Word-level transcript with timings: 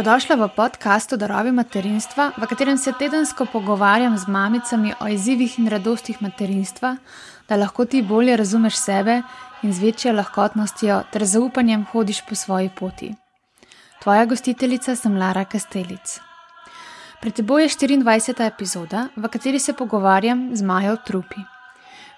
Dobrodošla 0.00 0.36
v 0.36 0.48
podkastu 0.56 1.16
Darovi 1.20 1.52
materinstva, 1.52 2.32
v 2.32 2.46
katerem 2.48 2.78
se 2.80 2.92
tedensko 2.92 3.44
pogovarjam 3.44 4.16
z 4.18 4.28
mamicami 4.32 4.94
o 4.96 5.04
izzivih 5.06 5.58
in 5.58 5.68
radostih 5.68 6.22
materinstva, 6.22 6.96
da 7.48 7.56
lahko 7.56 7.84
ti 7.84 8.00
bolje 8.02 8.36
razumeš 8.36 8.78
sebe 8.80 9.20
in 9.62 9.72
z 9.72 9.78
večjo 9.78 10.12
lahkotnostjo 10.16 11.02
ter 11.12 11.24
zaupanjem 11.24 11.84
hodiš 11.92 12.22
po 12.28 12.34
svoji 12.34 12.70
poti. 12.78 13.10
Tvoja 14.02 14.24
gostiteljica 14.24 14.96
sem 14.96 15.18
Lara 15.20 15.44
Kastelic. 15.44 16.16
Pred 17.20 17.34
teboj 17.34 17.62
je 17.62 17.68
24. 17.68 18.46
epizoda, 18.46 19.08
v 19.16 19.28
kateri 19.28 19.58
se 19.58 19.72
pogovarjam 19.72 20.56
z 20.56 20.62
Majo 20.62 20.96
Trupi. 20.96 21.44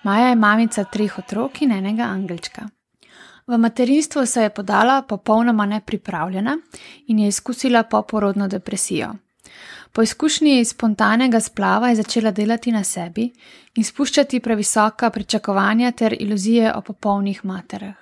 Maja 0.02 0.28
je 0.28 0.36
mamica 0.36 0.84
treh 0.84 1.19
otrok 1.19 1.62
in 1.62 1.72
enega 1.72 2.05
angelčka. 2.05 2.69
V 3.46 3.59
materinstvo 3.59 4.27
se 4.27 4.42
je 4.42 4.51
podala 4.51 5.02
popolnoma 5.02 5.66
nepripravljena 5.66 6.59
in 7.06 7.19
je 7.19 7.28
izkusila 7.28 7.83
poporodno 7.83 8.48
depresijo. 8.48 9.14
Po 9.92 10.02
izkušnji 10.02 10.64
spontanega 10.64 11.41
splava 11.41 11.88
je 11.88 11.97
začela 11.97 12.30
delati 12.30 12.73
na 12.73 12.84
sebi 12.84 13.33
in 13.74 13.84
spuščati 13.84 14.41
previsoka 14.41 15.10
pričakovanja 15.10 15.92
ter 15.92 16.16
iluzije 16.20 16.73
o 16.74 16.80
popolnih 16.80 17.45
materah. 17.45 17.95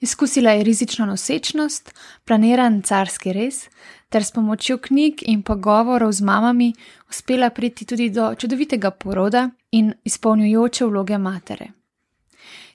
Izkusila 0.00 0.50
je 0.50 0.64
rizično 0.64 1.06
nosečnost, 1.06 1.94
planiran 2.24 2.82
carski 2.82 3.32
res, 3.32 3.68
ter 4.08 4.24
s 4.24 4.30
pomočjo 4.30 4.78
knjig 4.78 5.22
in 5.22 5.42
pogovorov 5.42 6.12
z 6.12 6.20
mamami 6.20 6.72
uspela 7.10 7.50
priti 7.50 7.84
tudi 7.84 8.10
do 8.10 8.34
čudovitega 8.34 8.90
poroda 8.90 9.50
in 9.70 9.94
izpolnjujoče 10.04 10.84
vloge 10.84 11.18
matere 11.18 11.72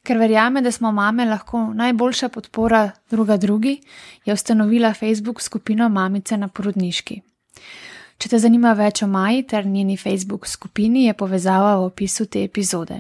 ker 0.09 0.17
verjame, 0.17 0.63
da 0.65 0.71
smo 0.73 0.89
mame 0.91 1.25
lahko 1.29 1.67
najboljša 1.77 2.31
podpora 2.33 2.89
druga 3.11 3.37
drugi, 3.37 3.75
je 4.25 4.33
ustanovila 4.33 4.93
Facebook 4.93 5.41
skupino 5.41 5.89
Mamice 5.89 6.37
na 6.37 6.47
porodniški. 6.47 7.21
Če 8.17 8.29
te 8.33 8.39
zanima 8.41 8.73
več 8.73 9.03
o 9.05 9.07
Maji 9.07 9.45
ter 9.47 9.67
njeni 9.69 9.97
Facebook 9.97 10.47
skupini, 10.49 11.05
je 11.05 11.13
povezava 11.13 11.77
v 11.77 11.85
opisu 11.91 12.25
te 12.25 12.43
epizode. 12.43 12.99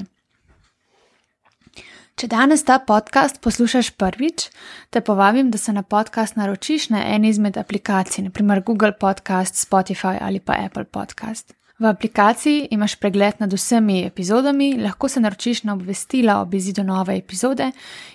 Če 2.19 2.27
danes 2.29 2.63
ta 2.67 2.77
podcast 2.83 3.41
poslušaš 3.41 3.93
prvič, 3.97 4.49
te 4.93 5.01
povabim, 5.01 5.49
da 5.49 5.57
se 5.57 5.73
na 5.73 5.81
podcast 5.81 6.37
naročiš 6.37 6.91
na 6.93 7.05
eni 7.15 7.33
izmed 7.33 7.57
aplikacij, 7.57 8.29
naprimer 8.29 8.61
Google 8.61 8.93
Podcast, 8.93 9.57
Spotify 9.65 10.19
ali 10.21 10.39
pa 10.39 10.61
Apple 10.61 10.85
Podcast. 10.85 11.58
V 11.79 11.85
aplikaciji 11.85 12.67
imaš 12.71 12.95
pregled 12.95 13.33
nad 13.39 13.53
vsemi 13.53 14.01
epizodami, 14.05 14.73
lahko 14.77 15.07
se 15.07 15.19
naročiš 15.19 15.63
na 15.63 15.73
obvestila 15.73 16.41
ob 16.41 16.53
izidu 16.53 16.83
nove 16.83 17.17
epizode 17.17 17.71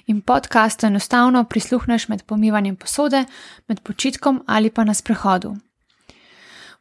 in 0.07 0.21
podkastu 0.21 0.87
enostavno 0.87 1.45
prisluhneš 1.45 2.09
med 2.09 2.23
pomivanjem 2.23 2.77
posode, 2.77 3.25
med 3.69 3.81
počitkom 3.81 4.43
ali 4.47 4.71
pa 4.71 4.85
na 4.85 4.95
sprehodu. 4.95 5.57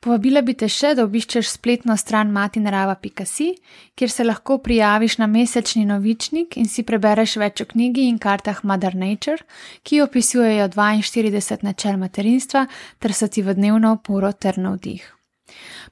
Povabila 0.03 0.41
bi 0.41 0.51
te 0.59 0.67
še, 0.67 0.91
da 0.99 1.05
obiščeš 1.07 1.53
spletno 1.53 1.95
stran 1.97 2.31
matinarava.si, 2.35 3.53
kjer 3.95 4.11
se 4.11 4.27
lahko 4.27 4.57
prijaviš 4.59 5.17
na 5.23 5.27
mesečni 5.31 5.85
novičnik 5.87 6.57
in 6.59 6.67
si 6.67 6.83
prebereš 6.83 7.37
več 7.39 7.63
o 7.63 7.69
knjigi 7.71 8.09
in 8.11 8.19
kartah 8.19 8.59
Mother 8.67 8.99
Nature, 8.99 9.47
ki 9.87 10.03
opisujejo 10.03 10.67
42 10.75 11.63
načel 11.63 11.95
materinstva 12.03 12.67
ter 12.99 13.15
so 13.15 13.31
ti 13.31 13.41
v 13.41 13.55
dnevno 13.55 13.95
oporo 14.01 14.35
ter 14.35 14.59
navdih. 14.59 15.22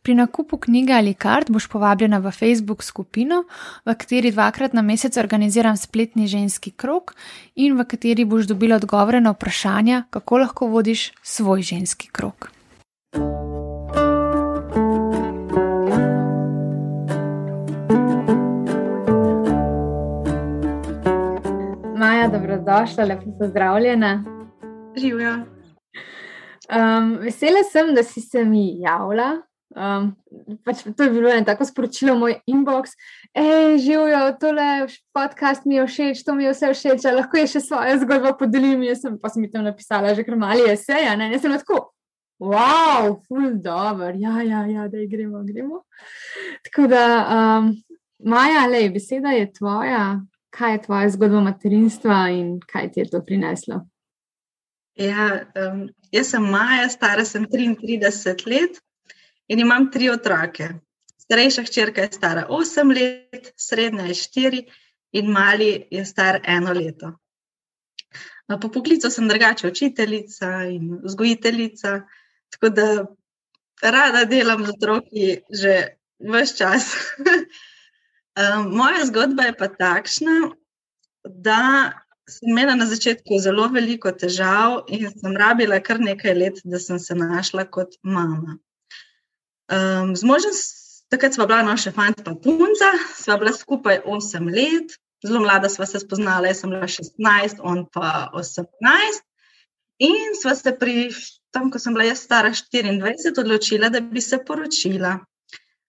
Pri 0.01 0.15
nakupu 0.15 0.57
knjige 0.57 0.93
ali 0.93 1.13
kart 1.13 1.51
boš 1.51 1.67
povabljena 1.67 2.17
v 2.17 2.31
Facebook 2.31 2.83
skupino, 2.83 3.43
v 3.85 3.95
kateri 3.95 4.31
dvakrat 4.31 4.73
na 4.73 4.81
mesec 4.81 5.17
organiziram 5.17 5.77
spletni 5.77 6.27
ženski 6.27 6.71
krok 6.71 7.15
in 7.55 7.77
v 7.77 7.85
kateri 7.85 8.25
boš 8.25 8.47
dobila 8.47 8.75
odgovore 8.75 9.21
na 9.21 9.31
vprašanja, 9.31 10.03
kako 10.09 10.37
lahko 10.37 10.67
vodiš 10.67 11.11
svoj 11.23 11.61
ženski 11.61 12.09
krok. 12.11 12.51
Maja, 21.97 22.27
dobrodošla, 22.27 23.03
lepo 23.03 23.31
pozdravljena. 23.39 24.23
Živijo. 24.97 25.33
Um, 26.71 27.17
vesela 27.21 27.63
sem, 27.71 27.95
da 27.95 28.03
si 28.03 28.21
se 28.21 28.45
mi 28.45 28.79
javila. 28.79 29.41
Um, 29.71 30.17
pač 30.67 30.81
to 30.83 31.03
je 31.03 31.09
bilo 31.13 31.29
eno 31.31 31.45
tako 31.47 31.65
sporočilo, 31.65 32.15
moj 32.19 32.35
inbox. 32.49 32.91
Ej, 33.31 33.77
živijo, 33.85 34.19
tole 34.39 34.87
podcast 35.15 35.65
mi 35.65 35.77
je 35.77 35.85
všeč, 35.87 36.23
to 36.27 36.35
mi 36.35 36.43
je 36.43 36.51
vse 36.51 36.73
všeč, 36.75 37.07
lahko 37.15 37.39
je 37.39 37.47
še 37.53 37.61
svojo 37.63 38.01
zgodbo 38.03 38.33
podelim. 38.39 38.83
Jaz 38.83 39.05
sem 39.05 39.15
pa 39.21 39.31
sem 39.31 39.47
tam 39.51 39.63
napisala, 39.69 40.11
že 40.17 40.27
kar 40.27 40.35
mali 40.35 40.67
je 40.67 40.75
seja, 40.81 41.15
ne, 41.15 41.31
jaz 41.31 41.45
sem 41.45 41.55
tako. 41.55 41.85
Wow, 42.41 43.21
ful 43.29 43.53
dobro, 43.61 44.11
ja, 44.17 44.41
ja, 44.41 44.65
ja, 44.65 44.87
da 44.89 45.05
gremo, 45.07 45.43
gremo. 45.45 45.83
Tako 46.65 46.89
da, 46.89 47.05
um, 47.21 47.71
Maja, 48.25 48.65
le, 48.67 48.87
beseda 48.89 49.31
je 49.37 49.47
tvoja, 49.53 50.19
kaj 50.49 50.73
je 50.73 50.81
tvoja 50.81 51.09
zgodba 51.13 51.45
materinstva 51.45 52.17
in 52.33 52.55
kaj 52.59 52.91
ti 52.91 53.05
je 53.05 53.09
to 53.13 53.21
prineslo? 53.25 53.85
Ja, 54.99 55.45
um, 55.55 55.85
jaz 56.11 56.33
sem 56.33 56.43
Maja, 56.43 56.89
stara 56.89 57.23
sem 57.25 57.45
33 57.47 58.49
let 58.49 58.81
in 59.51 59.59
imam 59.59 59.89
tri 59.91 60.09
otroke. 60.09 60.69
Starejša 61.25 61.63
hčerka 61.67 62.05
je 62.05 62.11
stara 62.15 62.45
8 62.49 62.93
let, 62.95 63.51
srednja 63.57 64.07
je 64.09 64.15
4 64.15 64.61
in 65.19 65.31
mali 65.31 65.87
je 65.91 66.05
star 66.05 66.39
eno 66.43 66.73
leto. 66.73 67.11
Po 68.61 68.69
poklicu 68.69 69.09
sem 69.09 69.27
drugače 69.27 69.67
učiteljica 69.67 70.47
in 70.71 70.99
vzgojiteljica, 71.03 72.01
tako 72.51 72.69
da 72.69 73.05
rada 73.81 74.25
delam 74.25 74.65
z 74.65 74.69
otroki 74.69 75.27
že 75.49 75.75
vse 76.19 76.57
čas. 76.57 76.91
Moja 78.79 79.05
zgodba 79.05 79.43
je 79.43 79.53
pa 79.57 79.67
takšna, 79.67 80.51
da 81.23 81.91
sem 82.29 82.49
imela 82.49 82.75
na 82.75 82.85
začetku 82.85 83.39
zelo 83.39 83.67
veliko 83.67 84.11
težav 84.11 84.83
in 84.87 85.09
sem 85.11 85.37
rabila 85.37 85.79
kar 85.79 85.99
nekaj 85.99 86.35
let, 86.35 86.61
da 86.63 86.79
sem 86.79 86.99
se 86.99 87.15
našla 87.15 87.65
kot 87.65 87.99
mama. 88.03 88.57
Um, 89.71 90.15
z 90.15 90.23
možem, 90.27 90.51
takrat 91.09 91.33
smo 91.33 91.47
bila 91.47 91.63
naša 91.63 91.91
fanta 91.95 92.23
pa 92.23 92.33
punca, 92.35 92.91
sva 93.15 93.37
bila 93.39 93.53
skupaj 93.55 94.01
8 94.03 94.49
let, 94.51 94.97
zelo 95.23 95.39
mlada 95.39 95.69
sva 95.69 95.85
se 95.85 95.99
spoznala, 95.99 96.47
jaz 96.51 96.59
sem 96.59 96.73
bila 96.73 96.87
16, 96.87 97.61
on 97.63 97.85
pa 97.93 98.29
18. 98.33 99.23
In 100.03 100.35
sva 100.41 100.55
se 100.55 100.73
pri, 100.75 101.13
tam, 101.55 101.71
ko 101.71 101.79
sem 101.79 101.95
bila 101.95 102.09
jaz 102.09 102.25
stara 102.25 102.51
24, 102.51 103.39
odločila, 103.39 103.89
da 103.89 104.01
bi 104.01 104.21
se 104.21 104.41
poročila. 104.43 105.19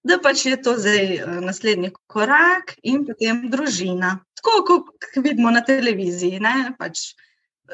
Da 0.02 0.18
pač 0.22 0.46
je 0.46 0.56
to 0.62 0.76
zdaj 0.78 1.18
uh, 1.22 1.36
naslednji 1.42 1.90
korak 2.06 2.76
in 2.82 3.02
potem 3.06 3.48
družina. 3.50 4.16
Tako 4.38 4.62
kot 4.66 5.18
vidimo 5.22 5.50
na 5.50 5.62
televiziji, 5.66 6.38
ne? 6.42 6.74
pač 6.78 7.14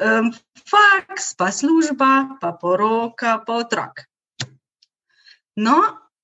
um, 0.01 0.33
faks, 0.65 1.33
pa 1.37 1.51
služba, 1.53 2.39
pa 2.41 2.53
poroka, 2.57 3.39
pa 3.45 3.61
otrok. 3.61 4.08
No, 5.59 5.75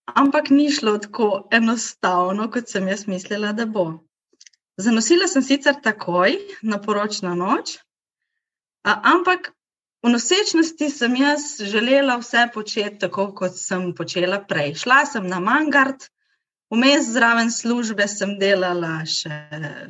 ampak 0.05 0.49
ni 0.49 0.69
šlo 0.71 0.97
tako 1.03 1.29
enostavno, 1.51 2.47
kot 2.51 2.69
sem 2.71 2.87
jaz 2.87 3.03
mislila, 3.11 3.51
da 3.57 3.65
bo. 3.65 3.85
Zanosila 4.79 5.27
sem 5.27 5.43
sicer 5.43 5.75
takoj 5.83 6.35
na 6.63 6.79
poročno 6.83 7.33
noč, 7.35 7.77
ampak 8.83 9.51
v 10.05 10.11
nosečnosti 10.13 10.89
sem 10.93 11.15
jaz 11.19 11.45
želela 11.73 12.19
vse 12.21 12.45
početi 12.53 12.99
tako, 13.05 13.29
kot 13.35 13.59
sem 13.59 13.89
počela 13.97 14.39
prej. 14.47 14.75
Šla 14.83 15.03
sem 15.09 15.27
na 15.27 15.39
Mangard, 15.43 16.07
vmes 16.71 17.11
zraven 17.11 17.51
službe 17.51 18.07
sem 18.07 18.35
delala 18.39 18.97
še, 19.09 19.35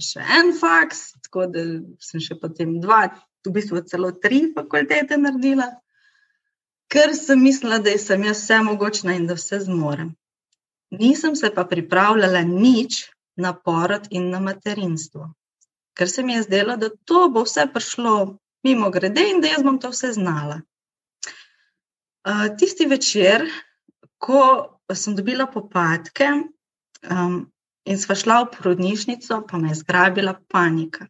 še 0.02 0.26
en 0.40 0.54
faks, 0.58 1.08
tako 1.28 1.50
da 1.54 1.66
sem 2.02 2.24
še 2.24 2.40
potem 2.42 2.80
dva, 2.82 3.08
v 3.46 3.54
bistvu 3.54 3.84
celo 3.90 4.10
tri 4.22 4.48
fakultete 4.56 5.20
naredila 5.22 5.70
ker 6.92 7.14
sem 7.16 7.42
mislila, 7.42 7.80
da 7.80 7.98
sem 7.98 8.24
jaz 8.24 8.44
vse 8.44 8.62
mogočna 8.64 9.16
in 9.16 9.28
da 9.28 9.36
vse 9.38 9.60
zmorem. 9.66 10.14
Nisem 10.92 11.36
se 11.36 11.50
pa 11.54 11.66
pripravljala 11.66 12.42
nič 12.42 13.10
na 13.36 13.54
porod 13.54 14.08
in 14.12 14.30
na 14.30 14.40
materinstvo, 14.40 15.34
ker 15.98 16.10
se 16.10 16.24
mi 16.24 16.34
je 16.34 16.44
zdelo, 16.44 16.78
da 16.78 16.90
to 16.90 17.30
bo 17.30 17.44
vse 17.44 17.68
prišlo 17.74 18.38
mimo 18.64 18.90
grede 18.90 19.30
in 19.30 19.42
da 19.42 19.48
jaz 19.48 19.64
bom 19.64 19.80
to 19.80 19.90
vse 19.90 20.14
znala. 20.14 20.62
Tisti 22.58 22.86
večer, 22.86 23.46
ko 24.18 24.42
sem 24.94 25.16
dobila 25.16 25.46
popadke 25.52 26.30
um, 27.12 27.36
in 27.86 28.00
sva 28.02 28.16
šla 28.18 28.40
v 28.44 28.48
porodnišnico, 28.56 29.44
pa 29.50 29.58
me 29.62 29.70
je 29.70 29.82
zgrabila 29.82 30.34
panika. 30.50 31.06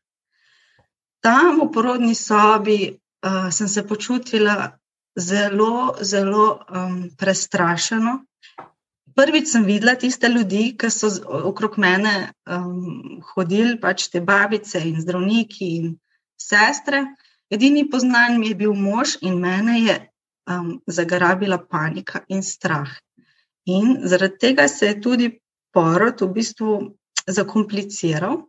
Tam 1.24 1.62
v 1.62 1.70
porodni 1.72 2.16
sobi 2.16 2.80
uh, 2.92 3.48
sem 3.52 3.68
se 3.72 3.86
počutila 3.88 4.74
zelo, 5.16 5.96
zelo 6.02 6.60
um, 6.70 7.10
prestrašeno. 7.18 8.20
Prvič 9.16 9.48
sem 9.48 9.64
videla 9.64 9.96
tiste 9.96 10.28
ljudi, 10.28 10.74
ki 10.76 10.90
so 10.92 11.08
okrog 11.48 11.78
mene 11.80 12.34
um, 12.52 13.22
hodili, 13.34 13.78
pač 13.80 14.10
te 14.12 14.20
babice 14.20 14.82
in 14.84 15.00
zdravniki 15.00 15.70
in 15.78 15.94
sestre. 16.36 17.06
Edini 17.50 17.86
poznan 17.90 18.40
mi 18.40 18.52
je 18.52 18.60
bil 18.60 18.74
mož 18.76 19.16
in 19.22 19.40
mene 19.40 19.80
je 19.80 19.96
um, 20.52 20.82
zagrabila 20.88 21.62
panika 21.64 22.26
in 22.28 22.44
strah. 22.44 22.92
In 23.66 24.02
zaradi 24.04 24.38
tega 24.42 24.68
se 24.68 24.92
je 24.92 25.02
tudi 25.02 25.30
porod 25.74 26.22
v 26.22 26.34
bistvu 26.36 26.74
zakompliciral. 27.28 28.44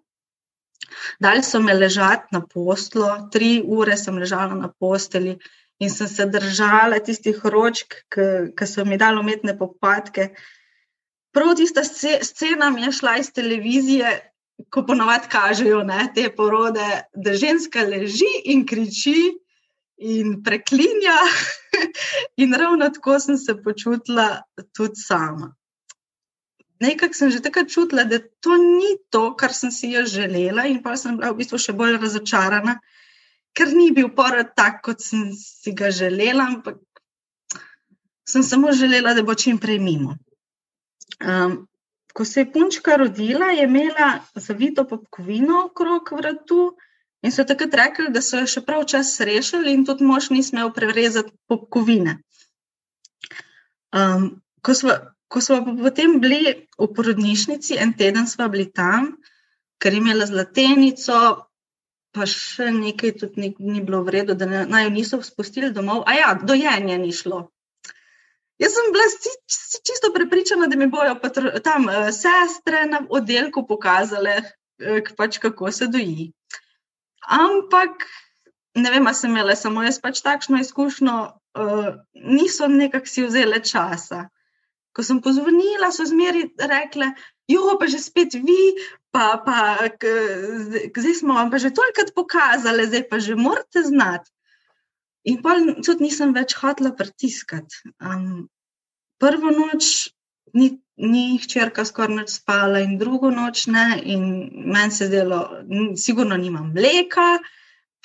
Dali 1.22 1.42
so 1.42 1.60
me 1.62 1.74
ležati 1.74 2.34
na 2.34 2.42
postlo, 2.42 3.28
tri 3.32 3.62
ure 3.62 3.96
sem 3.96 4.18
ležala 4.18 4.54
na 4.54 4.68
posteli 4.68 5.38
in 5.78 5.90
sem 5.90 6.08
se 6.08 6.26
držala 6.26 7.00
tistih 7.04 7.40
ročk, 7.44 7.98
ki 8.56 8.66
so 8.66 8.84
mi 8.84 8.96
dali 8.96 9.20
umetne 9.20 9.56
popadke. 9.58 10.30
Prav 11.36 11.54
tista 11.58 11.84
scena 11.84 12.70
mi 12.70 12.86
je 12.86 12.92
šla 12.92 13.16
iz 13.20 13.32
televizije, 13.32 14.14
ko 14.72 14.86
ponovadi 14.88 15.28
kažejo 15.28 15.82
ne, 15.84 16.08
te 16.14 16.30
porode, 16.36 16.86
da 17.12 17.34
ženska 17.36 17.84
leži 17.84 18.32
in 18.52 18.64
kriči 18.66 19.18
in 19.96 20.40
preklinja. 20.44 21.18
in 22.42 22.54
ravno 22.54 22.88
tako 22.90 23.18
sem 23.20 23.36
se 23.36 23.56
počutila 23.62 24.42
tudi 24.72 24.96
sama. 24.96 25.54
Nekako 26.80 27.14
sem 27.14 27.30
že 27.30 27.40
takrat 27.40 27.68
čutila, 27.72 28.04
da 28.04 28.18
to 28.40 28.56
ni 28.56 28.96
to, 29.10 29.30
kar 29.36 29.52
sem 29.52 29.70
si 29.72 29.92
jo 29.92 30.04
želela, 30.04 30.66
in 30.68 30.82
pa 30.82 30.96
sem 30.96 31.16
bila 31.16 31.32
v 31.32 31.40
bistvu 31.40 31.60
še 31.60 31.72
bolj 31.72 31.96
razočarana, 32.00 32.76
ker 33.56 33.72
ni 33.72 33.90
bil 33.96 34.10
porod 34.12 34.52
tak, 34.56 34.82
kot 34.84 35.00
sem 35.00 35.30
si 35.32 35.72
ga 35.72 35.90
želela, 35.90 36.50
ampak 36.52 36.76
sem 38.28 38.42
samo 38.42 38.72
želela, 38.72 39.14
da 39.14 39.22
bo 39.22 39.34
čim 39.34 39.58
prej 39.58 39.78
mimo. 39.80 40.16
Um, 41.24 41.64
ko 42.16 42.24
se 42.24 42.40
je 42.40 42.52
punčka 42.52 42.96
rodila, 42.96 43.46
je 43.46 43.64
imela 43.64 44.20
zavito 44.34 44.84
popkovino 44.88 45.64
okrog 45.66 46.12
vratu 46.12 46.76
in 47.22 47.32
so 47.32 47.44
takrat 47.44 47.74
rekli, 47.74 48.08
da 48.12 48.22
so 48.22 48.40
jo 48.40 48.48
še 48.50 48.62
prav 48.64 48.84
čas 48.88 49.14
rešili 49.20 49.72
in 49.72 49.84
tudi 49.88 50.04
mož 50.04 50.30
ni 50.30 50.42
smel 50.44 50.72
prerezati 50.72 51.32
popkovine. 51.48 52.18
Um, 53.96 54.28
ko, 54.62 54.74
smo, 54.74 54.96
ko 55.28 55.40
smo 55.40 55.60
potem 55.80 56.18
bili 56.20 56.68
v 56.78 56.88
porodnišnici, 56.96 57.78
en 57.80 57.94
teden 57.96 58.28
smo 58.28 58.48
bili 58.52 58.68
tam, 58.72 59.14
ker 59.80 59.92
je 59.92 60.00
imela 60.00 60.26
zlatenico, 60.28 61.45
pa 62.16 62.24
še 62.30 62.70
nekaj 62.72 63.12
tudi 63.20 63.42
ni, 63.42 63.48
ni 63.60 63.82
bilo 63.84 64.00
v 64.06 64.14
redu, 64.16 64.34
da 64.38 64.48
naj 64.48 64.88
jo 64.88 64.92
niso 64.94 65.20
spustili 65.24 65.70
domov. 65.76 66.02
A 66.08 66.16
ja, 66.16 66.32
dojenje 66.40 66.96
ni 66.98 67.12
šlo. 67.12 67.44
Jaz 68.56 68.72
sem 68.72 68.86
bila 68.92 69.04
čisto 69.84 70.10
prepričana, 70.14 70.66
da 70.72 70.78
mi 70.80 70.88
bojo 70.88 71.18
tam 71.64 71.90
uh, 71.92 72.08
sestre 72.08 72.86
na 72.88 73.02
oddelku 73.12 73.66
pokazale, 73.68 74.38
uh, 74.40 75.10
pač, 75.16 75.36
kako 75.42 75.72
se 75.72 75.90
doji. 75.92 76.30
Ampak 77.20 78.08
ne 78.80 78.90
vem, 78.90 79.06
ali 79.06 79.18
sem 79.18 79.30
imela 79.30 79.56
samo 79.56 79.84
jaz 79.84 80.00
pač 80.00 80.22
takšno 80.24 80.62
izkušnjo, 80.64 81.18
uh, 81.60 81.92
niso 82.14 82.68
nekako 82.72 83.12
si 83.12 83.26
vzele 83.28 83.60
časa. 83.60 84.28
Ko 84.96 85.04
sem 85.04 85.20
pozvonila, 85.20 85.90
so 85.92 86.06
zmeri 86.08 86.46
rekle, 86.56 87.10
jo 87.52 87.76
pa 87.80 87.88
že 87.92 88.00
spet 88.00 88.32
vi, 88.40 88.62
pa, 89.12 89.36
pa 89.44 89.90
k, 89.92 90.08
zdaj 90.88 91.20
smo 91.20 91.36
vam 91.36 91.52
pa 91.52 91.60
že 91.60 91.74
tolikrat 91.76 92.14
pokazali, 92.16 92.88
zdaj 92.88 93.04
pa 93.10 93.20
že 93.20 93.36
morate 93.36 93.84
znati. 93.84 94.32
In 95.26 95.42
pa 95.42 95.58
tudi 95.82 96.06
nisem 96.06 96.32
več 96.32 96.54
hotela 96.56 96.94
pritiskati. 96.94 97.92
Um, 97.98 98.46
prvo 99.18 99.50
noč 99.50 100.08
ni, 100.54 100.70
ni 100.96 101.38
hčerka 101.42 101.84
skoraj 101.84 102.14
noč 102.14 102.34
spala, 102.38 102.80
in 102.84 102.96
drugo 103.00 103.32
noč 103.34 103.66
ne, 103.72 103.98
in 104.00 104.22
meni 104.70 104.94
se 104.94 105.10
zdelo, 105.10 105.40
sigurno 105.98 106.38
nimam 106.40 106.70
mleka, 106.76 107.40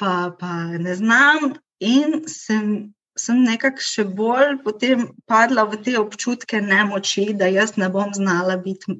pa, 0.02 0.32
pa 0.40 0.54
ne 0.82 0.96
znam. 0.98 1.54
In 1.82 2.24
sem, 2.30 2.94
sem 3.20 3.44
nekako 3.44 3.84
še 3.84 4.06
bolj 4.08 4.60
potem 4.66 5.08
padla 5.30 5.66
v 5.68 5.80
te 5.84 5.96
občutke 6.00 6.62
nemoči, 6.64 7.32
da 7.38 7.50
jaz 7.52 7.76
ne 7.78 7.90
bom 7.92 8.14
znala 8.16 8.58
biti. 8.62 9.00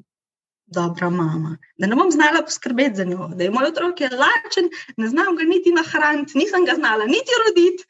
Dobra 0.72 1.10
mama, 1.12 1.58
da 1.76 1.84
ne 1.84 1.96
bom 1.98 2.08
znala 2.08 2.40
poskrbeti 2.46 3.02
za 3.02 3.04
njo, 3.04 3.26
da 3.36 3.44
je 3.44 3.50
moj 3.52 3.66
otrok 3.68 3.98
je 4.00 4.08
lačen, 4.08 4.70
ne 4.96 5.08
znam 5.10 5.36
ga 5.36 5.44
niti 5.44 5.68
nahraniti, 5.68 6.38
nisem 6.38 6.64
ga 6.64 6.78
znala 6.78 7.04
niti 7.04 7.36
roditi. 7.42 7.84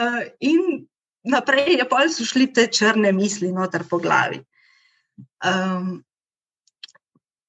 Uh, 0.00 0.22
in 0.40 0.86
naprej 1.28 1.74
je 1.82 1.88
pa 1.90 2.00
so 2.08 2.24
šli 2.24 2.46
te 2.52 2.64
črne 2.72 3.12
misli 3.12 3.52
noter 3.52 3.84
po 3.90 3.98
glavi. 4.00 4.40
Um, 5.44 6.00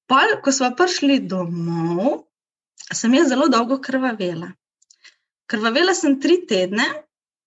pol, 0.04 0.36
ko 0.44 0.52
smo 0.52 0.74
prišli 0.76 1.22
domov, 1.24 2.26
sem 2.92 3.16
jaz 3.16 3.32
zelo 3.32 3.48
dolgo 3.48 3.80
krvavela. 3.80 4.52
Krvavela 5.48 5.94
sem 5.96 6.20
tri 6.20 6.42
tedne, 6.44 6.84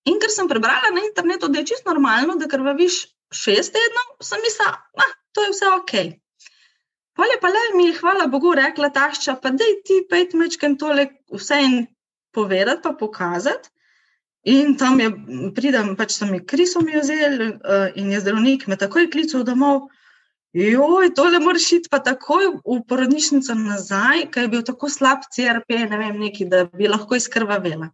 in 0.09 0.19
ker 0.21 0.31
sem 0.33 0.49
prebrala 0.49 0.91
na 0.95 1.05
internetu, 1.05 1.49
da 1.49 1.61
je 1.61 1.71
čisto 1.71 1.93
normalno, 1.93 2.37
da 2.39 2.49
krvaviš 2.51 3.03
šest 3.33 3.75
tednov, 3.75 4.15
sem 4.25 4.41
mislila, 4.45 4.75
da 4.97 5.07
to 5.35 5.45
je 5.45 5.53
vse 5.53 5.71
ok. 5.77 5.93
Pol 7.19 7.33
je 7.33 7.39
pa 7.41 7.51
le 7.51 7.63
mi, 7.75 7.89
hvala 7.93 8.29
Bogu, 8.31 8.53
rekla 8.55 8.89
tašča, 8.95 9.35
pa 9.43 9.51
da 9.51 9.67
ti 9.85 9.99
pet 10.09 10.33
mečken 10.39 10.77
tole 10.79 11.09
vse 11.35 11.59
en 11.65 11.75
povedati, 12.33 12.81
pa 12.83 12.93
pokazati. 12.93 13.69
In 14.47 14.77
tam 14.79 14.99
je, 15.03 15.09
pridem, 15.55 15.95
pač 15.99 16.15
so 16.15 16.25
mi 16.29 16.39
kri 16.39 16.63
so 16.65 16.79
mi 16.81 16.95
vzeli 16.95 17.49
uh, 17.59 17.89
in 17.99 18.13
je 18.13 18.21
zdravnik 18.23 18.69
me 18.71 18.77
takoj 18.79 19.09
klical 19.11 19.43
domov. 19.43 19.89
Joj, 20.55 21.11
tole 21.13 21.41
moraš 21.43 21.67
iti 21.75 21.91
pa 21.91 21.99
takoj 22.01 22.47
v 22.63 22.77
porodnišnico 22.87 23.53
nazaj, 23.59 24.29
ker 24.33 24.47
je 24.47 24.53
bil 24.55 24.63
tako 24.65 24.89
slab 24.89 25.27
CRP, 25.27 25.83
ne 25.91 25.99
vem, 25.99 26.15
neki, 26.23 26.47
da 26.49 26.63
bi 26.71 26.87
lahko 26.89 27.19
izkrvavela. 27.19 27.91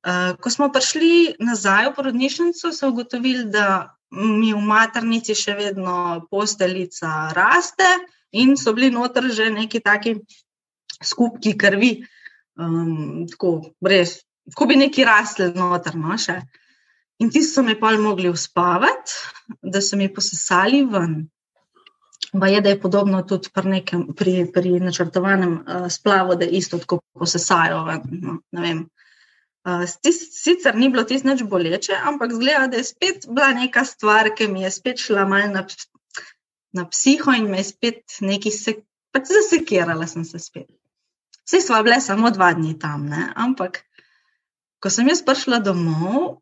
Uh, 0.00 0.32
ko 0.40 0.48
smo 0.48 0.70
prišli 0.72 1.36
nazaj 1.44 1.90
v 1.90 1.96
porodnišnico, 1.98 2.72
so 2.72 2.88
ugotovili, 2.88 3.44
da 3.52 3.96
mi 4.10 4.54
v 4.54 4.62
maternici 4.64 5.36
še 5.36 5.54
vedno 5.58 6.24
posteljica 6.32 7.30
raste 7.36 7.86
in 8.32 8.56
so 8.56 8.72
bili 8.74 8.88
noter 8.90 9.28
že 9.30 9.50
neki 9.52 9.82
taki 9.84 10.16
skupki 11.04 11.52
krvi, 11.58 11.92
um, 12.58 13.28
tako 13.28 13.74
brez 13.78 14.18
ko 14.54 14.66
bi 14.66 14.76
neki 14.76 15.04
rasli 15.04 15.52
noter. 15.54 15.96
No, 15.96 16.16
in 17.18 17.30
ti 17.30 17.42
so 17.42 17.62
me 17.62 17.78
pa 17.80 17.96
mogli 17.98 18.28
uspavati, 18.28 19.12
da 19.62 19.80
so 19.80 19.96
mi 19.96 20.12
posesali 20.12 20.84
ven. 20.84 21.28
Pa 22.40 22.46
je, 22.46 22.60
da 22.60 22.68
je 22.68 22.80
podobno 22.80 23.22
tudi 23.22 23.48
pri, 23.52 23.68
nekem, 23.68 24.06
pri, 24.14 24.46
pri 24.52 24.80
načrtovanem 24.80 25.54
uh, 25.54 25.88
splavu, 25.90 26.36
da 26.36 26.44
isto 26.44 26.78
tako 26.78 27.00
posesajo. 27.12 27.84
No, 28.10 28.38
uh, 29.78 29.86
sicer 29.86 30.76
ni 30.76 30.88
bilo 30.92 31.04
tisto 31.08 31.28
nič 31.28 31.44
boleče, 31.46 31.96
ampak 32.10 32.34
zgleda, 32.34 32.66
da 32.72 32.80
je 32.80 32.88
spet 32.90 33.26
bila 33.28 33.52
neka 33.56 33.84
stvar, 33.84 34.32
ki 34.36 34.48
mi 34.50 34.64
je 34.64 34.70
spet 34.74 35.02
šla 35.02 35.26
malo 35.28 35.52
na, 35.54 35.64
na 36.76 36.86
psiho 36.90 37.34
in 37.36 37.50
me 37.50 37.62
je 37.62 37.70
spet 37.70 38.20
nekaj 38.20 38.56
se, 38.56 38.76
pač 39.14 39.30
zasekirala. 39.30 40.06
Sem 40.10 40.24
se 40.24 40.42
spet. 40.42 40.68
Vse 41.46 41.62
smo 41.66 41.82
bile 41.82 42.00
samo 42.00 42.30
dva 42.30 42.52
dni 42.54 42.76
tam, 42.78 43.08
ne? 43.10 43.30
ampak 43.36 43.82
ko 44.80 44.90
sem 44.90 45.08
jaz 45.10 45.20
prišla 45.26 45.58
domov, 45.64 46.40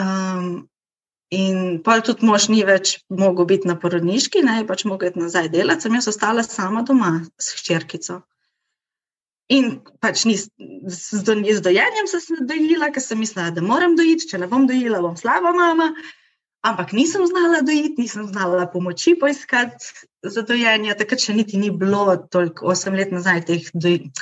um, 0.00 0.68
in 1.34 1.82
pa 1.84 1.98
tudi 2.04 2.26
mož 2.26 2.48
ni 2.52 2.62
več 2.66 2.98
mogel 3.10 3.48
biti 3.50 3.68
na 3.68 3.76
porodniški, 3.80 4.44
ne 4.46 4.62
pač 4.68 4.84
mogel 4.88 5.16
nazaj 5.18 5.50
delati, 5.52 5.86
sem 5.86 5.96
jaz 5.98 6.08
ostala 6.12 6.44
sama 6.46 6.84
doma 6.86 7.16
s 7.40 7.56
hčerkico. 7.58 8.22
In 9.52 9.80
pač 10.00 10.24
ni, 10.24 10.38
z, 10.40 11.22
dojenjem 11.60 12.06
sem 12.08 12.20
se 12.24 12.44
dojila, 12.48 12.88
ker 12.94 13.02
sem 13.04 13.18
mislila, 13.20 13.50
da 13.52 13.64
moram 13.64 13.96
dojiti, 13.98 14.30
če 14.30 14.40
ne 14.40 14.48
bom 14.48 14.64
dojila, 14.70 15.02
bom 15.04 15.18
slaba 15.20 15.52
mama. 15.52 15.90
Ampak 16.64 16.94
nisem 16.96 17.26
znala 17.28 17.60
dojiti, 17.60 18.00
nisem 18.00 18.24
znala 18.30 18.64
pomoči 18.72 19.12
poiskati 19.20 20.06
za 20.24 20.46
dojenje. 20.48 20.96
Takrat 20.96 21.20
še 21.20 21.36
niti 21.36 21.60
ni 21.60 21.68
bilo 21.68 22.16
toliko, 22.32 22.70
osem 22.72 22.96
let 22.96 23.12
nazaj, 23.12 23.44
teh 23.50 23.68
dojenj 23.74 24.14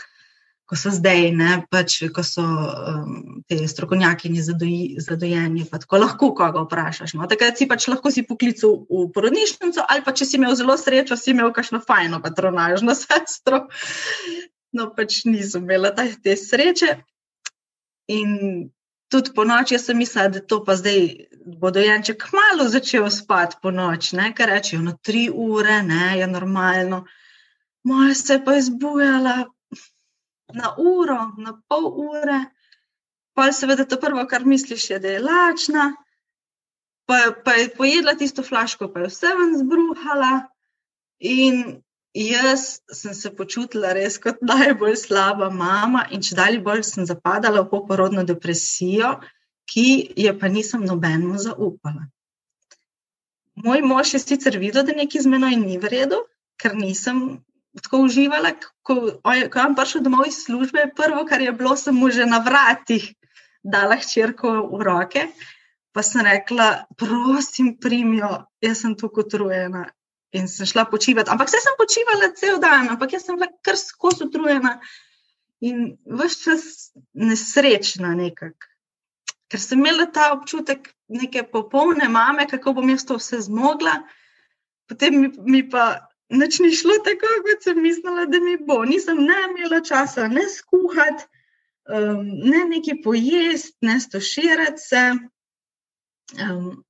ko 0.72 0.76
so 0.80 0.88
zdaj, 0.88 1.26
ne, 1.36 1.50
pač, 1.68 1.98
ko 2.16 2.22
so 2.24 2.40
um, 2.40 3.42
te 3.44 3.58
strokovnjaki 3.68 4.30
za, 4.40 4.54
doji, 4.56 4.96
za 5.04 5.18
dojenje, 5.20 5.66
tako 5.68 6.00
lahko 6.00 6.30
koga 6.32 6.62
vprašaš. 6.64 7.12
No. 7.18 7.28
Takrat 7.28 7.60
si 7.60 7.66
pač 7.68 7.90
lahko 7.92 8.08
si 8.14 8.24
poklical 8.24 8.78
v 8.88 9.02
porodnišnico, 9.12 9.84
ali 9.84 10.00
pa 10.00 10.14
če 10.16 10.24
si 10.30 10.38
imel 10.40 10.56
zelo 10.56 10.78
srečo, 10.80 11.18
si 11.20 11.34
imel 11.34 11.52
kakšno 11.52 11.82
fajno 11.84 12.22
patronažno 12.24 12.96
sestro. 13.02 13.66
No, 14.72 14.88
pač 14.96 15.24
nisem 15.28 15.66
imela 15.66 15.92
te, 15.96 16.06
te 16.24 16.36
sreče. 16.36 16.94
In 18.12 18.70
tudi 19.12 19.32
po 19.36 19.44
noči 19.44 19.78
sem 19.78 19.98
mislila, 20.00 20.28
da 20.32 20.40
to 20.40 20.62
pa 20.64 20.76
zdaj 20.76 21.28
bo 21.60 21.70
dojenček 21.74 22.24
malo 22.32 22.68
začel 22.68 23.10
spati 23.10 23.58
po 23.62 23.70
noči, 23.70 24.16
ker 24.36 24.48
rečejo, 24.48 24.82
no, 24.82 24.96
tri 25.02 25.28
ure, 25.30 25.82
ne, 25.82 26.18
je 26.18 26.26
normalno. 26.26 27.04
Moja 27.84 28.14
se 28.14 28.38
pa 28.44 28.54
je 28.54 28.62
zbujala, 28.70 29.36
na 30.54 30.74
uro, 30.78 31.32
na 31.38 31.56
pol 31.68 31.88
ure, 32.08 32.40
pa 33.34 33.52
seveda 33.52 33.84
to 33.88 33.98
prvo, 34.00 34.24
kar 34.28 34.44
misliš, 34.44 34.90
je, 34.90 34.98
da 34.98 35.08
je 35.08 35.20
lačna. 35.20 35.92
Pa, 37.08 37.18
pa 37.44 37.56
je 37.58 37.70
pojedla 37.76 38.14
tisto 38.14 38.42
flaško, 38.42 38.88
pa 38.92 39.00
je 39.00 39.08
vse 39.10 39.32
ven 39.38 39.56
zbruhala. 39.58 40.32
In 41.18 41.82
jaz 42.14 42.80
sem 42.92 43.14
se 43.14 43.30
počutila 43.34 43.92
res 43.96 44.18
kot 44.20 44.42
najbolj 44.44 44.96
slaba 45.00 45.48
mama, 45.50 46.04
in 46.12 46.20
če 46.20 46.36
dalje 46.36 46.60
bolj 46.64 46.84
sem 46.88 47.06
zapadala 47.08 47.64
v 47.64 47.70
poporodno 47.70 48.24
depresijo, 48.28 49.16
ki 49.68 50.12
je 50.16 50.32
pa 50.38 50.50
nisem 50.52 50.84
nobenemu 50.84 51.38
zaupala. 51.40 52.08
Moj 53.64 53.80
mož 53.84 54.14
je 54.14 54.20
sicer 54.20 54.58
videl, 54.60 54.84
da 54.84 54.96
nekaj 54.96 55.24
z 55.24 55.32
menoj 55.32 55.56
ni 55.60 55.78
v 55.80 55.88
redu, 55.92 56.20
ker 56.60 56.76
nisem 56.76 57.40
tako 57.80 58.04
uživala. 58.08 58.52
Ko, 58.84 58.98
ko 59.22 59.58
sem 59.58 59.76
prišel 59.76 60.04
domov 60.04 60.28
iz 60.28 60.42
službe, 60.44 60.90
prvo, 60.96 61.24
kar 61.28 61.40
je 61.40 61.52
bilo, 61.56 61.76
sem 61.76 61.96
mu 61.96 62.10
že 62.10 62.28
na 62.28 62.42
vratih 62.44 63.12
dala 63.64 63.96
hčerko 63.96 64.68
v 64.72 64.80
roke. 64.84 65.26
Pa 65.92 66.00
sem 66.00 66.24
rekla, 66.24 66.88
prosim, 66.96 67.76
primijo, 67.76 68.48
jaz 68.64 68.80
sem 68.84 68.96
tukaj 68.96 69.28
utrujena 69.28 69.84
in 70.32 70.48
sem 70.48 70.66
šla 70.66 70.84
počivati. 70.90 71.30
Ampak 71.30 71.48
vse 71.48 71.60
sem 71.60 71.78
počivala 71.78 72.32
cel 72.36 72.60
dan, 72.60 72.88
ampak 72.94 73.12
jaz 73.12 73.26
sem 73.26 73.36
bila 73.36 73.50
kar 73.64 73.76
skozi 73.76 74.24
utrujena 74.24 74.78
in 75.60 75.96
vse 76.06 76.44
čas 76.44 76.64
nesrečna 77.12 78.14
nekako. 78.18 78.70
Ker 79.52 79.60
sem 79.60 79.80
imela 79.80 80.06
ta 80.08 80.30
občutek 80.32 80.88
neke 81.12 81.44
popolne 81.44 82.08
mame, 82.08 82.46
kako 82.48 82.72
bom 82.78 82.88
jaz 82.88 83.04
to 83.04 83.18
vse 83.20 83.42
zmogla, 83.44 83.98
potem 84.88 85.20
mi, 85.20 85.28
mi 85.44 85.60
pa 85.68 86.08
nič 86.32 86.60
ni 86.64 86.72
šlo 86.72 86.96
tako, 87.04 87.28
kot 87.44 87.66
sem 87.68 87.82
mislila, 87.82 88.24
da 88.26 88.40
mi 88.40 88.56
bo. 88.56 88.80
Nisem 88.88 89.20
ne 89.20 89.36
imela 89.50 89.82
časa 89.84 90.28
ne 90.32 90.46
skuhati, 90.48 91.28
um, 91.92 92.24
ne 92.48 92.64
nekaj 92.72 93.02
pojesti, 93.04 93.76
ne 93.84 94.00
stoširati 94.00 94.80
se. 94.80 95.04
Um, 96.40 96.80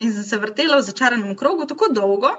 in 0.00 0.12
sem 0.14 0.24
se 0.24 0.38
vrtela 0.38 0.78
v 0.78 0.86
začaranem 0.86 1.36
krogu 1.36 1.66
tako 1.66 1.90
dolgo, 1.92 2.30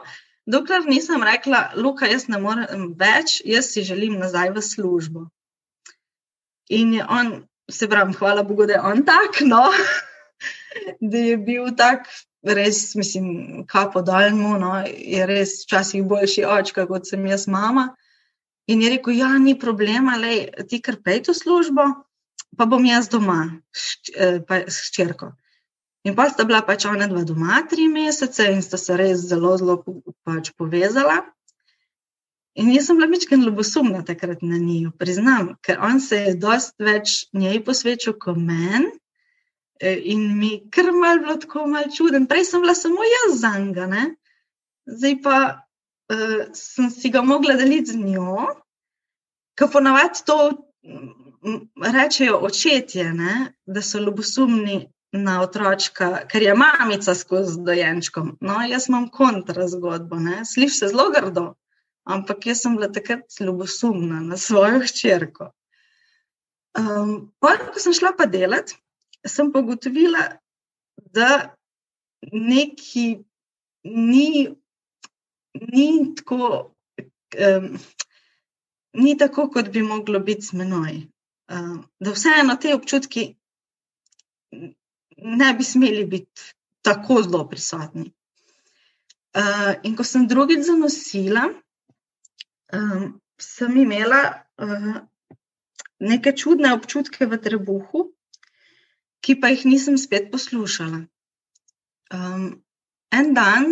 dokler 0.48 0.86
nisem 0.88 1.24
rekla, 1.24 1.72
Luka, 1.76 2.08
jaz 2.08 2.28
ne 2.32 2.40
morem 2.42 2.94
več, 3.00 3.40
jaz 3.46 3.74
si 3.74 3.84
želim 3.84 4.18
nazaj 4.20 4.54
v 4.56 4.64
službo. 4.64 5.28
In 6.70 6.94
je 6.94 7.06
on, 7.06 7.34
se 7.70 7.90
pravi, 7.90 8.14
hvala 8.18 8.44
Bogu, 8.44 8.66
da 8.70 8.78
je 8.78 8.82
on 8.82 9.04
tak, 9.06 9.42
no, 9.46 9.68
da 11.12 11.24
je 11.32 11.38
bil 11.38 11.72
tak, 11.78 12.08
res, 12.46 12.96
mislim, 12.96 13.66
kapo 13.68 14.02
daljmo, 14.06 14.58
no, 14.62 14.74
je 14.88 15.26
res 15.28 15.64
včasih 15.66 16.06
boljši 16.08 16.46
očka, 16.48 16.88
kot 16.88 17.10
sem 17.10 17.26
jaz 17.28 17.48
mama. 17.48 17.90
In 18.70 18.84
je 18.86 18.94
rekel, 18.94 19.18
ja, 19.18 19.34
ni 19.42 19.58
problema, 19.60 20.16
le 20.22 20.66
ti 20.70 20.80
kar 20.82 21.00
pej 21.04 21.24
to 21.26 21.34
službo, 21.34 21.88
pa 22.58 22.66
bom 22.70 22.86
jaz 22.86 23.10
doma 23.10 23.42
eh, 24.16 24.40
s 24.70 24.92
črko. 24.94 25.34
In 26.10 26.16
pa 26.18 26.26
sta 26.30 26.44
bila 26.50 26.64
pač 26.66 26.88
ona 26.90 27.06
dva 27.06 27.22
doma 27.22 27.60
tri 27.70 27.86
mesece 27.88 28.48
in 28.50 28.64
sta 28.66 28.78
se 28.82 28.96
res 28.98 29.28
zelo, 29.30 29.52
zelo 29.62 29.76
pač 30.26 30.50
povezala. 30.58 31.20
In 32.58 32.72
jaz 32.74 32.88
sem 32.90 32.98
bila 32.98 33.12
večkrat 33.12 33.44
ljubosumna 33.46 34.02
takrat 34.08 34.42
na 34.42 34.58
njiju, 34.58 34.90
priznam, 34.98 35.52
ker 35.62 35.78
on 35.86 36.02
se 36.02 36.18
je 36.24 36.34
dost 36.42 36.74
več 36.82 37.30
njej 37.38 37.62
posvečal 37.68 38.18
kot 38.18 38.42
meni. 38.42 38.90
E, 39.80 39.94
in 40.12 40.26
mi 40.40 40.50
kar 40.74 40.90
mal 40.92 41.22
bilo 41.22 41.38
tako 41.40 41.68
mal 41.70 41.86
čuden. 41.94 42.26
Prej 42.28 42.50
sem 42.50 42.66
bila 42.66 42.74
samo 42.76 43.06
jaz 43.06 43.38
za 43.44 43.54
njega, 43.62 44.02
zdaj 44.98 45.16
pa 45.24 45.38
uh, 45.54 46.42
sem 46.58 46.90
si 46.90 47.14
ga 47.14 47.22
mogla 47.22 47.54
deliti 47.60 47.94
z 47.94 48.02
njo, 48.02 48.50
ker 49.56 49.70
ponavadi 49.72 50.26
to 50.26 50.40
rečejo 51.94 52.42
očetje, 52.50 53.14
ne? 53.14 53.54
da 53.66 53.86
so 53.86 54.02
ljubosumni 54.02 54.88
na 55.12 55.42
otročka, 55.42 56.26
ker 56.30 56.44
je 56.44 56.54
mamica 56.56 57.16
skozi 57.16 57.62
dojenčkom. 57.66 58.36
No, 58.42 58.60
jaz 58.70 58.90
imam 58.90 59.10
kontra 59.10 59.68
zgodbo, 59.68 60.18
sliši 60.46 60.76
se 60.76 60.88
zelo 60.88 61.10
grdo, 61.16 61.54
ampak 62.04 62.46
jaz 62.46 62.62
sem 62.62 62.76
bila 62.78 62.92
takrat 62.92 63.40
ljubosumna 63.40 64.22
na 64.22 64.38
svojo 64.38 64.82
hčerko. 64.88 65.52
Um, 66.78 67.32
ko 67.42 67.80
sem 67.80 67.94
šla 67.94 68.14
pa 68.18 68.26
delati, 68.26 68.78
sem 69.28 69.52
pa 69.52 69.60
ugotovila, 69.60 70.28
da 70.98 71.56
neki 72.32 73.24
ni, 73.84 74.50
ni 75.54 75.90
tako. 76.16 76.76
Um, 77.38 77.78
Ni 78.94 79.12
tako, 79.18 79.44
kot 79.54 79.68
bi 79.70 79.84
moglo 79.86 80.20
biti 80.20 80.42
s 80.42 80.54
menoj. 80.58 80.96
Uh, 81.54 81.76
da 82.02 82.12
vseeno 82.12 82.56
te 82.58 82.72
občutki 82.74 83.36
ne 85.24 85.54
bi 85.54 85.64
smeli 85.64 86.06
biti 86.06 86.54
tako 86.82 87.22
zelo 87.24 87.46
prisotni. 87.50 88.12
Uh, 89.36 89.76
in 89.84 89.96
ko 89.96 90.04
sem 90.04 90.28
drugič 90.28 90.66
zanosila, 90.66 91.46
um, 92.74 93.20
sem 93.40 93.78
imela 93.78 94.22
uh, 94.58 94.96
neke 96.00 96.34
čudne 96.34 96.74
občutke 96.74 97.28
v 97.30 97.38
trebuhu, 97.38 98.08
ki 99.22 99.36
pa 99.42 99.52
jih 99.54 99.68
nisem 99.70 100.00
spet 100.02 100.32
poslušala. 100.32 101.04
Um, 102.10 102.64
en 103.14 103.34
dan, 103.38 103.70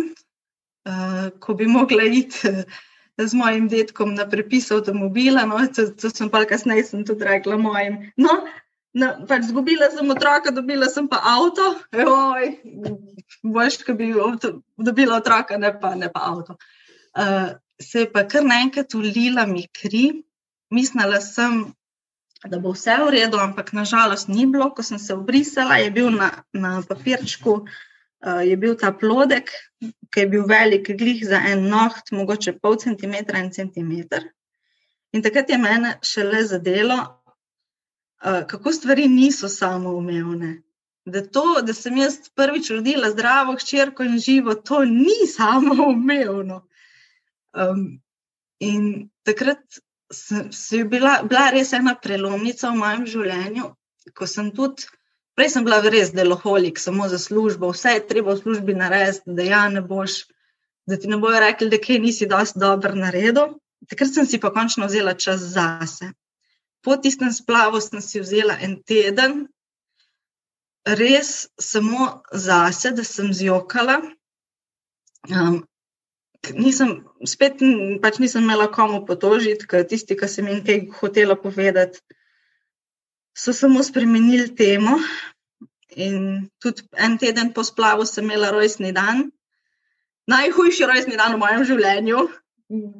uh, 0.86 1.34
ko 1.42 1.58
bi 1.58 1.66
mogla 1.66 2.06
iti 2.06 2.54
z 3.18 3.34
mojim 3.34 3.66
detkom 3.68 4.14
na 4.14 4.28
prepis 4.30 4.70
avtomobila, 4.70 5.42
no, 5.48 5.58
to, 5.74 5.90
to 5.90 6.10
sem 6.10 6.30
pa 6.30 6.44
kasneje 6.46 6.86
tudi 7.02 7.26
rekla 7.26 7.58
mojim. 7.58 8.12
No, 8.16 8.46
No, 8.96 9.08
pač 9.28 9.50
zgubila 9.50 9.90
sem 9.92 10.08
otroka, 10.10 10.52
dobila 10.54 10.88
sem 10.88 11.08
pa 11.08 11.20
avto. 11.20 11.66
Boš, 13.44 13.82
ki 13.84 13.94
bi 13.98 14.12
dobila 14.80 15.18
otroka, 15.20 15.58
ne 15.60 15.72
pa, 15.76 15.92
ne 15.94 16.08
pa 16.12 16.24
avto. 16.30 16.56
Uh, 17.12 17.52
se 17.80 18.06
je 18.06 18.12
pa 18.12 18.24
kar 18.24 18.46
naenkrat 18.46 18.94
ulila 18.96 19.44
mi 19.46 19.66
kri, 19.68 20.22
mislila 20.72 21.20
sem, 21.20 21.66
da 22.48 22.60
bo 22.62 22.72
vse 22.72 22.96
v 23.02 23.12
redu, 23.18 23.40
ampak 23.42 23.74
nažalost 23.76 24.32
ni 24.32 24.46
bilo. 24.46 24.70
Ko 24.72 24.82
sem 24.82 24.98
se 24.98 25.12
obrisala, 25.14 25.82
je 25.82 25.92
bil 25.92 26.08
na, 26.14 26.30
na 26.56 26.78
papirčku 26.88 27.60
uh, 27.60 28.40
je 28.46 28.56
bil 28.56 28.74
ta 28.80 28.94
plodek, 28.96 29.52
ki 30.08 30.24
je 30.24 30.32
bil 30.32 30.48
velik, 30.48 30.88
glih 30.96 31.20
za 31.28 31.44
en 31.52 31.68
noht, 31.68 32.08
mogoče 32.10 32.56
pol 32.62 32.80
centimetra, 32.80 33.38
en 33.38 33.52
centimeter. 33.52 34.24
In 35.12 35.22
takrat 35.24 35.50
je 35.50 35.60
mene 35.60 35.94
šele 36.04 36.42
zadelo, 36.48 36.98
kako 38.22 38.72
stvari 38.72 39.08
niso 39.08 39.48
samoumevne. 39.48 40.62
Da, 41.04 41.22
to, 41.26 41.62
da 41.62 41.72
sem 41.74 41.96
jaz 41.96 42.18
prvič 42.36 42.70
rodila 42.70 43.10
zdravo 43.10 43.54
hčerko 43.56 44.04
in 44.04 44.18
živo, 44.18 44.54
to 44.54 44.84
ni 44.84 45.26
samoumevno. 45.36 46.66
Um, 47.52 48.00
in 48.60 49.08
takrat 49.24 49.62
je 50.70 50.84
bila, 50.84 51.22
bila 51.22 51.50
res 51.50 51.72
ena 51.72 51.94
prelomnica 52.02 52.70
v 52.70 52.76
mojem 52.76 53.06
življenju, 53.06 53.70
ko 54.14 54.26
sem 54.26 54.50
tudi, 54.56 54.84
prej 55.36 55.52
sem 55.54 55.64
bila 55.64 55.80
res 55.80 56.12
deloholik, 56.12 56.78
samo 56.78 57.08
za 57.08 57.18
službo, 57.18 57.72
vse 57.72 57.96
je 57.96 58.06
treba 58.08 58.34
v 58.34 58.42
službi 58.42 58.76
narediti, 58.76 59.32
da 59.32 59.48
ja 59.48 59.64
ne 59.72 59.80
boš, 59.80 60.24
da 60.88 60.96
ti 60.96 61.08
ne 61.08 61.16
bojo 61.16 61.40
rekli, 61.40 61.70
da 61.72 61.80
kaj 61.80 62.00
nisi 62.04 62.28
dosti 62.28 62.60
dobro 62.60 62.94
naredil. 62.96 63.56
Takrat 63.88 64.12
sem 64.12 64.26
si 64.26 64.40
pa 64.40 64.50
končno 64.52 64.88
vzela 64.88 65.14
čas 65.14 65.40
zase 65.54 66.12
po 66.82 66.96
tistem 66.96 67.32
splavu 67.32 67.80
sem 67.80 68.00
si 68.00 68.20
vzela 68.20 68.58
en 68.62 68.78
teden, 68.82 69.46
res 70.86 71.48
samo 71.60 72.22
zase, 72.32 72.92
da 72.96 73.04
sem 73.04 73.32
zjokala. 73.34 74.00
Um, 75.28 75.64
nisem, 76.54 77.02
spet 77.26 77.60
pač 78.02 78.20
nisem 78.22 78.46
imela 78.46 78.68
komu 78.72 79.02
potožiti, 79.06 79.66
ker 79.68 79.84
tisti, 79.88 80.16
ki 80.16 80.28
sem 80.30 80.48
jim 80.48 80.62
kaj 80.64 80.86
hotela 81.00 81.36
povedati, 81.36 82.00
so 83.36 83.52
samo 83.52 83.82
spremenili 83.82 84.48
temo. 84.54 84.98
In 85.98 86.48
tudi 86.62 86.84
en 86.94 87.16
teden 87.18 87.52
po 87.52 87.64
splavu 87.64 88.06
sem 88.06 88.24
imela 88.24 88.52
rojstni 88.54 88.92
dan, 88.92 89.30
najhujši 90.28 90.86
rojstni 90.86 91.16
dan 91.18 91.34
v 91.34 91.42
mojem 91.42 91.64
življenju. 91.68 92.28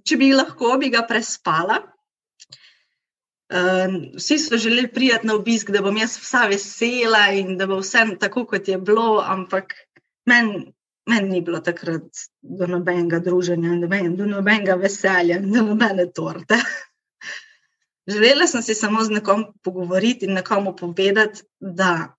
Če 0.08 0.16
bi 0.16 0.32
lahko, 0.32 0.78
bi 0.80 0.88
ga 0.90 1.04
prespala. 1.04 1.82
Um, 3.48 3.94
vsi 4.16 4.38
so 4.38 4.58
želeli 4.60 4.90
priti 4.92 5.26
na 5.26 5.34
obisk, 5.34 5.70
da 5.72 5.80
bom 5.82 5.96
jaz 5.96 6.18
vsa 6.20 6.46
vesela 6.50 7.30
in 7.32 7.56
da 7.58 7.66
bo 7.66 7.78
vse 7.80 8.04
tako, 8.20 8.44
kot 8.46 8.68
je 8.68 8.78
bilo, 8.78 9.22
ampak 9.24 9.72
meni 10.28 10.66
men 11.08 11.28
ni 11.28 11.40
bilo 11.40 11.60
takrat 11.64 12.26
do 12.42 12.66
nobenega 12.66 13.18
druženja, 13.24 13.78
do 14.16 14.26
nobenega 14.26 14.76
veselja, 14.76 15.40
do 15.40 15.62
nobene 15.70 16.06
torte. 16.12 16.58
Želela 18.12 18.46
sem 18.46 18.62
se 18.62 18.74
samo 18.74 19.04
z 19.04 19.16
nekom 19.16 19.46
pogovoriti 19.64 20.26
in 20.26 20.34
nekomu 20.36 20.76
povedati, 20.76 21.42
da 21.60 22.14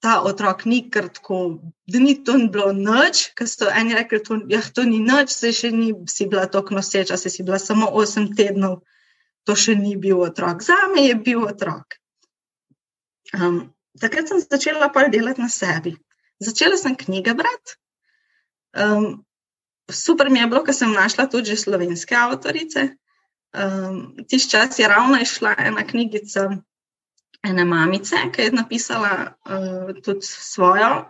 ta 0.00 0.20
otrok 0.22 0.64
ni 0.64 0.84
kar 0.90 1.08
tako, 1.08 1.58
da 1.86 1.98
ni 1.98 2.14
to 2.24 2.36
ni 2.38 2.48
bilo 2.48 2.72
noč, 2.72 3.24
ker 3.34 3.50
so 3.50 3.70
eni 3.74 3.94
rekli, 3.94 4.20
da 4.28 4.54
ja, 4.54 4.62
to 4.74 4.84
ni 4.86 5.00
noč, 5.02 5.34
se 5.34 5.52
še 5.52 5.72
ni 5.74 5.92
bila 6.30 6.46
tako 6.46 6.78
noseča, 6.78 7.16
se 7.16 7.30
si 7.30 7.42
bila 7.42 7.58
samo 7.58 7.90
8 7.90 8.36
tednov 8.36 8.80
to 9.48 9.56
še 9.56 9.78
ni 9.80 9.96
bil 9.96 10.20
otrok. 10.20 10.60
Za 10.64 10.76
me 10.92 11.06
je 11.06 11.16
bil 11.16 11.46
otrok. 11.48 11.96
Um, 13.32 13.72
takrat 14.00 14.28
sem 14.28 14.42
začela 14.44 14.90
pa 14.92 15.06
delati 15.08 15.40
na 15.40 15.48
sebi. 15.48 15.94
Začela 16.44 16.76
sem 16.76 16.96
knjige 16.96 17.32
brati. 17.38 17.78
Um, 18.76 19.24
super 19.88 20.28
mi 20.28 20.42
je 20.42 20.48
bilo, 20.52 20.60
ker 20.64 20.76
sem 20.76 20.92
našla 20.92 21.26
tudi 21.32 21.56
slovenske 21.56 22.16
avtorice. 22.16 22.90
Um, 23.56 24.20
Tiš 24.28 24.50
čas 24.52 24.78
je 24.78 24.88
ravno 24.88 25.16
išla 25.24 25.54
ena 25.58 25.86
knjigica 25.86 26.50
ene 27.48 27.64
mamice, 27.64 28.20
ki 28.34 28.50
je 28.50 28.52
napisala 28.52 29.32
uh, 29.48 29.96
tudi 30.04 30.28
svojo 30.28 31.08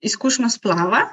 izkušnjo 0.00 0.48
splava. 0.48 1.04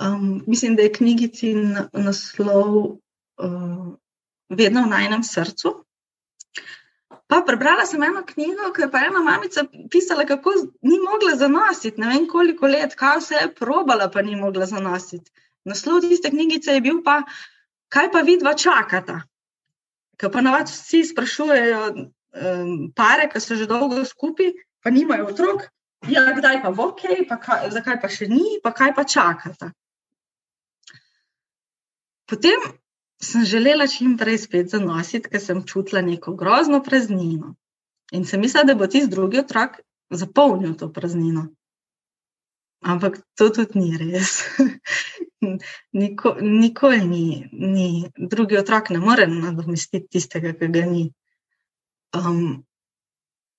Um, 0.00 0.42
mislim, 0.46 0.76
da 0.76 0.82
je 0.82 0.92
knjigici 0.92 1.54
naslov 1.92 2.96
uh, 3.36 3.92
Vedno 4.48 4.84
v 4.86 4.92
najnem 4.92 5.22
srcu. 5.26 5.72
Pa 7.26 7.40
prebrala 7.42 7.86
sem 7.86 8.02
eno 8.06 8.22
knjigo, 8.22 8.70
ki 8.74 8.84
je 8.84 8.90
pa 8.90 9.00
ena 9.08 9.20
mamica 9.22 9.64
pisala, 9.90 10.24
kako 10.26 10.52
ni 10.86 10.98
mogla 11.02 11.34
zanositi. 11.36 12.00
Ne 12.00 12.12
vem, 12.12 12.28
koliko 12.30 12.70
let, 12.70 12.94
kaj 12.94 13.18
vse 13.18 13.40
je 13.40 13.54
probala, 13.54 14.06
pa 14.10 14.22
ni 14.22 14.36
mogla 14.38 14.66
zanositi. 14.70 15.32
Naslov 15.66 16.04
tiste 16.06 16.30
knjigice 16.30 16.76
je 16.76 16.84
bil 16.84 17.00
pa, 17.02 17.24
kaj 17.90 18.12
pa 18.14 18.22
vidva 18.22 18.54
čakata. 18.54 19.24
Ker 20.16 20.30
pa 20.30 20.40
navad 20.40 20.70
vsi 20.70 21.02
sprašujejo 21.10 21.80
um, 21.90 22.70
pare, 22.94 23.26
ki 23.32 23.42
so 23.42 23.58
že 23.58 23.66
dolgo 23.66 24.04
skupaj, 24.06 24.54
pa 24.82 24.94
nimajo 24.94 25.26
otrok. 25.32 25.66
Ja, 26.06 26.28
kdaj 26.30 26.62
pa 26.62 26.70
bo 26.70 26.92
ok, 26.92 27.26
pa 27.28 27.40
kaj, 27.42 27.70
zakaj 27.74 27.98
pa 28.00 28.08
še 28.12 28.30
ni, 28.30 28.60
pa 28.62 28.70
kaj 28.70 28.94
pa 28.94 29.02
čakata. 29.02 29.72
Potem 32.30 32.62
sem 33.22 33.44
želela 33.44 33.86
čim 33.86 34.16
prej 34.18 34.38
spet 34.44 34.70
zanositi, 34.70 35.30
ker 35.30 35.40
sem 35.40 35.62
čutila 35.66 36.02
neko 36.04 36.34
grozno 36.36 36.82
praznino. 36.84 37.54
In 38.12 38.24
sem 38.24 38.40
mislila, 38.40 38.64
da 38.64 38.74
bo 38.74 38.86
tisti 38.86 39.10
drugi 39.10 39.40
otrok 39.40 39.80
zapolnil 40.10 40.76
to 40.76 40.92
praznino. 40.92 41.48
Ampak 42.86 43.18
to 43.34 43.50
tudi 43.50 43.80
ni 43.80 43.96
res. 43.98 44.42
Niko, 46.00 46.36
nikoli 46.40 47.00
ni, 47.04 47.48
ni. 47.52 48.10
Drugi 48.16 48.58
otrok 48.58 48.90
ne 48.90 48.98
more 48.98 49.26
nadomestiti 49.26 50.08
tistega, 50.18 50.52
ki 50.52 50.68
ga 50.72 50.84
ni. 50.86 51.08
Um, 52.16 52.64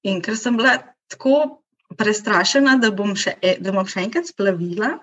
in 0.04 0.22
ker 0.22 0.38
sem 0.38 0.58
bila 0.58 0.78
tako 1.12 1.64
prestrašena, 1.98 2.78
da 2.82 2.92
bom 2.92 3.16
še, 3.16 3.36
e, 3.42 3.58
da 3.64 3.74
bom 3.76 3.88
še 3.88 4.06
enkrat 4.06 4.30
splavila, 4.30 4.98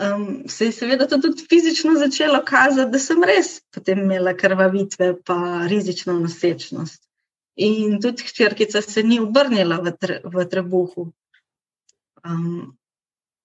um, 0.00 0.48
se 0.48 0.64
je 0.64 0.72
seveda 0.72 1.06
to 1.06 1.18
tudi 1.18 1.46
fizično 1.48 1.94
začelo 1.98 2.42
kazati, 2.46 2.90
da 2.90 2.98
sem 2.98 3.24
res 3.24 3.60
potem 3.74 4.00
imela 4.04 4.34
krvavitve, 4.36 5.14
pa 5.24 5.66
rizično 5.68 6.18
nosečnost. 6.20 7.02
In 7.56 8.00
tudi 8.00 8.24
hčerkica 8.24 8.82
se 8.82 9.02
ni 9.02 9.20
obrnila 9.20 9.80
v, 9.84 9.92
tre, 10.00 10.20
v 10.24 10.44
trebuhu. 10.48 11.10
Um, 12.24 12.76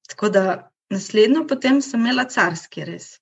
tako 0.08 0.30
da 0.30 0.72
naslednjo 0.90 1.46
potem 1.48 1.82
sem 1.82 2.00
imela 2.00 2.28
carski 2.30 2.86
res, 2.86 3.16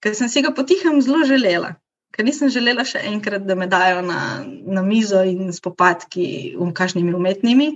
ker 0.00 0.14
sem 0.14 0.28
si 0.28 0.42
ga 0.42 0.54
potihem 0.54 1.00
zelo 1.02 1.24
želela. 1.28 1.74
Ker 2.14 2.24
nisem 2.24 2.48
želela 2.48 2.84
še 2.88 3.02
enkrat, 3.10 3.44
da 3.44 3.56
me 3.58 3.66
dajo 3.68 4.00
na, 4.06 4.20
na 4.46 4.82
mizo 4.82 5.20
in 5.26 5.52
spopadki 5.52 6.54
v 6.56 6.70
kažnimi 6.72 7.12
umetnimi, 7.12 7.66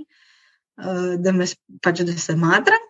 uh, 0.81 1.19
da, 1.21 1.35
me, 1.37 1.49
pač, 1.85 2.05
da 2.09 2.15
se 2.17 2.37
madram. 2.39 2.90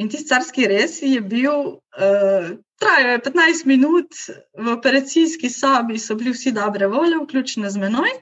In 0.00 0.08
ti 0.08 0.20
carski 0.24 0.64
res 0.70 1.00
je 1.04 1.20
bil, 1.20 1.74
uh, 1.76 2.46
trajal 2.80 3.10
je 3.12 3.22
15 3.26 3.66
minut 3.68 4.16
v 4.56 4.72
operacijski 4.72 5.50
sobi, 5.52 5.98
so 6.00 6.16
bili 6.16 6.32
vsi 6.32 6.54
dobre 6.56 6.88
volje, 6.88 7.18
vključno 7.20 7.70
z 7.70 7.82
menoj. 7.82 8.14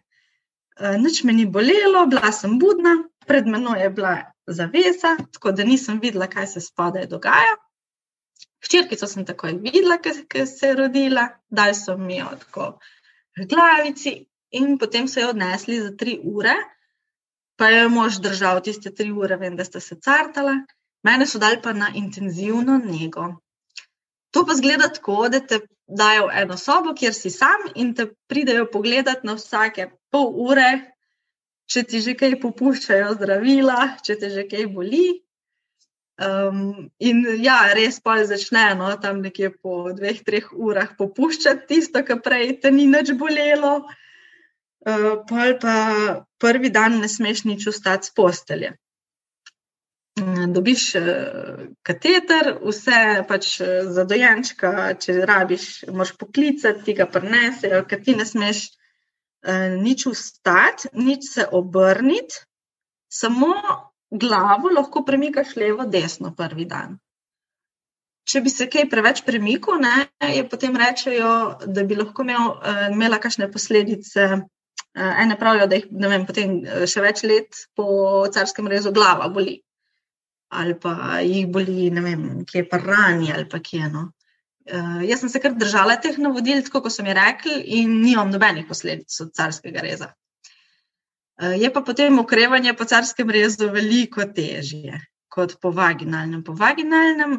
Uh, 0.81 0.97
nič 0.99 1.23
me 1.25 1.37
ni 1.37 1.47
bolelo, 1.47 2.07
bila 2.11 2.33
sem 2.35 2.59
budna, 2.59 2.97
pred 3.31 3.47
menoj 3.47 3.79
je 3.85 3.91
bila 3.95 4.17
zavesa, 4.47 5.17
tako 5.33 5.53
da 5.53 5.65
nisem 5.65 6.01
videla, 6.03 6.27
kaj 6.27 6.47
se 6.55 6.65
spodaj 6.65 7.07
dogaja. 7.07 7.55
Hčerkico 8.65 9.07
sem 9.07 9.27
takoj 9.27 9.55
videla, 9.63 10.01
ki 10.03 10.47
se 10.47 10.73
je 10.73 10.79
rodila, 10.81 11.29
dali 11.49 11.77
so 11.79 11.95
mi 11.99 12.19
jo 12.19 12.33
tako 12.41 12.73
v 13.39 13.47
glavici, 13.47 14.17
in 14.51 14.79
potem 14.79 15.07
so 15.09 15.21
jo 15.21 15.31
odnesli 15.31 15.79
za 15.81 15.93
tri 15.97 16.19
ure, 16.25 16.57
pa 17.59 17.69
je 17.69 17.89
mož 17.89 18.19
držal 18.25 18.61
tiste 18.65 18.91
tri 18.95 19.13
ure, 19.13 19.37
vem, 19.37 19.57
da 19.57 19.65
sta 19.65 19.81
se 19.81 19.99
cartala. 20.01 20.57
Mene 21.07 21.27
so 21.27 21.39
dali 21.39 21.61
pa 21.63 21.73
na 21.73 21.93
intenzivno 21.95 22.79
nego. 22.83 23.29
To 24.35 24.45
pa 24.47 24.55
zgleda 24.55 24.89
tako, 24.93 25.29
da 25.29 25.41
te 25.41 25.61
dajo 25.89 26.27
v 26.29 26.43
eno 26.43 26.57
sobo, 26.61 26.93
kjer 26.95 27.15
si 27.15 27.31
sam 27.31 27.71
in 27.75 27.95
te 27.95 28.11
pridejo 28.29 28.67
pogledati 28.73 29.27
na 29.27 29.39
vsake 29.39 29.89
pol 30.13 30.35
ure, 30.49 30.69
če 31.69 31.85
ti 31.89 32.03
že 32.05 32.15
kaj 32.19 32.37
popuščajo 32.43 33.15
zdravila, 33.17 33.79
če 34.05 34.19
te 34.21 34.31
že 34.35 34.45
kaj 34.51 34.69
boli. 34.75 35.07
Um, 36.19 36.91
in 36.99 37.23
ja, 37.45 37.61
res 37.79 38.01
pa 38.03 38.17
začne 38.27 38.73
no, 38.75 38.91
tam 38.99 39.21
nekje 39.23 39.53
po 39.55 39.93
dveh, 39.95 40.19
treh 40.27 40.49
urah 40.51 40.91
popuščati 40.99 41.69
tisto, 41.71 42.03
kar 42.03 42.19
prej 42.25 42.59
te 42.65 42.73
ni 42.75 42.89
več 42.91 43.15
bolelo. 43.15 43.87
Uh, 44.89 45.23
pa 45.29 45.75
prvi 46.43 46.73
dan 46.75 46.99
ne 47.03 47.09
smeš 47.11 47.45
nič 47.47 47.69
ostati 47.71 48.11
z 48.11 48.17
postelje. 48.19 48.75
Mm, 50.19 50.53
dobiš 50.53 50.95
eh, 50.95 51.05
kateter, 51.83 52.51
vse 52.65 53.25
pač 53.29 53.61
eh, 53.61 53.83
za 53.95 54.05
dojenčka, 54.09 54.73
če 55.01 55.21
rabiš, 55.29 55.67
moš 55.95 56.15
poklicati, 56.19 56.83
ti 56.87 56.95
ga 56.99 57.07
prenesejo, 57.11 57.85
ker 57.91 58.03
ti 58.05 58.15
ne 58.19 58.27
smeš 58.27 58.65
eh, 58.69 59.77
nič 59.79 60.07
ustati, 60.11 60.91
nič 60.99 61.29
se 61.35 61.47
obrniti, 61.53 62.41
samo 63.13 63.53
glavo 64.11 64.73
lahko 64.75 65.05
premikaš 65.05 65.55
levo, 65.57 65.87
desno 65.87 66.33
prvi 66.35 66.67
dan. 66.67 66.99
Če 68.29 68.43
bi 68.45 68.51
se 68.53 68.67
kaj 68.69 68.89
preveč 68.91 69.23
premikal, 69.25 69.79
ne, 69.81 70.09
je 70.35 70.43
potem 70.49 70.75
rečejo, 70.77 71.31
da 71.65 71.85
bi 71.89 71.97
lahko 71.97 72.27
imel, 72.27 72.59
imela 72.93 73.17
kakšne 73.23 73.49
posledice. 73.53 74.27
Ene 74.99 75.37
pravijo, 75.39 75.69
da 75.71 75.79
jih 75.79 75.87
vem, 75.89 76.27
potem 76.29 76.59
še 76.91 77.01
več 77.05 77.23
let 77.25 77.57
po 77.79 78.27
carskem 78.35 78.69
rezu 78.69 78.93
glava 78.93 79.31
boli 79.33 79.55
ali 80.49 80.75
pa 80.81 81.21
jih 81.21 81.49
boli, 81.53 81.91
ne 81.91 82.03
vem, 82.05 82.23
kje 82.49 82.65
pa 82.69 82.81
rani 82.81 83.33
ali 83.33 83.49
pa 83.49 83.61
kje. 83.61 83.89
No. 83.93 84.09
Uh, 84.69 85.01
jaz 85.09 85.23
sem 85.23 85.33
se 85.33 85.41
kar 85.41 85.55
držala 85.57 85.97
teh 86.01 86.19
navodil, 86.21 86.61
tako 86.65 86.83
kot 86.85 86.93
so 86.93 87.05
mi 87.05 87.15
rekli, 87.17 87.57
in 87.81 88.01
nimam 88.03 88.33
nobenih 88.33 88.67
posledic 88.69 89.21
od 89.25 89.33
carskega 89.37 89.85
reza. 89.85 90.13
Uh, 91.41 91.55
je 91.57 91.71
pa 91.73 91.81
potem 91.85 92.19
ukrevanje 92.19 92.75
po 92.77 92.85
carskem 92.89 93.31
rezu 93.31 93.71
veliko 93.73 94.25
težje 94.25 95.01
kot 95.33 95.57
po 95.63 95.71
vaginalnem. 95.71 96.43
Po 96.45 96.57
vaginalnem 96.57 97.39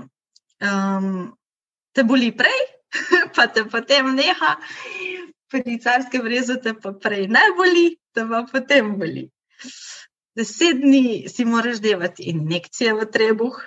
um, 0.63 1.10
te 1.93 2.06
boli 2.06 2.32
prej, 2.32 2.62
pa 3.36 3.50
te 3.50 3.65
potem 3.69 4.13
neha, 4.15 4.56
pri 5.50 5.78
carskem 5.82 6.26
rezu 6.30 6.58
te 6.62 6.74
pa 6.78 6.93
prej 6.93 7.28
ne 7.28 7.45
boli, 7.58 7.91
te 8.13 8.26
pa 8.30 8.45
potem 8.50 8.95
boli. 9.02 9.26
Uh, 9.60 9.98
deset 10.39 10.80
dni 10.80 11.28
si 11.28 11.45
moraš 11.45 11.82
delati 11.84 12.30
injekcije 12.32 12.95
v 12.95 13.10
trebuh. 13.12 13.60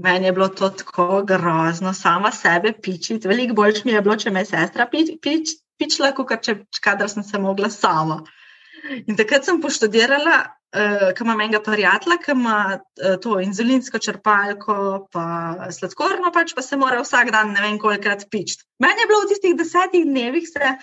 Meni 0.00 0.28
je 0.28 0.32
bilo 0.32 0.48
to 0.48 0.70
tako 0.70 1.22
grozno, 1.28 1.92
sama 1.94 2.30
sebe 2.32 2.72
pičiti. 2.82 3.28
Veliko 3.28 3.54
bolj 3.54 3.82
mi 3.84 3.92
je 3.92 4.04
bilo, 4.04 4.16
če 4.16 4.32
me 4.32 4.44
je 4.44 4.52
sestra 4.52 4.86
pič, 4.88 5.16
pič, 5.22 5.56
pičila, 5.80 6.12
kot 6.16 6.32
če 6.44 6.62
kadar 6.84 7.10
sem 7.12 7.26
se 7.26 7.40
mogla 7.40 7.68
sama. 7.72 8.22
In 9.04 9.16
takrat 9.16 9.44
sem 9.44 9.60
poštudirala, 9.60 10.36
uh, 10.72 11.10
ker 11.12 11.26
imam 11.26 11.42
enega 11.44 11.60
prijatelja, 11.64 12.16
ki 12.22 12.32
ima 12.32 12.56
uh, 12.78 13.16
to 13.20 13.36
inzulinsko 13.44 14.00
črpalko, 14.00 14.76
pa 15.12 15.26
sladkorno, 15.76 16.32
pač 16.32 16.54
pa 16.56 16.64
se 16.64 16.80
mora 16.80 17.02
vsak 17.04 17.32
dan 17.34 17.52
ne 17.56 17.64
vem 17.66 17.76
kolikrat 17.82 18.24
pičiti. 18.32 18.64
Meni 18.80 19.04
je 19.04 19.10
bilo 19.10 19.24
v 19.26 19.32
tistih 19.34 19.58
desetih 19.58 20.08
dnevih 20.08 20.48
se 20.48 20.76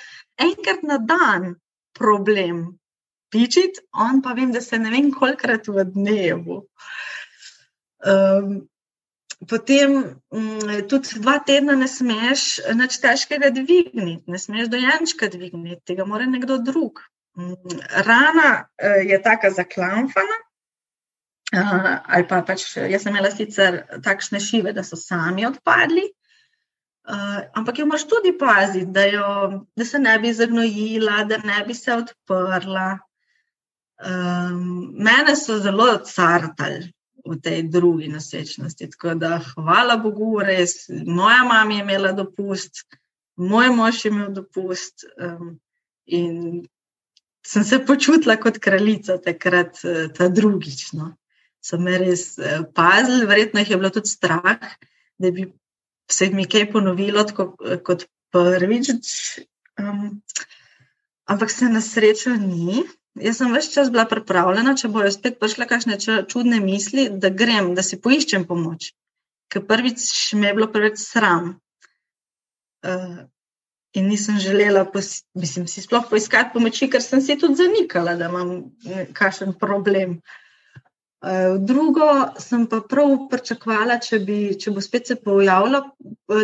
enkrat 0.45 0.85
na 0.85 1.01
dan 1.01 1.55
problem 1.97 2.67
pičiti, 3.37 3.83
on 3.93 4.21
pa 4.25 4.33
vem, 4.33 4.51
da 4.51 4.61
se 4.61 4.79
ne 4.81 4.91
vem, 4.93 5.11
kolikrat 5.13 5.69
v 5.69 5.85
dnevu. 5.91 6.63
Um, 8.07 8.57
potem 9.49 9.97
um, 10.33 10.73
tudi 10.89 11.19
dva 11.21 11.37
tedna 11.45 11.75
ne 11.77 11.87
smeš 11.89 12.47
nič 12.77 12.97
težkega 13.03 13.51
dvigniti, 13.53 14.25
ne 14.25 14.41
smeš 14.41 14.71
dojenčka 14.73 15.29
dvigniti, 15.33 15.83
tega 15.93 16.07
mora 16.09 16.25
nekdo 16.25 16.57
drug. 16.57 17.03
Um, 17.37 17.53
rana 18.05 18.51
uh, 18.65 19.01
je 19.05 19.21
taka 19.21 19.53
zaklamfana. 19.53 20.43
Uh, 21.55 22.01
ali 22.11 22.25
pa 22.27 22.41
pač 22.43 22.65
jaz 22.75 23.05
sem 23.05 23.13
imela 23.13 23.29
sicer 23.31 23.83
takšne 24.03 24.41
šive, 24.43 24.73
da 24.75 24.83
so 24.83 24.97
sami 24.99 25.45
odpadli, 25.47 26.03
uh, 27.07 27.37
ampak 27.55 27.79
jo 27.79 27.85
moraš 27.87 28.03
tudi 28.11 28.33
paziti, 28.35 28.91
da, 28.91 29.05
jo, 29.07 29.29
da 29.77 29.85
se 29.87 30.01
ne 30.01 30.17
bi 30.19 30.33
zagnojila, 30.35 31.21
da 31.29 31.39
ne 31.45 31.61
bi 31.67 31.77
se 31.77 31.93
odprla. 31.95 32.97
Um, 33.97 34.93
mene 34.93 35.35
so 35.35 35.57
zelo 35.59 35.89
cartali 36.05 36.93
v 37.25 37.37
tej 37.41 37.63
drugi 37.73 38.07
nosečnosti. 38.07 38.89
Tako 38.93 39.15
da, 39.17 39.39
hvala 39.55 39.97
Bogu, 39.97 40.37
res. 40.39 40.85
Moja 40.89 41.43
mama 41.43 41.73
je 41.73 41.81
imela 41.81 42.11
dopust, 42.11 42.85
moj 43.35 43.69
mož 43.73 44.05
je 44.05 44.11
imel 44.11 44.33
dopust. 44.33 45.05
Um, 45.17 45.57
in 46.05 46.67
sem 47.47 47.63
se 47.63 47.79
počutila 47.85 48.35
kot 48.37 48.59
kraljica, 48.59 49.17
takrat 49.23 49.79
eh, 49.83 50.07
ta 50.13 50.27
drugič. 50.29 50.91
No. 50.97 51.13
So 51.63 51.79
me 51.79 51.97
res 51.99 52.37
eh, 52.39 52.61
pazili, 52.75 53.27
verjetno 53.29 53.63
jih 53.63 53.71
je 53.71 53.79
bilo 53.79 53.91
tudi 53.93 54.11
strah, 54.11 54.75
da 55.17 55.31
bi 55.31 55.47
se 56.11 56.29
mi 56.31 56.47
kaj 56.47 56.69
ponovilo 56.71 57.23
tako, 57.27 57.53
eh, 57.65 57.79
kot 57.83 58.05
prvič. 58.35 58.91
Um, 59.77 60.21
ampak 61.25 61.51
se 61.51 61.69
na 61.69 61.81
srečo 61.81 62.35
ni 62.35 62.83
jaz 63.21 63.39
sem 63.39 63.53
več 63.53 63.69
čas 63.73 63.89
bila 63.93 64.05
pripravljena, 64.09 64.75
če 64.79 64.91
bojo 64.93 65.09
spet 65.13 65.39
prišle 65.41 65.67
kakšne 65.69 65.97
čudne 66.31 66.59
misli, 66.63 67.07
da 67.09 67.31
grem, 67.33 67.73
da 67.77 67.85
si 67.85 67.99
poiščem 68.01 68.47
pomoč. 68.49 68.91
Ker 69.51 69.63
prvič 69.67 70.03
mi 70.35 70.49
je 70.49 70.53
bilo 70.57 70.69
preveč 70.71 70.99
sram. 71.01 71.55
Uh, 72.87 73.25
in 73.97 74.09
nisem 74.11 74.37
želela, 74.39 74.85
mislim, 75.37 75.67
si 75.67 75.81
sploh 75.81 76.05
poiskati 76.09 76.53
pomoči, 76.53 76.89
ker 76.91 77.01
sem 77.03 77.23
si 77.23 77.37
tudi 77.39 77.63
zanikala, 77.63 78.17
da 78.19 78.29
imam 78.29 78.51
kakšen 79.17 79.55
problem. 79.59 80.19
Uh, 81.17 81.55
drugo 81.57 82.09
sem 82.39 82.67
pa 82.69 82.83
prav 82.85 83.15
pričakovala, 83.31 83.97
če, 84.03 84.19
če 84.61 84.73
bo 84.75 84.83
spet 84.83 85.09
se 85.09 85.17
pojavila 85.17 85.81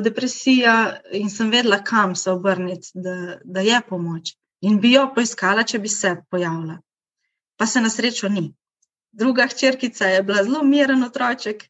depresija, 0.01 0.77
in 1.13 1.29
sem 1.29 1.51
vedela, 1.53 1.83
kam 1.85 2.15
se 2.17 2.31
obrniti, 2.33 2.95
da, 2.95 3.37
da 3.43 3.61
je 3.61 3.83
pomoč 3.89 4.33
in 4.63 4.79
bi 4.79 4.93
jo 4.95 5.07
poiskala, 5.15 5.65
če 5.67 5.79
bi 5.83 5.91
se 5.91 6.15
pojavila. 6.31 6.79
Pa 7.59 7.67
se 7.67 7.81
na 7.83 7.91
srečo 7.91 8.29
ni. 8.31 8.47
Druga 9.13 9.47
hčerkica 9.51 10.07
je 10.09 10.23
bila 10.23 10.43
zelo 10.43 10.63
miren 10.63 11.03
otroček. 11.03 11.67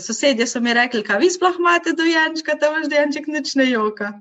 Sosedje 0.00 0.46
so 0.46 0.60
mi 0.60 0.74
rekli, 0.74 1.02
da 1.02 1.16
vi 1.18 1.30
sploh 1.30 1.56
imate 1.58 1.92
dojenčka, 1.96 2.54
da 2.60 2.70
vaš 2.70 2.88
dojenček 2.92 3.28
nič 3.28 3.54
ne 3.60 3.68
joka. 3.70 4.12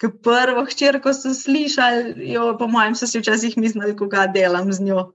Ker 0.00 0.10
prvo 0.24 0.64
hčerko 0.66 1.12
so 1.14 1.34
slišali, 1.36 2.28
jo, 2.32 2.46
po 2.58 2.66
mojem, 2.68 2.96
so 2.98 3.06
si 3.06 3.20
včasih 3.20 3.56
mislili, 3.60 3.96
koga 3.96 4.26
delam 4.26 4.72
z 4.72 4.82
njo. 4.88 5.12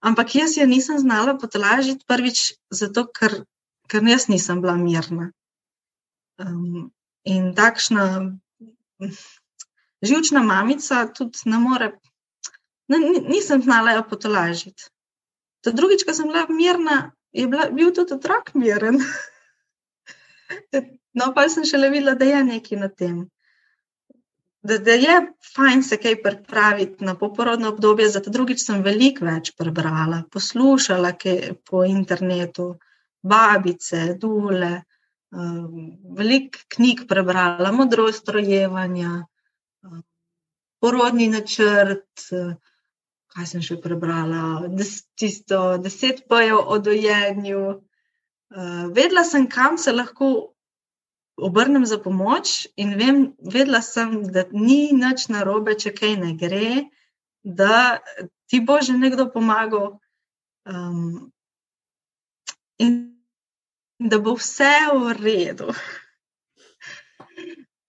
Ampak 0.00 0.34
jaz 0.34 0.56
jo 0.56 0.66
nisem 0.66 0.98
znala 0.98 1.36
potolažiti 1.38 2.04
prvič, 2.08 2.56
zato 2.70 3.06
ker, 3.06 3.44
ker 3.88 4.02
jaz 4.08 4.26
nisem 4.32 4.60
bila 4.64 4.74
mirna. 4.80 5.30
Um, 6.40 6.90
in 7.24 7.54
takšna 7.56 8.36
živčna 10.06 10.42
mamica 10.42 11.06
tudi 11.14 11.50
ne 11.50 11.58
more, 11.62 11.90
ne, 12.88 12.98
nisem 13.28 13.62
znala 13.62 13.96
jo 13.96 14.04
potolažiti. 14.10 14.90
To 15.66 15.74
drugič, 15.74 16.04
ko 16.06 16.14
sem 16.14 16.30
bila 16.30 16.46
mirna, 16.48 16.98
je 17.34 17.46
bila, 17.50 17.68
bil 17.74 17.90
tudi 17.94 18.14
otrok 18.14 18.52
miren. 18.54 19.00
no, 21.18 21.32
pa 21.34 21.48
sem 21.50 21.66
še 21.66 21.80
le 21.80 21.90
videla, 21.90 22.14
da 22.14 22.28
je 22.28 22.42
nekaj 22.52 22.78
na 22.78 22.88
tem. 22.88 23.24
Da, 24.66 24.78
da 24.82 24.94
je 24.98 25.16
fajn 25.54 25.82
se 25.86 25.98
kaj 26.02 26.20
pripraviti 26.22 27.04
na 27.06 27.14
poporodno 27.18 27.70
obdobje, 27.74 28.08
zato 28.10 28.30
drugič 28.34 28.64
sem 28.64 28.82
veliko 28.82 29.26
več 29.26 29.52
prebrala, 29.58 30.24
poslušala 30.32 31.12
po 31.66 31.84
internetu, 31.86 32.72
babice, 33.22 34.14
dule, 34.22 34.72
um, 35.34 35.92
veliko 36.18 36.62
knjig 36.76 37.06
prebrala, 37.10 37.74
modrost 37.74 38.28
rojevanja 38.28 39.24
porodni 40.80 41.28
načrt, 41.32 42.26
kaj 43.36 43.46
sem 43.50 43.62
še 43.64 43.78
prebrala, 43.82 44.68
des, 44.72 45.02
tisto 45.18 45.76
deset 45.82 46.24
pojev 46.30 46.60
o 46.60 46.78
dojenju. 46.78 47.64
Vedela 48.96 49.24
sem, 49.26 49.48
kam 49.50 49.76
se 49.78 49.92
lahko 49.92 50.30
obrnem 51.36 51.84
za 51.86 51.98
pomoč, 52.00 52.66
in 52.76 52.94
vem, 52.96 53.22
vedela 53.40 53.82
sem, 53.84 54.22
da 54.32 54.46
ni 54.52 54.92
nič 54.96 55.28
narobe, 55.28 55.76
če 55.76 55.92
kaj 55.96 56.16
ne 56.22 56.32
gre, 56.40 56.86
da 57.44 58.00
ti 58.48 58.60
bo 58.60 58.80
že 58.80 58.96
nekdo 58.96 59.28
pomagal. 59.32 59.98
Um, 60.66 61.30
in 62.78 63.16
da 63.98 64.18
bo 64.18 64.34
vse 64.40 64.72
v 64.92 65.14
redu. 65.20 65.70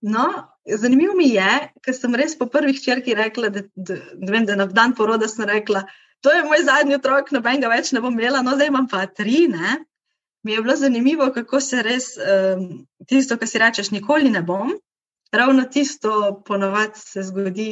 No, 0.08 0.24
Zanimivo 0.68 1.14
mi 1.16 1.30
je, 1.32 1.52
ker 1.84 1.96
sem 1.96 2.16
res 2.20 2.36
po 2.36 2.50
prvih 2.52 2.80
črki 2.84 3.16
rekla, 3.16 3.50
da, 3.54 3.64
da, 3.76 3.96
da, 4.14 4.32
vem, 4.32 4.46
da 4.46 4.58
na 4.60 4.66
dan 4.68 4.96
poroda 4.96 5.30
sem 5.32 5.46
rekla, 5.48 5.86
to 6.22 6.34
je 6.34 6.44
moj 6.44 6.64
zadnji 6.68 6.98
otrok, 6.98 7.32
noben 7.32 7.62
ga 7.64 7.70
več 7.72 7.94
ne 7.96 8.02
bom 8.04 8.16
imela, 8.18 8.42
no 8.44 8.56
zdaj 8.58 8.72
imam 8.72 8.88
pa 8.92 9.06
tri. 9.08 9.46
Ne? 9.52 9.78
Mi 10.44 10.56
je 10.56 10.64
bilo 10.66 10.76
zanimivo, 10.76 11.30
kako 11.36 11.62
se 11.64 11.84
res 11.86 12.10
um, 12.18 12.68
tisto, 13.08 13.38
kar 13.38 13.48
si 13.48 13.62
rečeš, 13.62 13.94
nikoli 13.96 14.34
ne 14.34 14.42
bom. 14.44 14.74
Ravno 15.32 15.68
tisto 15.72 16.42
ponovadi 16.48 17.00
se 17.00 17.24
zgodi, 17.28 17.72